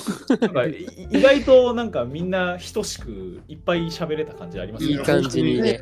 [1.11, 5.79] 意外となんかみんな等しくいっぱい喋れた感じありますいい感じにね。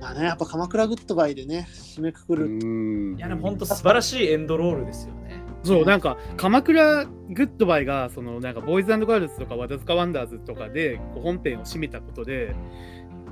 [0.00, 2.46] まあね、やっぱ鎌倉グッドバイでね、締めくくうる。
[2.46, 5.23] んいやでも本当素晴らしいエンドロールですよね。
[5.64, 12.54] そう、なんか、鎌倉グッドバイが、その、なんか、ボーイズガールズとか、和田塚ワンダーズとかで、本編を締めたことで、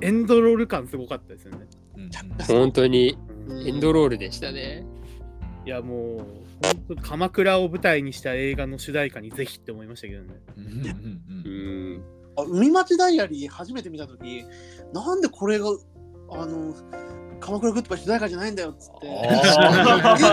[0.01, 1.67] エンドロール感すごかったですよね。
[1.97, 2.09] う ん
[2.45, 4.85] 本当にうんエンドロールでしたね。
[5.65, 6.17] いや、もう、
[6.87, 10.33] 本当鎌倉を舞台にした映画の主題歌にぜひって思いましたけどね。
[10.57, 11.53] うんうんうん
[11.95, 12.03] うん。
[12.35, 14.43] あ海街ダイアリー初めて見たとき、
[14.93, 15.67] なんでこれが、
[16.31, 16.73] あの、
[17.43, 19.07] 鎌倉グッドバイ主題歌じゃないんだよっつって。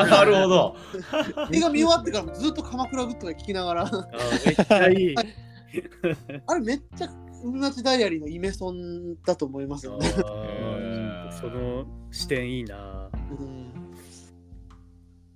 [0.09, 0.77] なるほど。
[1.53, 3.91] 映画見終わってからもずっと鎌倉グッドバイ聞きながら、あ
[4.47, 5.15] めっちゃいい。
[6.47, 7.11] あれめっちゃ
[7.45, 10.09] 海街ダイアリーのイメソンだと思いますよね。
[11.41, 13.11] その視点いいな。
[13.31, 13.71] うん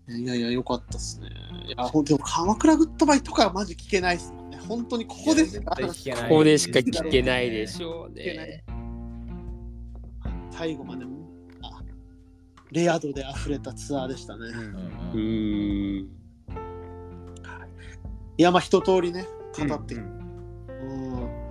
[0.07, 1.29] いやいや、よかったっすね。
[1.67, 4.59] いや、ほんと、鎌倉グッドバイとかはマジ聞けないっすもんね。
[4.69, 8.63] 本当にここでしかここでしか聞けないでしょうね。
[10.51, 11.24] 最後まであ
[12.75, 14.49] レア度で溢れたツアーでしたね。
[15.15, 16.09] うん。
[18.37, 18.43] い。
[18.43, 19.27] や、まあ一通りね、
[19.57, 19.95] 語って。
[19.95, 20.05] きうん。
[20.81, 21.45] うん。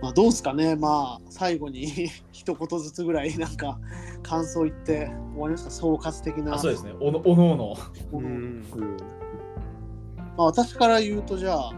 [0.00, 3.78] まあどうですかね、まあ最後に 一言ずつぐらいなんか
[4.22, 6.54] 感想言って終わりますか、総括的な。
[6.54, 6.94] あそうですね。
[7.00, 7.76] おのおのおの。
[8.14, 8.24] うん。
[8.24, 8.96] うん。
[10.38, 11.72] まあ、私から言うとじゃあ、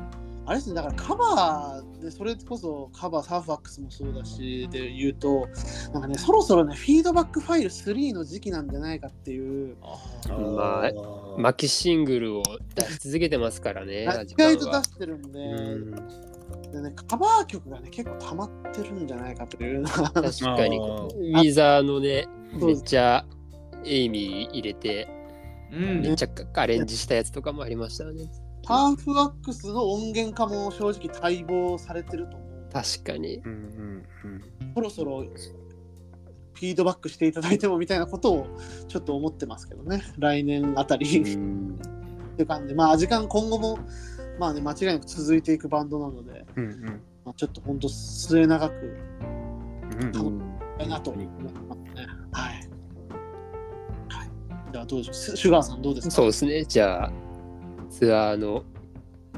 [0.46, 5.48] あれですね、だからカバーで、それこそカバー、サーファックスもそうだし、で言うと、
[5.92, 9.76] なんかね、そろそろね、フィードバックファイル3の時期なんじゃないかっていう、
[10.28, 10.92] まあ
[11.36, 12.42] マキシングルを
[12.76, 14.04] 出し続けてますからね。
[14.04, 15.94] 意外と出はしてるんで、うん
[16.70, 19.82] でね、カバー曲がね、結構溜まってるんじゃないかという。
[19.84, 20.78] 確かに。
[20.78, 23.26] ウィザーのね、めっちゃ
[23.84, 25.08] エイミー入れて、
[25.72, 28.30] うんめっちゃアレンジしたやつとかもありましたよね。
[28.66, 32.68] ハーフワックスの音源化も正直待望されてると思う。
[32.72, 33.36] 確かに。
[33.38, 34.02] うんうん
[34.74, 38.46] そろそろフィードバックしていただいてもみたいなことを
[38.88, 41.18] ちょっと思ってますけどね、来年あたり。
[41.18, 41.78] うん
[42.32, 43.78] っていう感じで、まあ、時間今後も、
[44.38, 46.84] まあね、間違いなく続いていくバンドなので、うんうん
[47.24, 48.74] まあ、ちょっと本当末永く
[50.02, 52.06] うんしたいなと思いますね。
[52.32, 52.68] はい。
[54.10, 56.10] はい、ではどうでしょうシュシュガーさんどうですか？
[56.10, 56.64] そうですね。
[56.66, 57.12] じゃあ、
[57.90, 58.64] ツアーの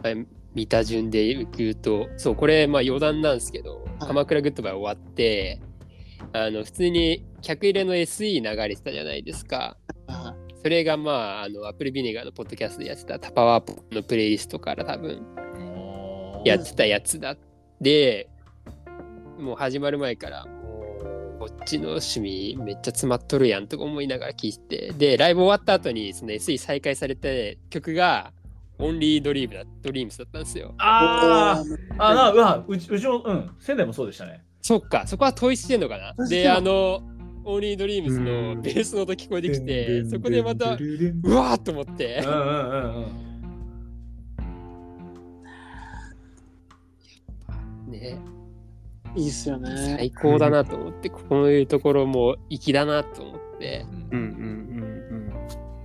[0.02, 0.14] あ
[0.54, 5.60] 見た順で言うと、そう、これ、まあ余談なんですけど、はい鎌倉グッドバイ終わって、
[6.32, 9.76] あの、普通に客入れの SE 流れてたじゃないですか。
[10.06, 15.24] はそれがまあ、あの、アップルビネガーのポッドキャストでやってたタパワーポのプレイリストから多分
[16.44, 17.36] やってたやつだ。
[17.80, 18.28] で、
[19.38, 20.46] もう始まる前から、
[21.38, 28.32] こっちの趣味めっちゃ詰まっとるやんとか思いながら聞いて、で、ライブ終わった後に、その SE 再開されて、曲が、
[28.80, 30.74] オンリードリームだ、ドリームスだったんですよ。
[30.78, 31.96] あー。
[31.98, 33.50] あなうわうちうちもうん。
[33.58, 34.44] 仙台もそうでしたね。
[34.62, 36.28] そっか、そこは統一してんのかな？
[36.28, 37.00] で、あの、
[37.44, 42.22] オンリードリームスのベースの音聞こえてきて、そこでまた、うわーっと思って。
[42.24, 42.94] うん、うんうん
[47.86, 47.90] うん。
[47.90, 48.20] ね、
[49.16, 49.96] いいっすよね。
[49.96, 54.18] 最高だなと思って、こういうところも粋だなと思って、うん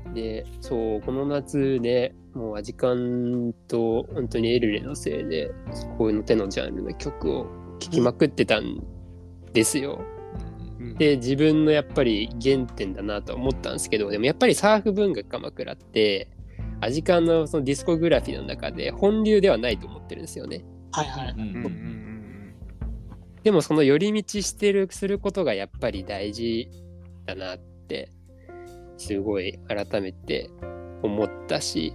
[0.06, 0.14] うん。
[0.14, 5.52] で、そう、この夏ね、もうアジカンと本当にエルレのせいで、
[5.98, 7.48] こういうの手のジャンルの曲を
[7.80, 8.84] 聴きまくってたん
[9.54, 10.02] ですよ。
[10.98, 16.30] で、自分のやっぱり原点だなと思ったんですけど、でもやっぱりサーフ文学鎌倉って、
[16.82, 20.66] アジカンのそのディスコグラフィーの中で本流ではないと思ってるんですよね。
[20.92, 21.36] はいはい。
[23.44, 26.70] でもその寄り道してるすることがやっぱり大事
[27.26, 28.10] だなって
[28.98, 30.50] すごい改めて
[31.02, 31.94] 思ったし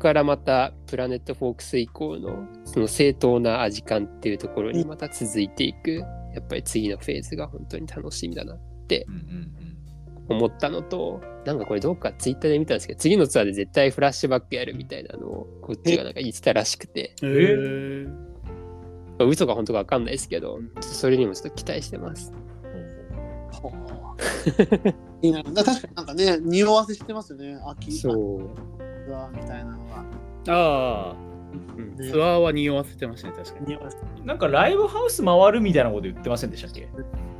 [0.00, 6.02] からまたプラネットフォークス以降のその正当な味感っていうところにまた続いていく。
[6.32, 9.04] やっぱり次のフェーズが本当に楽しみだなって
[10.28, 17.16] 思ったのとなんかこれどっかツイッターで見たんですけど次のツアーで絶対フラッシュバックやるみたいなのをこっちがなんか言ってたらしくて。
[17.22, 18.08] へー。
[18.08, 18.14] ま
[19.18, 22.32] あ嘘か本当か分かんないですけどそれにもちょっと期待してます。
[25.20, 25.42] いいな。
[25.42, 27.92] 確かになんかね、匂わせしてますよね、秋。
[27.92, 30.04] そうツアーみたいなのは。
[30.48, 31.16] ああ、
[31.76, 33.78] うんねツアーは匂わせてましたね、確かに。
[34.26, 36.88] なんかライブハウス回るみたいなこと言ってませんでしたっけ？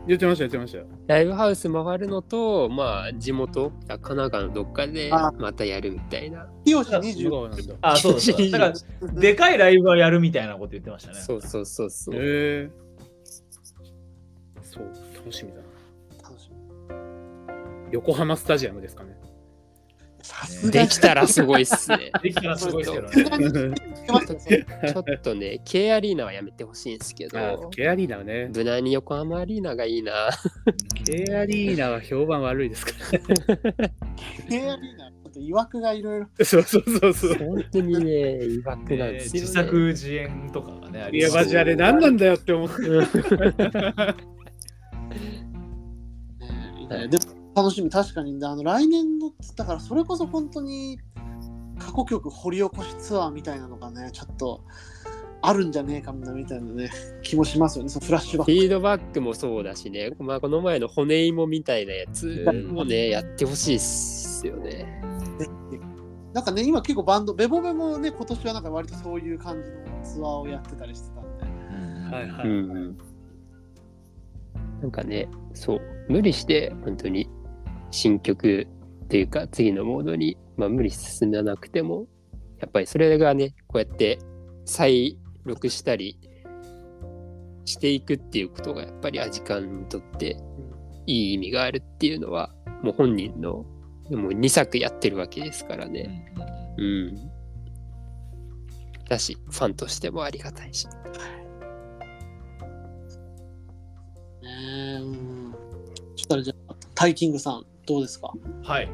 [0.06, 0.86] 言ってました、言ってましたよ。
[1.06, 6.48] ライブハウス回るのと、まあ、地元、神奈川のどっかであまたやるみたいな。
[6.64, 7.74] 清志そう20なんだ。
[7.82, 12.14] あそうだそうだだからでかいライブはやるみたいなこと言ってましたねそうそうそうそう。
[12.14, 12.18] へ
[12.64, 12.70] え。
[14.62, 14.84] そう、
[15.16, 15.62] 楽しみだな。
[16.28, 16.56] 楽しみ
[17.92, 19.19] 横浜スタジアムですかね。
[20.30, 22.12] さすがにできたらすごいっすね。
[22.22, 23.74] できたらすごいですけどね
[24.06, 28.48] ちょっとね、K アリーナはやめてほしいんですけあど、ケアリーナはね。
[28.54, 30.30] 無難に横浜アリーナがいいな。
[31.04, 32.92] ケアリーナは評判悪いですか
[34.48, 36.26] ケアリーナ、ちょっと曰くがいろいろ。
[36.38, 36.44] ら。
[36.44, 37.34] そうそうそうそう。
[37.38, 39.48] 本当にね、いわくなんねですよ、ね。
[39.48, 42.82] 自作自演とかがねあいや、りそうマジあれ何なんだよって思って。
[46.90, 47.24] ねでも
[47.54, 50.98] 楽しみ、確かに、あの来年の、だからそれこそ本当に
[51.78, 54.62] 過去曲掘り起こしツアーみたいなのがね、ちょっと
[55.42, 56.90] あるんじゃねえかみたいなね、
[57.22, 58.52] 気もしますよね、そのフラッシュバック。
[58.52, 65.02] フィードバックもそうだしね、まあ、この前の骨芋みたいなやつもね、やってほしいっすよね。
[66.32, 72.16] なんかね、今結構バンド、ベボベもね、今年はなんか割とそういう感じのツアーをやってたりしてたんで。
[72.16, 72.48] はいはい。
[72.48, 72.98] うん。
[74.80, 77.28] なんかね、そう、無理して本当に
[77.90, 78.66] 新曲
[79.04, 82.06] っていうか次のモードにまあ無理進まなくても、
[82.60, 84.18] やっぱりそれがね、こうやって
[84.64, 86.18] 再録したり
[87.64, 90.36] していくっていうことが、やっぱりアジカンにとって
[91.06, 93.64] いい意味があるっていうのは、もう本人の、
[94.10, 96.34] もう2作やってるわけですからね。
[96.76, 97.30] うん。
[99.08, 100.86] だし、ファンとしてもありがたいし。
[104.42, 105.54] ねうん。
[106.12, 108.32] そしたらじゃあ、タイキングさん、どうですか？
[108.62, 108.88] はい。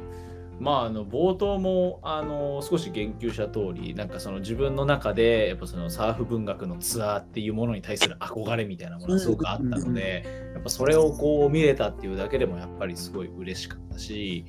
[0.59, 10.25] まあ、あの冒頭もあの少し言及した通りなんかその自分の中でやっぱそのサーフ文学のツアーっていうものに対する憧れみたいなものがすごくあったので、
[10.55, 14.47] やっぱそれをこう見れたっていうだけでもやっぱりすごい嬉しかったし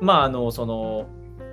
[0.00, 1.06] まああのその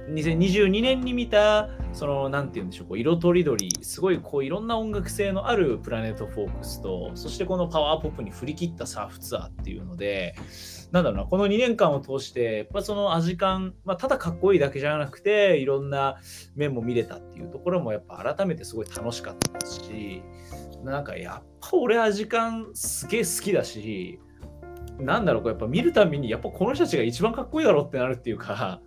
[0.10, 10.34] 2022年に見たそのなんて言うんでしょうこう色とりどりすごいこういろんな音楽性のあるプラネットフォークスとそしてこのパワーポップに振り切ったサーフツアーっていうので
[10.92, 16.18] なんだろうなこの2年間を通してやっぱそのアジカン、まあ、ただかっこいいだけじゃなくていろんな
[16.56, 20.24] 面も見れたっていうところもやっぱ改めてすごい楽しかったですし
[20.84, 24.20] なんかやっぱ俺アジカンすげえ好きだし
[25.00, 28.82] なんだろうこうやっぱ見るたびにやっぱこの人たちが一番かっこいいだろうってなるっていうか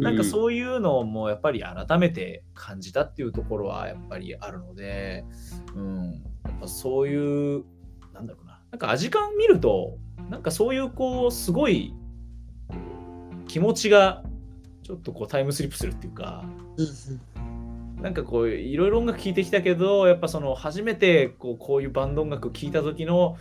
[0.00, 5.24] なんかそういうのもやっぱり改めて感じたっていうところはやっぱりあるので、
[5.74, 7.64] うん、やっぱそういう
[8.12, 9.98] なんだろうななんかアジカン見ると
[10.30, 11.94] なんかそういうこうすごい
[13.46, 14.22] 気持ちが
[14.82, 16.44] ちょっとこうタイムスリップするっていうか
[18.00, 23.38] なんかこういろいろ音楽聴いてきたけどやっぱその初めてこうこういうバンド音楽聴いた時の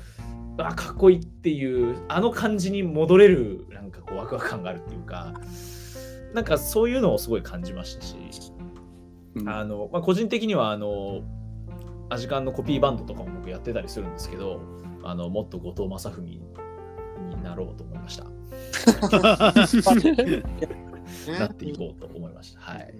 [0.57, 5.33] あかっこいいっていうあの感じに戻れるなんかこうワクワク感があるっていうか
[6.33, 8.15] なんかそういうのをすごい感じましたし、
[9.35, 9.49] うん。
[9.49, 11.21] あのまあ、個人的にはあの
[12.09, 14.61] アジカンのコピーバンドとかも僕やってたりするんですけど
[15.03, 16.41] あのもっと後藤正文に
[17.43, 18.23] なろうと思いました。
[21.39, 22.59] なっていこうと思いました。
[22.61, 22.93] はい。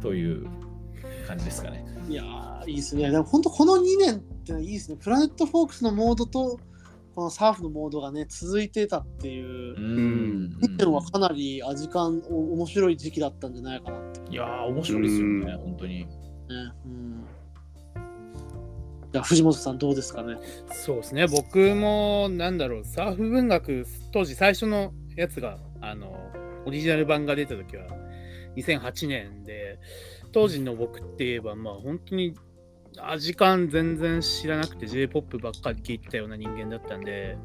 [0.00, 0.46] という
[1.26, 1.84] 感じですかね。
[2.08, 3.10] いやー、いいですね。
[3.10, 4.96] でも本当この2年っていいですね。
[5.00, 6.58] プラネットフォークスのモードと、
[7.14, 9.80] このサーフのモードがね、続いてたっていうう。
[9.80, 15.98] ん2年はかなりアジカンお面白い時期だったんじゃないかなっていやー、面白いですよね、本当に。
[16.00, 16.08] ね。
[16.84, 17.24] うん。
[19.12, 20.36] 藤本さんどうですかね？
[20.72, 26.14] そうですね、僕も、なんだろう、サーフ文学、当時最初のやつが、あの、
[26.66, 27.86] オリジナル版が出た時は、
[28.56, 29.78] 2008年で、
[30.32, 32.34] 当時の僕って言えば、まあ、本当に、
[33.18, 37.36] 時間全然知らなくて J−POP ばっかり聴いてたような人間だったんで、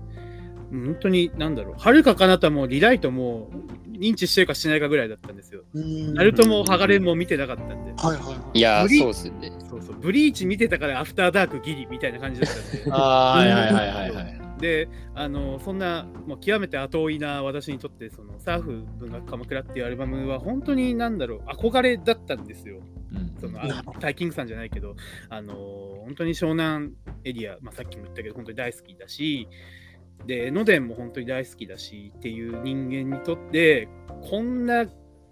[0.72, 3.50] 本当に、なんだろう、はるか彼方もリライトも
[3.88, 5.64] 認知してるかしてないかぐらいだったんですよ。
[5.74, 6.14] うん。
[6.14, 7.76] ナルトもハガレンも見てなかったんで。
[7.76, 9.52] はいはいはいいやそうですね。
[9.70, 12.84] そうそう、ブリーチ見てたからアフターダークギリみたいな感じだったんで。
[12.92, 14.42] あーはいはいはいはいはい。
[14.60, 22.80] であのそんなもう極めて後追いな私にとってそのサーフ文学鎌倉っていうアルバムは本当になんだろう憧れだったんですよ。
[23.14, 23.60] うんその
[24.00, 24.96] タイキングさんじゃないけど
[25.30, 25.54] あの
[26.06, 26.94] 本当に湘南
[27.24, 29.48] エリア、まあ、さっきも言ったけど本当に大好きだし
[30.26, 33.88] で江ノ電も本当に大好きだしっていう人間にとって
[34.30, 34.86] こんな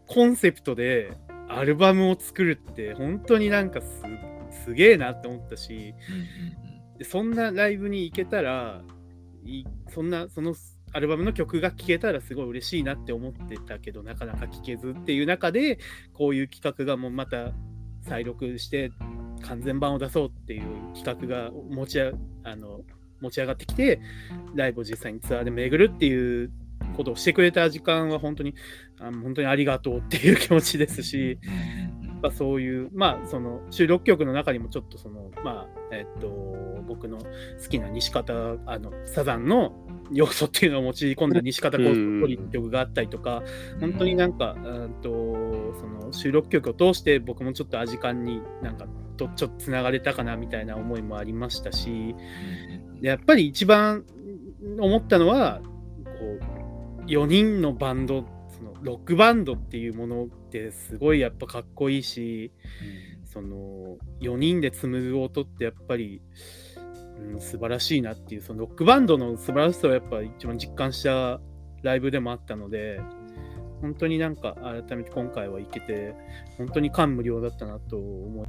[0.07, 1.11] コンセプトで
[1.49, 4.03] アルバムを作るって本当になんかす
[4.65, 5.93] すげえなって思ったし
[6.97, 8.81] でそんなライブに行けたら
[9.43, 10.55] いそんなその
[10.93, 15.79] アルバムの曲が聴けたらすごい嬉しいなって思ってたけどなかなか聴けずっていう中で
[16.13, 17.51] こういう企画がもうまた
[18.07, 18.91] 再録して
[19.41, 22.11] 完全版を出そうっていう企画が持ちあ
[22.43, 22.81] あの
[23.23, 23.99] 持ち上がってきて
[24.55, 26.51] ライブを実際にツアーで巡るっていう
[26.95, 28.53] ことをしてくれた時間は本当に
[28.99, 31.39] あ本当にありがとうっていう気持ちですし、
[32.23, 36.29] まあ、そういう、まあ、その収録曲の中にもちょっとその、まあ、えっと、
[36.87, 37.25] 僕の好
[37.69, 38.33] きな西方、
[38.65, 39.73] あの、サザンの
[40.09, 43.43] 要素っていうのを持ち込んだ西方コースト曲があったりとか、
[43.81, 45.11] 本当になんか、うんと、
[45.83, 48.87] その収録曲を通して僕もちょっとアジカンになんか、
[49.17, 52.15] とちょっとつながれたかなみたいな思いもありましたし、
[53.01, 54.05] でやっぱり一番
[54.79, 55.61] 思ったのは、
[56.05, 56.39] こ
[57.01, 62.53] う、4人のバンド、そのロックバンドっていうものってすごいやっぱかっこいいし、
[63.25, 66.21] その4人で紡ぐ音ってやっぱり、
[67.33, 71.41] うん、素晴らしいなっていう、そのロックバンドの素晴らしさをやっぱ一番実感した
[71.81, 73.01] ライブでもあったので、
[73.83, 74.55] 本当になんか
[74.87, 76.15] 改めて今回は行けて、
[76.57, 78.47] 本当に感無量だったなと思い